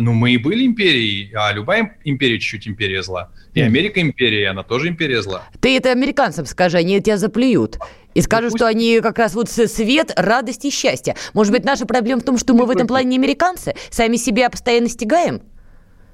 Ну, 0.00 0.14
мы 0.14 0.32
и 0.32 0.38
были 0.38 0.64
империей, 0.64 1.30
а 1.34 1.52
любая 1.52 1.98
империя 2.04 2.38
чуть-чуть 2.38 2.66
империя 2.66 3.02
зла. 3.02 3.30
И 3.52 3.60
Америка 3.60 4.00
империя, 4.00 4.48
она 4.48 4.62
тоже 4.62 4.88
империя 4.88 5.20
зла. 5.20 5.42
Ты 5.60 5.76
это 5.76 5.90
американцам 5.90 6.46
скажи, 6.46 6.78
они 6.78 7.00
тебя 7.00 7.18
заплюют. 7.18 7.78
И 8.14 8.22
скажут, 8.22 8.52
ну, 8.52 8.56
что 8.56 8.66
они 8.66 9.00
как 9.00 9.18
раз 9.18 9.34
вот 9.34 9.50
свет, 9.50 10.12
радость 10.16 10.64
и 10.64 10.70
счастье. 10.70 11.14
Может 11.34 11.52
быть, 11.52 11.64
наша 11.64 11.86
проблема 11.86 12.20
в 12.22 12.24
том, 12.24 12.38
что 12.38 12.54
мы 12.54 12.66
в 12.66 12.70
этом 12.70 12.86
плане 12.86 13.10
не 13.10 13.16
американцы? 13.18 13.74
Сами 13.90 14.16
себя 14.16 14.50
постоянно 14.50 14.88
стигаем? 14.88 15.42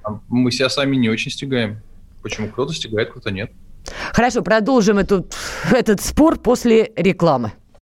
А 0.03 0.20
мы 0.28 0.51
себя 0.51 0.68
сами 0.68 0.97
не 0.97 1.09
очень 1.09 1.30
стигаем. 1.30 1.80
Почему? 2.22 2.49
Кто-то 2.49 2.74
стигает, 2.74 3.11
кто-то 3.11 3.30
нет. 3.30 3.53
Хорошо, 4.12 4.43
продолжим 4.43 4.99
эту, 4.99 5.26
этот 5.70 6.01
спор 6.01 6.39
после 6.39 6.93
рекламы. 6.97 7.53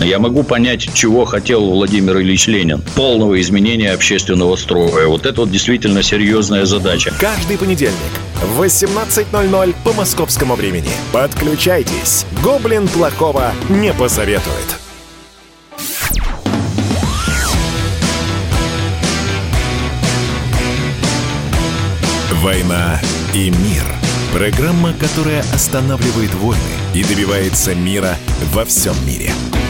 Я 0.00 0.20
могу 0.20 0.44
понять, 0.44 0.88
чего 0.94 1.24
хотел 1.24 1.68
Владимир 1.68 2.20
Ильич 2.20 2.46
Ленин. 2.46 2.82
Полного 2.94 3.40
изменения 3.40 3.92
общественного 3.92 4.54
строя. 4.54 5.08
Вот 5.08 5.26
это 5.26 5.40
вот 5.40 5.50
действительно 5.50 6.02
серьезная 6.02 6.66
задача. 6.66 7.12
Каждый 7.18 7.58
понедельник 7.58 7.94
в 8.40 8.62
18.00 8.62 9.74
по 9.84 9.92
московскому 9.92 10.54
времени. 10.54 10.90
Подключайтесь. 11.12 12.24
Гоблин 12.44 12.86
плохого 12.86 13.52
не 13.68 13.92
посоветует. 13.92 14.76
«Война 22.40 23.00
и 23.34 23.50
мир»– 23.50 23.84
программа, 24.32 24.94
которая 24.94 25.40
останавливает 25.52 26.32
войны 26.34 26.62
и 26.94 27.02
добивается 27.02 27.74
мира 27.74 28.16
во 28.52 28.64
всем 28.64 28.94
мире– 29.04 29.32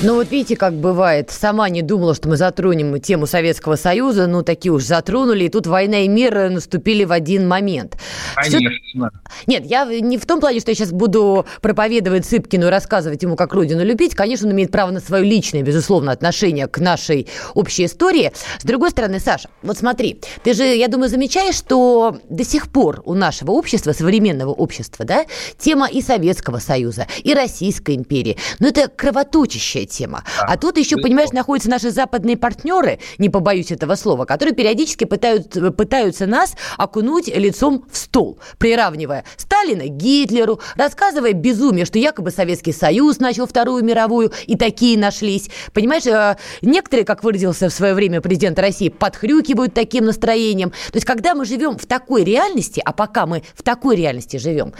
ну 0.00 0.14
вот 0.14 0.30
видите, 0.30 0.54
как 0.54 0.74
бывает. 0.74 1.30
Сама 1.30 1.68
не 1.68 1.82
думала, 1.82 2.14
что 2.14 2.28
мы 2.28 2.36
затронем 2.36 3.00
тему 3.00 3.26
Советского 3.26 3.74
Союза. 3.74 4.28
Ну, 4.28 4.42
такие 4.42 4.70
уж 4.70 4.84
затронули. 4.84 5.44
И 5.44 5.48
тут 5.48 5.66
война 5.66 6.00
и 6.04 6.08
мир 6.08 6.50
наступили 6.50 7.04
в 7.04 7.10
один 7.10 7.48
момент. 7.48 7.98
Конечно. 8.36 8.70
Все... 8.70 9.44
Нет, 9.48 9.64
я 9.66 9.86
не 9.86 10.16
в 10.16 10.24
том 10.24 10.38
плане, 10.38 10.60
что 10.60 10.70
я 10.70 10.76
сейчас 10.76 10.92
буду 10.92 11.46
проповедовать 11.60 12.26
Цыпкину 12.26 12.68
и 12.68 12.70
рассказывать 12.70 13.24
ему, 13.24 13.34
как 13.34 13.52
Родину 13.52 13.84
любить. 13.84 14.14
Конечно, 14.14 14.46
он 14.46 14.52
имеет 14.52 14.70
право 14.70 14.92
на 14.92 15.00
свое 15.00 15.24
личное, 15.24 15.62
безусловно, 15.62 16.12
отношение 16.12 16.68
к 16.68 16.78
нашей 16.78 17.26
общей 17.54 17.86
истории. 17.86 18.30
С 18.60 18.64
другой 18.64 18.90
стороны, 18.90 19.18
Саша, 19.18 19.48
вот 19.62 19.78
смотри, 19.78 20.20
ты 20.44 20.54
же, 20.54 20.62
я 20.62 20.86
думаю, 20.86 21.08
замечаешь, 21.08 21.56
что 21.56 22.18
до 22.28 22.44
сих 22.44 22.70
пор 22.70 23.02
у 23.04 23.14
нашего 23.14 23.50
общества, 23.50 23.90
современного 23.90 24.50
общества, 24.50 25.04
да, 25.04 25.26
тема 25.58 25.88
и 25.88 26.00
Советского 26.02 26.58
Союза, 26.58 27.08
и 27.24 27.34
Российской 27.34 27.96
империи, 27.96 28.36
ну, 28.60 28.68
это 28.68 28.86
кровоточащая 28.88 29.87
тема. 29.88 30.24
Да. 30.38 30.46
А 30.48 30.56
тут 30.56 30.78
еще, 30.78 30.96
понимаешь, 30.96 31.30
находятся 31.30 31.70
наши 31.70 31.90
западные 31.90 32.36
партнеры, 32.36 32.98
не 33.18 33.28
побоюсь 33.28 33.72
этого 33.72 33.94
слова, 33.94 34.24
которые 34.24 34.54
периодически 34.54 35.04
пытаются, 35.04 35.70
пытаются 35.70 36.26
нас 36.26 36.54
окунуть 36.76 37.28
лицом 37.28 37.84
в 37.90 37.96
стол, 37.96 38.38
приравнивая 38.58 39.24
Сталина 39.36 39.84
к 39.84 39.96
Гитлеру, 39.96 40.60
рассказывая 40.76 41.32
безумие, 41.32 41.84
что 41.84 41.98
якобы 41.98 42.30
Советский 42.30 42.72
Союз 42.72 43.18
начал 43.18 43.46
Вторую 43.46 43.84
мировую, 43.84 44.32
и 44.46 44.56
такие 44.56 44.98
нашлись. 44.98 45.50
Понимаешь, 45.72 46.06
э, 46.06 46.36
некоторые, 46.62 47.04
как 47.04 47.24
выразился 47.24 47.68
в 47.68 47.72
свое 47.72 47.94
время 47.94 48.20
президент 48.20 48.58
России, 48.58 48.88
подхрюкивают 48.88 49.74
таким 49.74 50.04
настроением. 50.04 50.70
То 50.70 50.96
есть, 50.96 51.06
когда 51.06 51.34
мы 51.34 51.44
живем 51.44 51.78
в 51.78 51.86
такой 51.86 52.24
реальности, 52.24 52.82
а 52.84 52.92
пока 52.92 53.26
мы 53.26 53.42
в 53.54 53.62
такой 53.62 53.96
реальности 53.96 54.36
живем, 54.36 54.72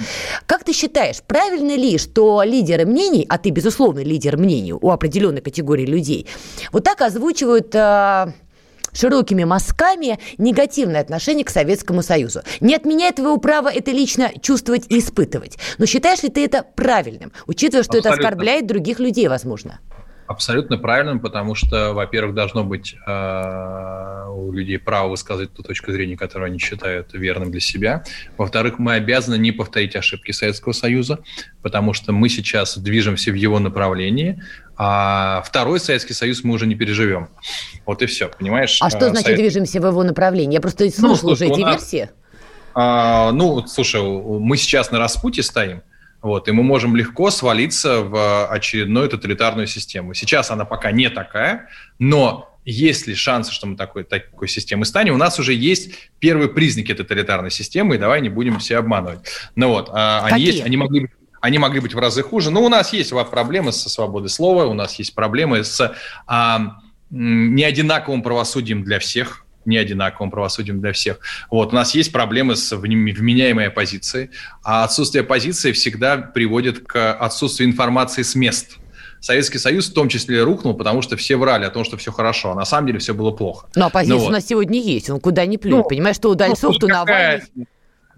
как 0.47 0.65
ты 0.65 0.73
считаешь, 0.73 1.23
правильно 1.27 1.77
ли, 1.77 1.99
что 1.99 2.43
лидеры 2.43 2.85
мнений, 2.85 3.27
а 3.29 3.39
ты, 3.39 3.51
безусловно, 3.51 4.01
лидер 4.01 4.37
мнений 4.37 4.73
у 4.73 4.91
определенной 4.99 5.41
категории 5.41 5.87
людей, 5.87 6.27
вот 6.73 6.85
так 6.85 7.01
озвучивают 7.01 7.75
э, 7.75 8.33
широкими 8.93 9.45
мазками 9.45 10.19
негативное 10.39 11.01
отношение 11.01 11.45
к 11.45 11.51
Советскому 11.51 12.03
Союзу. 12.03 12.43
Не 12.61 12.75
отменяет 12.75 13.17
твоего 13.17 13.39
права 13.39 13.73
это 13.73 13.91
лично 13.91 14.31
чувствовать 14.43 14.87
и 14.89 14.99
испытывать. 14.99 15.59
Но 15.79 15.87
считаешь 15.87 16.23
ли 16.23 16.29
ты 16.29 16.45
это 16.45 16.65
правильным, 16.77 17.33
учитывая, 17.47 17.83
что 17.83 17.99
Абсолютно. 17.99 18.09
это 18.09 18.19
оскорбляет 18.19 18.67
других 18.67 18.99
людей, 18.99 19.29
возможно? 19.29 19.81
Абсолютно 20.27 20.77
правильным, 20.77 21.21
потому 21.21 21.55
что, 21.55 21.95
во-первых, 21.95 22.35
должно 22.35 22.63
быть 22.63 22.95
э, 23.07 24.27
у 24.29 24.53
людей 24.53 24.79
право 24.79 25.09
высказывать 25.09 25.55
ту 25.55 25.63
точку 25.63 25.91
зрения, 25.91 26.19
которую 26.19 26.49
они 26.49 26.59
считают 26.59 27.15
верным 27.15 27.51
для 27.51 27.61
себя. 27.61 28.05
Во-вторых, 28.37 28.79
мы 28.79 28.93
обязаны 28.93 29.39
не 29.39 29.53
повторить 29.53 29.97
ошибки 29.97 30.33
Советского 30.33 30.73
Союза, 30.73 31.21
потому 31.63 31.95
что 31.95 32.13
мы 32.13 32.29
сейчас 32.29 32.77
движемся 32.77 33.31
в 33.31 33.37
его 33.37 33.59
направлении, 33.59 34.43
а 34.81 35.43
второй 35.45 35.81
Советский 35.81 36.15
Союз 36.15 36.45
мы 36.45 36.55
уже 36.55 36.67
не 36.67 36.77
переживем. 36.77 37.29
Вот 37.85 38.01
и 38.01 38.07
все, 38.07 38.29
понимаешь? 38.29 38.79
А 38.81 38.89
что 38.89 39.07
а, 39.07 39.09
значит 39.11 39.25
Совет... 39.25 39.41
движемся 39.41 39.81
в 39.81 39.87
его 39.87 40.05
направлении? 40.05 40.55
Я 40.55 40.61
просто 40.61 40.89
слушала 40.91 41.09
ну, 41.09 41.17
слушай, 41.17 41.49
уже 41.49 41.53
эти 41.53 41.61
нас... 41.65 41.93
версии. 41.93 42.11
А, 42.75 43.33
ну, 43.33 43.67
слушай, 43.67 44.01
мы 44.01 44.57
сейчас 44.57 44.93
на 44.93 45.01
распутье 45.01 45.43
стоим, 45.43 45.83
вот, 46.23 46.47
и 46.47 46.53
мы 46.53 46.63
можем 46.63 46.95
легко 46.95 47.33
свалиться 47.33 48.03
в 48.03 48.47
очередную 48.47 49.09
тоталитарную 49.09 49.67
систему. 49.67 50.15
Сейчас 50.15 50.53
она 50.53 50.65
пока 50.65 50.93
не 50.93 51.11
такая, 51.11 51.69
но 51.99 52.57
есть 52.65 53.09
ли 53.09 53.17
шансы, 53.17 53.51
что 53.51 53.67
мы 53.67 53.77
такой, 53.77 54.05
такой 54.05 54.47
системой 54.47 54.85
станем, 54.85 55.15
у 55.15 55.17
нас 55.17 55.41
уже 55.41 55.55
есть 55.55 55.95
первые 56.21 56.51
признаки 56.51 56.95
тоталитарной 56.95 57.51
системы, 57.51 57.97
и 57.97 57.99
давай 57.99 58.21
не 58.21 58.29
будем 58.29 58.59
все 58.59 58.77
обманывать. 58.77 59.21
Ну 59.57 59.71
вот, 59.71 59.89
а, 59.91 60.25
они 60.27 60.45
есть, 60.45 60.65
они 60.65 60.77
могли 60.77 61.01
быть 61.01 61.11
они 61.41 61.59
могли 61.59 61.81
быть 61.81 61.95
в 61.95 61.99
разы 61.99 62.23
хуже. 62.23 62.51
Но 62.51 62.63
у 62.63 62.69
нас 62.69 62.93
есть 62.93 63.13
проблемы 63.31 63.73
со 63.73 63.89
свободой 63.89 64.31
слова, 64.31 64.67
у 64.67 64.75
нас 64.75 64.99
есть 64.99 65.15
проблемы 65.15 65.65
с 65.65 65.95
а, 66.27 66.79
неодинаковым 67.11 68.23
правосудием 68.23 68.85
для 68.85 68.99
всех 68.99 69.45
не 69.65 69.77
одинаковым 69.77 70.31
правосудием 70.31 70.81
для 70.81 70.93
всех. 70.93 71.19
Вот, 71.51 71.73
у 71.73 71.77
нас 71.77 71.95
есть 71.95 72.11
проблемы 72.11 72.57
с 72.57 72.75
вменяемой 72.75 73.69
оппозицией, 73.69 74.31
а 74.65 74.85
отсутствие 74.85 75.23
оппозиции 75.23 75.73
всегда 75.73 76.17
приводит 76.17 76.87
к 76.87 77.13
отсутствию 77.13 77.69
информации 77.69 78.23
с 78.23 78.35
мест. 78.35 78.79
Советский 79.21 79.59
Союз 79.59 79.91
в 79.91 79.95
том 79.95 80.09
числе 80.09 80.43
рухнул, 80.43 80.75
потому 80.75 81.03
что 81.03 81.17
все 81.17 81.37
врали 81.37 81.65
о 81.65 81.71
том, 81.71 81.85
что 81.85 81.97
все 81.97 82.13
хорошо, 82.13 82.53
а 82.53 82.55
на 82.55 82.65
самом 82.65 82.87
деле 82.87 82.99
все 82.99 83.15
было 83.15 83.31
плохо. 83.31 83.67
Но 83.75 83.87
оппозиция 83.87 84.17
ну, 84.17 84.21
вот. 84.23 84.29
у 84.29 84.33
нас 84.33 84.47
сегодня 84.47 84.81
есть, 84.81 85.11
он 85.11 85.21
куда 85.21 85.45
ни 85.45 85.57
плюнь. 85.57 85.79
Ну, 85.79 85.85
Понимаешь, 85.85 86.17
что 86.17 86.31
у 86.31 86.35
Дальцов, 86.35 86.75
ну, 86.75 86.79
то 86.79 86.87
Навальный... 86.87 87.43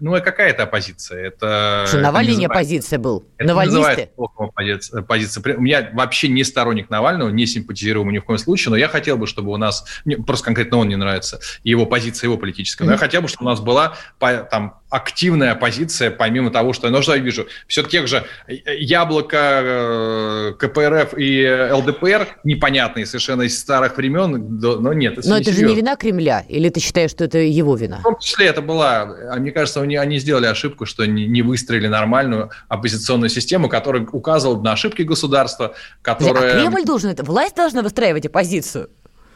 Ну, 0.01 0.15
а 0.15 0.19
какая 0.19 0.49
это 0.49 0.63
оппозиция? 0.63 1.27
Это, 1.27 1.85
что, 1.87 1.99
Навальный 1.99 2.35
не 2.35 2.47
оппозиция 2.47 2.97
был? 2.97 3.23
Это 3.37 3.49
Навальнисты? 3.49 4.09
Позиция, 4.55 5.01
позиция. 5.03 5.57
Я 5.63 5.91
вообще 5.93 6.27
не 6.27 6.43
сторонник 6.43 6.89
Навального, 6.89 7.29
не 7.29 7.45
симпатизирую 7.45 8.01
ему 8.01 8.11
ни 8.11 8.17
в 8.17 8.23
коем 8.23 8.39
случае, 8.39 8.71
но 8.71 8.77
я 8.77 8.87
хотел 8.87 9.17
бы, 9.17 9.27
чтобы 9.27 9.51
у 9.51 9.57
нас, 9.57 9.85
просто 10.25 10.45
конкретно 10.45 10.77
он 10.77 10.89
не 10.89 10.95
нравится, 10.95 11.39
его 11.63 11.85
позиция, 11.85 12.27
его 12.27 12.37
политическая, 12.37 12.83
но 12.85 12.93
я 12.93 12.97
хотел 12.97 13.21
бы, 13.21 13.27
чтобы 13.27 13.45
у 13.45 13.49
нас 13.49 13.59
была 13.59 13.93
там 14.19 14.81
активная 14.91 15.53
оппозиция, 15.53 16.11
помимо 16.11 16.51
того, 16.51 16.73
что, 16.73 16.89
ну, 16.89 17.01
что 17.01 17.15
я 17.15 17.21
вижу, 17.21 17.47
все 17.65 17.81
тех 17.81 18.07
же 18.07 18.25
э, 18.47 18.55
Яблоко, 18.77 19.61
э, 19.63 20.53
КПРФ 20.59 21.13
и 21.17 21.69
ЛДПР, 21.71 22.27
непонятные 22.43 23.05
совершенно 23.05 23.43
из 23.43 23.57
старых 23.57 23.95
времен, 23.95 24.59
но 24.59 24.93
нет. 24.93 25.17
Это 25.17 25.29
но 25.29 25.37
это 25.37 25.45
серьезно. 25.45 25.67
же 25.67 25.73
не 25.73 25.75
вина 25.75 25.95
Кремля, 25.95 26.45
или 26.49 26.67
ты 26.67 26.81
считаешь, 26.81 27.11
что 27.11 27.23
это 27.23 27.37
его 27.37 27.75
вина? 27.75 27.99
В 27.99 28.03
том 28.03 28.19
числе 28.19 28.47
это 28.47 28.61
была, 28.61 29.03
а 29.31 29.35
мне 29.37 29.51
кажется, 29.51 29.79
они, 29.91 29.97
они 29.97 30.19
сделали 30.19 30.45
ошибку, 30.45 30.85
что 30.85 31.05
не, 31.05 31.27
не 31.27 31.41
выстроили 31.41 31.87
нормальную 31.87 32.51
оппозиционную 32.67 33.29
систему, 33.29 33.69
которая 33.69 34.05
указывала 34.11 34.61
на 34.61 34.73
ошибки 34.73 35.01
государства, 35.01 35.73
которая... 36.01 36.53
А 36.53 36.59
Кремль 36.59 36.85
должен 36.85 37.13
власть 37.23 37.55
должна 37.55 37.81
выстраивать 37.81 38.25
оппозицию 38.25 38.89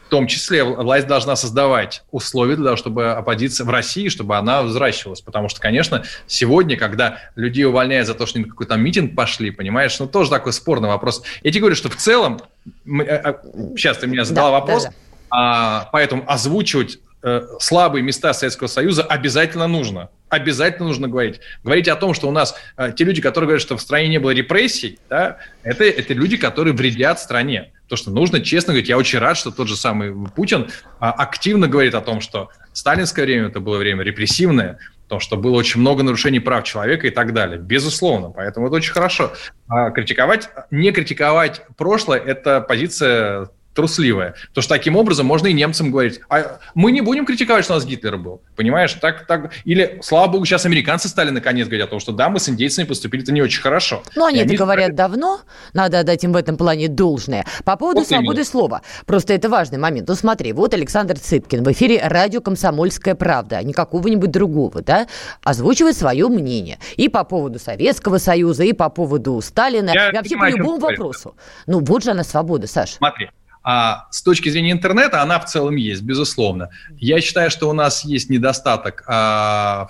в 0.06 0.08
том 0.08 0.28
числе 0.28 0.62
власть 0.62 1.08
должна 1.08 1.34
создавать 1.34 2.04
условия 2.12 2.54
для 2.54 2.66
того, 2.66 2.76
чтобы 2.76 3.10
оппозиция 3.10 3.64
в 3.64 3.70
России, 3.70 4.08
чтобы 4.08 4.36
она 4.36 4.62
взращивалась. 4.62 5.20
Потому 5.20 5.48
что, 5.48 5.60
конечно, 5.60 6.04
сегодня, 6.28 6.76
когда 6.76 7.18
людей 7.34 7.64
увольняют 7.64 8.06
за 8.06 8.14
то, 8.14 8.24
что 8.24 8.38
они 8.38 8.44
на 8.44 8.50
какой-то 8.52 8.76
митинг 8.76 9.16
пошли, 9.16 9.50
понимаешь, 9.50 9.98
ну 9.98 10.06
тоже 10.06 10.30
такой 10.30 10.52
спорный 10.52 10.88
вопрос. 10.88 11.24
Я 11.42 11.50
тебе 11.50 11.62
говорю, 11.62 11.74
что 11.74 11.88
в 11.88 11.96
целом, 11.96 12.40
а, 12.86 13.02
а, 13.02 13.40
сейчас 13.76 13.98
ты 13.98 14.06
меня 14.06 14.24
задала 14.24 14.50
да, 14.50 14.60
вопрос, 14.60 14.84
да, 14.84 14.90
да. 14.90 14.96
А, 15.30 15.88
поэтому 15.90 16.22
озвучивать 16.28 17.00
э, 17.24 17.42
слабые 17.58 18.04
места 18.04 18.32
Советского 18.32 18.68
Союза 18.68 19.02
обязательно 19.02 19.66
нужно. 19.66 20.10
Обязательно 20.28 20.88
нужно 20.88 21.08
говорить. 21.08 21.40
Говорить 21.62 21.88
о 21.88 21.96
том, 21.96 22.12
что 22.12 22.28
у 22.28 22.32
нас 22.32 22.56
э, 22.76 22.92
те 22.96 23.04
люди, 23.04 23.20
которые 23.20 23.46
говорят, 23.46 23.62
что 23.62 23.76
в 23.76 23.80
стране 23.80 24.08
не 24.08 24.18
было 24.18 24.30
репрессий, 24.30 24.98
да, 25.08 25.38
это, 25.62 25.84
это 25.84 26.14
люди, 26.14 26.36
которые 26.36 26.74
вредят 26.74 27.20
стране. 27.20 27.72
То, 27.88 27.94
что 27.94 28.10
нужно 28.10 28.40
честно 28.40 28.72
говорить, 28.72 28.88
я 28.88 28.98
очень 28.98 29.20
рад, 29.20 29.36
что 29.36 29.52
тот 29.52 29.68
же 29.68 29.76
самый 29.76 30.12
Путин 30.30 30.68
а, 30.98 31.12
активно 31.12 31.68
говорит 31.68 31.94
о 31.94 32.00
том, 32.00 32.20
что 32.20 32.48
сталинское 32.72 33.24
время 33.24 33.46
это 33.46 33.60
было 33.60 33.78
время 33.78 34.02
репрессивное, 34.02 34.80
то, 35.08 35.20
что 35.20 35.36
было 35.36 35.54
очень 35.56 35.80
много 35.80 36.02
нарушений 36.02 36.40
прав 36.40 36.64
человека 36.64 37.06
и 37.06 37.10
так 37.10 37.32
далее. 37.32 37.58
Безусловно. 37.58 38.30
Поэтому 38.30 38.66
это 38.66 38.76
очень 38.76 38.92
хорошо. 38.92 39.32
А 39.68 39.90
критиковать, 39.90 40.48
не 40.72 40.90
критиковать 40.90 41.62
прошлое– 41.76 42.18
это 42.26 42.60
позиция 42.60 43.48
трусливая. 43.76 44.34
Потому 44.48 44.62
что 44.62 44.74
таким 44.74 44.96
образом 44.96 45.26
можно 45.26 45.46
и 45.46 45.52
немцам 45.52 45.90
говорить, 45.90 46.20
а 46.28 46.58
мы 46.74 46.90
не 46.90 47.02
будем 47.02 47.26
критиковать, 47.26 47.64
что 47.64 47.74
у 47.74 47.76
нас 47.76 47.84
Гитлер 47.84 48.16
был. 48.16 48.40
Понимаешь? 48.56 48.94
Так, 48.94 49.26
так... 49.26 49.52
Или, 49.64 50.00
слава 50.02 50.32
богу, 50.32 50.44
сейчас 50.46 50.64
американцы 50.66 51.08
стали 51.08 51.30
наконец 51.30 51.66
говорить 51.68 51.86
о 51.86 51.88
том, 51.88 52.00
что 52.00 52.12
да, 52.12 52.28
мы 52.28 52.40
с 52.40 52.48
индейцами 52.48 52.86
поступили 52.86 53.22
это 53.22 53.32
не 53.32 53.42
очень 53.42 53.60
хорошо. 53.60 54.02
Ну, 54.16 54.24
они 54.24 54.40
это 54.40 54.54
говорят 54.56 54.86
стали... 54.86 54.96
давно, 54.96 55.40
надо 55.74 56.00
отдать 56.00 56.24
им 56.24 56.32
в 56.32 56.36
этом 56.36 56.56
плане 56.56 56.88
должное. 56.88 57.44
По 57.64 57.76
поводу 57.76 58.00
вот 58.00 58.08
свободы 58.08 58.38
именно. 58.38 58.44
слова. 58.44 58.82
Просто 59.04 59.34
это 59.34 59.48
важный 59.48 59.78
момент. 59.78 60.08
Ну, 60.08 60.14
смотри, 60.14 60.52
вот 60.52 60.74
Александр 60.74 61.18
Цыпкин 61.18 61.62
в 61.62 61.72
эфире 61.72 62.00
радио 62.02 62.40
«Комсомольская 62.40 63.14
правда», 63.14 63.58
а 63.58 63.62
не 63.62 63.74
какого-нибудь 63.74 64.30
другого, 64.30 64.80
да, 64.80 65.06
озвучивает 65.44 65.96
свое 65.96 66.28
мнение. 66.28 66.78
И 66.96 67.08
по 67.08 67.24
поводу 67.24 67.58
Советского 67.58 68.18
Союза, 68.18 68.64
и 68.64 68.72
по 68.72 68.88
поводу 68.88 69.40
Сталина, 69.42 69.90
Я 69.92 70.08
и 70.08 70.12
вообще 70.14 70.30
понимаю, 70.30 70.52
по 70.54 70.56
любому 70.58 70.78
вопросу. 70.78 71.36
Ну, 71.66 71.80
вот 71.80 72.02
же 72.02 72.12
она 72.12 72.24
свобода, 72.24 72.66
Саша. 72.66 72.94
Смотри, 72.94 73.28
а 73.68 74.06
с 74.12 74.22
точки 74.22 74.48
зрения 74.48 74.70
интернета 74.70 75.22
она 75.22 75.40
в 75.40 75.46
целом 75.46 75.74
есть, 75.74 76.02
безусловно. 76.02 76.70
Я 76.98 77.20
считаю, 77.20 77.50
что 77.50 77.68
у 77.68 77.72
нас 77.72 78.04
есть 78.04 78.30
недостаток 78.30 79.02
а, 79.08 79.88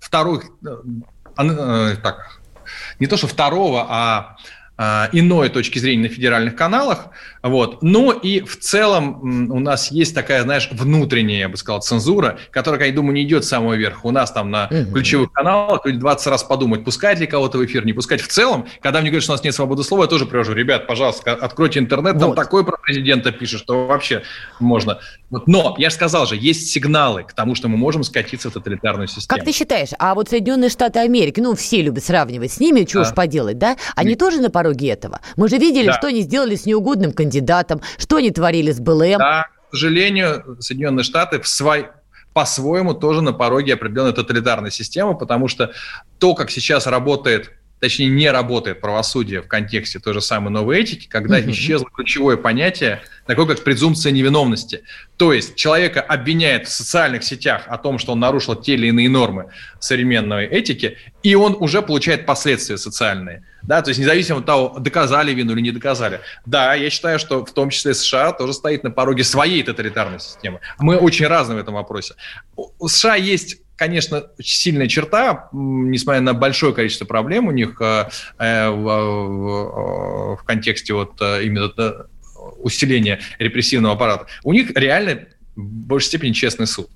вторых, 0.00 0.46
э, 0.66 0.76
э, 1.36 1.96
так, 2.02 2.40
не 2.98 3.06
то 3.06 3.18
что 3.18 3.26
второго, 3.26 3.86
а 3.90 4.36
а, 4.76 5.10
иной 5.12 5.50
точки 5.50 5.78
зрения 5.78 6.04
на 6.04 6.08
федеральных 6.08 6.56
каналах, 6.56 7.08
вот. 7.48 7.82
но 7.82 8.12
и 8.12 8.40
в 8.40 8.58
целом 8.58 9.50
у 9.50 9.60
нас 9.60 9.90
есть 9.90 10.14
такая, 10.14 10.42
знаешь, 10.42 10.68
внутренняя, 10.72 11.40
я 11.40 11.48
бы 11.48 11.58
сказал, 11.58 11.82
цензура, 11.82 12.38
которая, 12.50 12.88
я 12.88 12.92
думаю, 12.92 13.14
не 13.14 13.22
идет 13.22 13.44
с 13.44 13.48
самого 13.48 13.74
верха. 13.74 14.00
У 14.06 14.10
нас 14.10 14.32
там 14.32 14.50
на 14.50 14.66
угу. 14.70 14.94
ключевых 14.94 15.30
каналах 15.30 15.84
люди 15.84 15.98
20 15.98 16.26
раз 16.28 16.42
подумают, 16.42 16.84
пускать 16.84 17.20
ли 17.20 17.26
кого-то 17.26 17.58
в 17.58 17.64
эфир, 17.66 17.84
не 17.84 17.92
пускать. 17.92 18.22
В 18.22 18.28
целом, 18.28 18.66
когда 18.80 19.00
мне 19.00 19.10
говорят, 19.10 19.24
что 19.24 19.32
у 19.32 19.34
нас 19.34 19.44
нет 19.44 19.54
свободы 19.54 19.84
слова, 19.84 20.04
я 20.04 20.08
тоже 20.08 20.24
привожу, 20.24 20.54
ребят, 20.54 20.86
пожалуйста, 20.86 21.32
откройте 21.32 21.80
интернет, 21.80 22.18
там 22.18 22.28
вот. 22.30 22.36
такое 22.36 22.64
про 22.64 22.78
президента 22.78 23.30
пишет, 23.30 23.60
что 23.60 23.86
вообще 23.86 24.22
можно. 24.58 24.98
Вот. 25.28 25.46
Но, 25.46 25.74
я 25.78 25.90
же 25.90 25.96
сказал 25.96 26.26
же, 26.26 26.36
есть 26.36 26.70
сигналы 26.70 27.24
к 27.24 27.34
тому, 27.34 27.54
что 27.54 27.68
мы 27.68 27.76
можем 27.76 28.04
скатиться 28.04 28.50
в 28.50 28.54
тоталитарную 28.54 29.08
систему. 29.08 29.36
Как 29.36 29.44
ты 29.44 29.52
считаешь, 29.52 29.90
а 29.98 30.14
вот 30.14 30.30
Соединенные 30.30 30.70
Штаты 30.70 31.00
Америки, 31.00 31.40
ну, 31.40 31.54
все 31.54 31.82
любят 31.82 32.04
сравнивать 32.04 32.52
с 32.52 32.60
ними, 32.60 32.86
что 32.88 33.02
да. 33.02 33.08
уж 33.08 33.14
поделать, 33.14 33.58
да? 33.58 33.76
Они 33.96 34.10
Нет. 34.10 34.18
тоже 34.18 34.40
на 34.40 34.50
пороге 34.50 34.88
этого. 34.88 35.20
Мы 35.36 35.48
же 35.48 35.58
видели, 35.58 35.86
да. 35.86 35.92
что 35.92 36.06
они 36.06 36.22
сделали 36.22 36.56
с 36.56 36.66
неугодным 36.66 37.12
кандидатом, 37.12 37.33
что 37.98 38.16
они 38.16 38.30
творили 38.30 38.72
с 38.72 38.80
БЛМ. 38.80 39.18
Да, 39.18 39.46
к 39.68 39.70
сожалению, 39.70 40.56
Соединенные 40.60 41.04
Штаты 41.04 41.40
в 41.40 41.48
свой 41.48 41.88
по-своему 42.32 42.94
тоже 42.94 43.22
на 43.22 43.32
пороге 43.32 43.74
определенной 43.74 44.12
тоталитарной 44.12 44.70
системы, 44.72 45.16
потому 45.16 45.48
что 45.48 45.72
то, 46.18 46.34
как 46.34 46.50
сейчас 46.50 46.86
работает 46.86 47.52
точнее, 47.84 48.08
не 48.08 48.30
работает 48.30 48.80
правосудие 48.80 49.42
в 49.42 49.46
контексте 49.46 49.98
той 49.98 50.14
же 50.14 50.22
самой 50.22 50.50
новой 50.50 50.80
этики, 50.80 51.06
когда 51.06 51.38
mm-hmm. 51.38 51.50
исчезло 51.50 51.90
ключевое 51.94 52.38
понятие, 52.38 53.02
такое 53.26 53.44
как 53.44 53.62
презумпция 53.62 54.10
невиновности. 54.10 54.84
То 55.18 55.34
есть 55.34 55.54
человека 55.54 56.00
обвиняют 56.00 56.66
в 56.66 56.70
социальных 56.72 57.24
сетях 57.24 57.64
о 57.66 57.76
том, 57.76 57.98
что 57.98 58.12
он 58.12 58.20
нарушил 58.20 58.54
те 58.56 58.72
или 58.72 58.86
иные 58.86 59.10
нормы 59.10 59.50
современной 59.80 60.46
этики, 60.46 60.96
и 61.22 61.34
он 61.34 61.54
уже 61.60 61.82
получает 61.82 62.24
последствия 62.24 62.78
социальные. 62.78 63.44
Да, 63.60 63.82
то 63.82 63.90
есть 63.90 64.00
независимо 64.00 64.38
от 64.38 64.46
того, 64.46 64.78
доказали 64.78 65.34
вину 65.34 65.52
или 65.52 65.60
не 65.60 65.70
доказали. 65.70 66.20
Да, 66.46 66.72
я 66.72 66.88
считаю, 66.88 67.18
что 67.18 67.44
в 67.44 67.52
том 67.52 67.68
числе 67.68 67.92
США 67.92 68.32
тоже 68.32 68.54
стоит 68.54 68.82
на 68.82 68.92
пороге 68.92 69.24
своей 69.24 69.62
тоталитарной 69.62 70.20
системы. 70.20 70.60
Мы 70.78 70.96
очень 70.96 71.26
разные 71.26 71.58
в 71.58 71.60
этом 71.60 71.74
вопросе. 71.74 72.14
У 72.56 72.88
США 72.88 73.16
есть 73.16 73.58
конечно, 73.76 74.24
сильная 74.40 74.86
черта, 74.86 75.48
несмотря 75.52 76.20
на 76.20 76.34
большое 76.34 76.72
количество 76.72 77.04
проблем 77.04 77.48
у 77.48 77.50
них 77.50 77.80
э, 77.80 78.08
э, 78.38 78.70
в, 78.70 78.84
в, 78.84 80.36
в 80.36 80.44
контексте 80.44 80.94
вот 80.94 81.20
э, 81.20 81.44
именно 81.44 81.70
усиления 82.58 83.20
репрессивного 83.38 83.94
аппарата. 83.94 84.26
У 84.42 84.52
них 84.52 84.70
реально 84.74 85.26
в 85.56 85.62
большей 85.62 86.06
степени 86.08 86.32
честный 86.32 86.66
суд. 86.66 86.88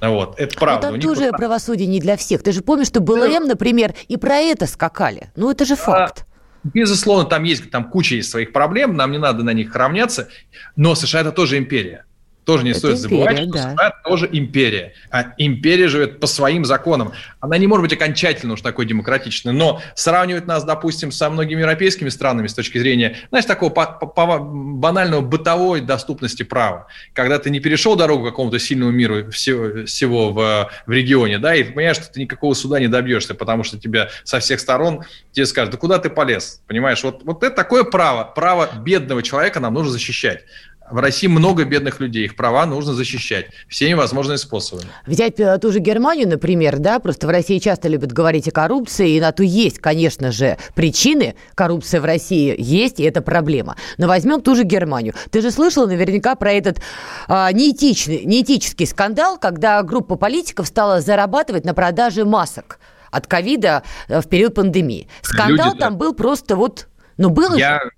Вот, 0.00 0.38
это 0.38 0.56
правда. 0.56 0.86
Но 0.88 0.92
там 0.92 1.00
тоже 1.00 1.30
вот... 1.30 1.36
правосудие 1.36 1.88
не 1.88 2.00
для 2.00 2.16
всех. 2.16 2.42
Ты 2.42 2.52
же 2.52 2.62
помнишь, 2.62 2.86
что 2.86 3.00
БЛМ, 3.00 3.46
например, 3.46 3.94
и 4.06 4.16
про 4.16 4.36
это 4.36 4.66
скакали. 4.66 5.30
Ну, 5.34 5.50
это 5.50 5.64
же 5.64 5.76
факт. 5.76 6.24
Безусловно, 6.64 7.24
там 7.24 7.44
есть 7.44 7.70
там 7.70 7.88
куча 7.88 8.16
есть 8.16 8.30
своих 8.30 8.52
проблем, 8.52 8.96
нам 8.96 9.12
не 9.12 9.18
надо 9.18 9.44
на 9.44 9.52
них 9.52 9.74
равняться, 9.74 10.28
но 10.76 10.94
США 10.94 11.20
это 11.20 11.32
тоже 11.32 11.56
империя. 11.56 12.04
Тоже 12.48 12.64
не 12.64 12.70
это 12.70 12.78
стоит 12.78 12.96
империя, 13.04 13.24
забывать, 13.26 13.38
что 13.40 13.52
да. 13.52 13.72
США 13.74 13.90
тоже 14.04 14.28
империя. 14.32 14.94
А 15.10 15.34
империя 15.36 15.86
живет 15.86 16.18
по 16.18 16.26
своим 16.26 16.64
законам. 16.64 17.12
Она 17.40 17.58
не 17.58 17.66
может 17.66 17.82
быть 17.82 17.92
окончательно 17.92 18.54
уж 18.54 18.62
такой 18.62 18.86
демократичной, 18.86 19.52
но 19.52 19.82
сравнивать 19.94 20.46
нас, 20.46 20.64
допустим, 20.64 21.12
со 21.12 21.28
многими 21.28 21.60
европейскими 21.60 22.08
странами 22.08 22.46
с 22.46 22.54
точки 22.54 22.78
зрения, 22.78 23.18
знаешь, 23.28 23.44
такого 23.44 23.68
по, 23.68 23.84
по, 23.84 24.38
банального 24.38 25.20
бытовой 25.20 25.82
доступности 25.82 26.42
права. 26.42 26.86
Когда 27.12 27.38
ты 27.38 27.50
не 27.50 27.60
перешел 27.60 27.96
дорогу 27.96 28.24
какому-то 28.24 28.58
сильному 28.58 28.92
миру 28.92 29.30
всего, 29.30 29.84
всего 29.84 30.32
в, 30.32 30.70
в 30.86 30.90
регионе, 30.90 31.38
да, 31.38 31.54
и 31.54 31.64
понимаешь, 31.64 31.96
что 31.96 32.10
ты 32.10 32.18
никакого 32.18 32.54
суда 32.54 32.80
не 32.80 32.88
добьешься, 32.88 33.34
потому 33.34 33.62
что 33.62 33.78
тебя 33.78 34.08
со 34.24 34.40
всех 34.40 34.60
сторон 34.60 35.04
тебе 35.32 35.44
скажут, 35.44 35.72
да 35.72 35.76
куда 35.76 35.98
ты 35.98 36.08
полез, 36.08 36.62
понимаешь? 36.66 37.04
Вот, 37.04 37.24
вот 37.24 37.42
это 37.42 37.54
такое 37.54 37.84
право, 37.84 38.24
право 38.24 38.70
бедного 38.82 39.22
человека 39.22 39.60
нам 39.60 39.74
нужно 39.74 39.92
защищать. 39.92 40.46
В 40.90 40.98
России 40.98 41.26
много 41.26 41.64
бедных 41.64 42.00
людей, 42.00 42.24
их 42.24 42.36
права 42.36 42.66
нужно 42.66 42.94
защищать 42.94 43.46
всеми 43.68 43.94
возможными 43.94 44.36
способами. 44.36 44.88
Взять 45.06 45.38
э, 45.38 45.58
ту 45.58 45.72
же 45.72 45.80
Германию, 45.80 46.28
например, 46.28 46.78
да, 46.78 46.98
просто 46.98 47.26
в 47.26 47.30
России 47.30 47.58
часто 47.58 47.88
любят 47.88 48.12
говорить 48.12 48.48
о 48.48 48.50
коррупции, 48.50 49.10
и 49.10 49.20
на 49.20 49.32
то 49.32 49.42
есть, 49.42 49.78
конечно 49.78 50.32
же, 50.32 50.56
причины. 50.74 51.34
Коррупция 51.54 52.00
в 52.00 52.04
России 52.04 52.54
есть, 52.58 53.00
и 53.00 53.04
это 53.04 53.22
проблема. 53.22 53.76
Но 53.98 54.08
возьмем 54.08 54.40
ту 54.40 54.54
же 54.54 54.64
Германию. 54.64 55.14
Ты 55.30 55.42
же 55.42 55.50
слышала 55.50 55.86
наверняка 55.86 56.34
про 56.34 56.52
этот 56.52 56.80
а, 57.26 57.52
неэтичный, 57.52 58.24
неэтический 58.24 58.86
скандал, 58.86 59.38
когда 59.38 59.82
группа 59.82 60.16
политиков 60.16 60.66
стала 60.66 61.00
зарабатывать 61.00 61.64
на 61.64 61.74
продаже 61.74 62.24
масок 62.24 62.78
от 63.10 63.26
ковида 63.26 63.82
э, 64.08 64.20
в 64.20 64.28
период 64.28 64.54
пандемии. 64.54 65.08
Скандал 65.22 65.68
Люди, 65.68 65.80
там 65.80 65.92
да. 65.94 65.98
был 65.98 66.14
просто 66.14 66.56
вот... 66.56 66.88
Ну, 67.16 67.30
было 67.30 67.56
Я... 67.56 67.80
же 67.82 67.90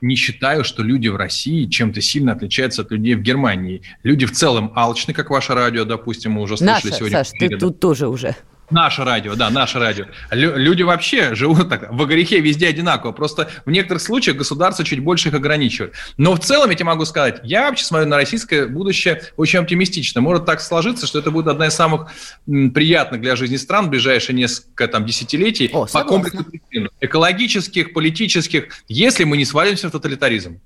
не 0.00 0.14
считаю, 0.14 0.64
что 0.64 0.82
люди 0.82 1.08
в 1.08 1.16
России 1.16 1.66
чем-то 1.66 2.00
сильно 2.00 2.32
отличаются 2.32 2.82
от 2.82 2.90
людей 2.90 3.14
в 3.14 3.22
Германии. 3.22 3.82
Люди 4.02 4.26
в 4.26 4.32
целом 4.32 4.72
алчны, 4.74 5.14
как 5.14 5.30
ваше 5.30 5.54
радио, 5.54 5.84
допустим, 5.84 6.32
мы 6.32 6.42
уже 6.42 6.56
слышали 6.56 6.86
Наша, 6.86 6.92
сегодня. 6.92 7.24
Саш, 7.24 7.32
ты 7.38 7.48
тут 7.48 7.80
тоже 7.80 8.08
уже. 8.08 8.36
Наше 8.70 9.02
радио, 9.04 9.34
да, 9.34 9.48
наше 9.48 9.78
радио. 9.78 10.04
Люди 10.30 10.82
вообще 10.82 11.34
живут 11.34 11.70
так, 11.70 11.90
в 11.90 12.04
грехе 12.06 12.40
везде 12.40 12.68
одинаково. 12.68 13.12
Просто 13.12 13.48
в 13.64 13.70
некоторых 13.70 14.02
случаях 14.02 14.36
государство 14.36 14.84
чуть 14.84 15.00
больше 15.00 15.28
их 15.28 15.34
ограничивает. 15.34 15.94
Но 16.18 16.34
в 16.34 16.40
целом, 16.40 16.68
я 16.68 16.76
тебе 16.76 16.84
могу 16.84 17.06
сказать, 17.06 17.40
я 17.44 17.68
вообще 17.68 17.84
смотрю 17.84 18.08
на 18.08 18.16
российское 18.16 18.66
будущее 18.66 19.22
очень 19.36 19.60
оптимистично. 19.60 20.20
Может 20.20 20.44
так 20.44 20.60
сложиться, 20.60 21.06
что 21.06 21.18
это 21.18 21.30
будет 21.30 21.46
одна 21.46 21.68
из 21.68 21.74
самых 21.74 22.08
приятных 22.46 23.22
для 23.22 23.36
жизни 23.36 23.56
стран 23.56 23.86
в 23.86 23.90
ближайшие 23.90 24.36
несколько 24.36 24.86
там, 24.88 25.06
десятилетий 25.06 25.70
О, 25.72 25.86
по 25.86 26.04
комплексу 26.04 26.44
причин. 26.44 26.90
Экологических, 27.00 27.94
политических, 27.94 28.68
если 28.86 29.24
мы 29.24 29.38
не 29.38 29.46
свалимся 29.46 29.88
в 29.88 29.92
тоталитаризм. 29.92 30.60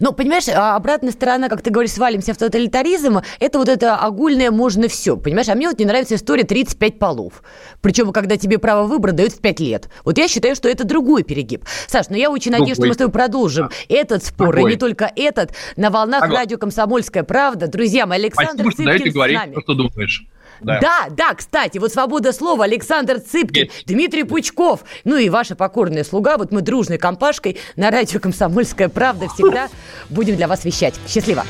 Ну, 0.00 0.12
понимаешь, 0.12 0.48
а 0.48 0.76
обратная 0.76 1.12
сторона, 1.12 1.48
как 1.48 1.62
ты 1.62 1.70
говоришь, 1.70 1.92
свалимся 1.92 2.34
в 2.34 2.36
тоталитаризм, 2.36 3.20
это 3.40 3.58
вот 3.58 3.68
это 3.68 3.96
огульное 3.96 4.50
можно 4.50 4.88
все, 4.88 5.16
понимаешь? 5.16 5.48
А 5.48 5.54
мне 5.54 5.68
вот 5.68 5.78
не 5.78 5.84
нравится 5.84 6.14
история 6.14 6.44
35 6.44 6.98
полов. 6.98 7.42
Причем, 7.80 8.12
когда 8.12 8.36
тебе 8.36 8.58
право 8.58 8.86
выбора 8.86 9.12
дают 9.12 9.32
в 9.32 9.40
5 9.40 9.60
лет. 9.60 9.88
Вот 10.04 10.18
я 10.18 10.28
считаю, 10.28 10.54
что 10.54 10.68
это 10.68 10.84
другой 10.84 11.22
перегиб. 11.22 11.64
Саш, 11.86 12.08
ну 12.10 12.16
я 12.16 12.30
очень 12.30 12.52
надеюсь, 12.52 12.76
что 12.76 12.86
мы 12.86 12.94
с 12.94 12.96
тобой 12.96 13.12
продолжим 13.12 13.68
да. 13.68 13.94
этот 13.94 14.24
спор, 14.24 14.52
Другой. 14.52 14.70
и 14.70 14.74
не 14.74 14.78
только 14.78 15.10
этот, 15.14 15.52
на 15.76 15.90
волнах 15.90 16.24
Ага. 16.24 16.34
радио 16.34 16.58
«Комсомольская 16.58 17.22
правда». 17.22 17.68
Друзья 17.68 18.06
мои, 18.06 18.18
Александр 18.18 18.62
Спасибо, 18.62 18.70
Цыпкин 18.70 18.84
что 18.84 18.84
даете 18.84 19.10
говорить, 19.10 19.62
что 19.62 19.74
думаешь. 19.74 20.26
Да. 20.60 20.80
да, 20.80 21.06
да, 21.10 21.34
кстати, 21.34 21.78
вот 21.78 21.92
свобода 21.92 22.32
слова, 22.32 22.64
Александр 22.64 23.20
Цыпкин, 23.20 23.64
Есть. 23.64 23.86
Дмитрий 23.86 24.24
Пучков, 24.24 24.84
ну 25.04 25.16
и 25.16 25.28
ваша 25.28 25.56
покорная 25.56 26.04
слуга, 26.04 26.36
вот 26.36 26.52
мы 26.52 26.62
дружной 26.62 26.98
компашкой 26.98 27.58
на 27.76 27.90
радио 27.90 28.20
«Комсомольская 28.20 28.88
правда» 28.88 29.28
всегда 29.28 29.68
будем 30.10 30.36
для 30.36 30.48
вас 30.48 30.64
вещать. 30.64 30.94
Счастливо! 31.06 31.44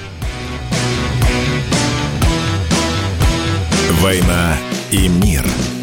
«Война 4.00 4.57
и 4.90 5.09
мир»– 5.09 5.44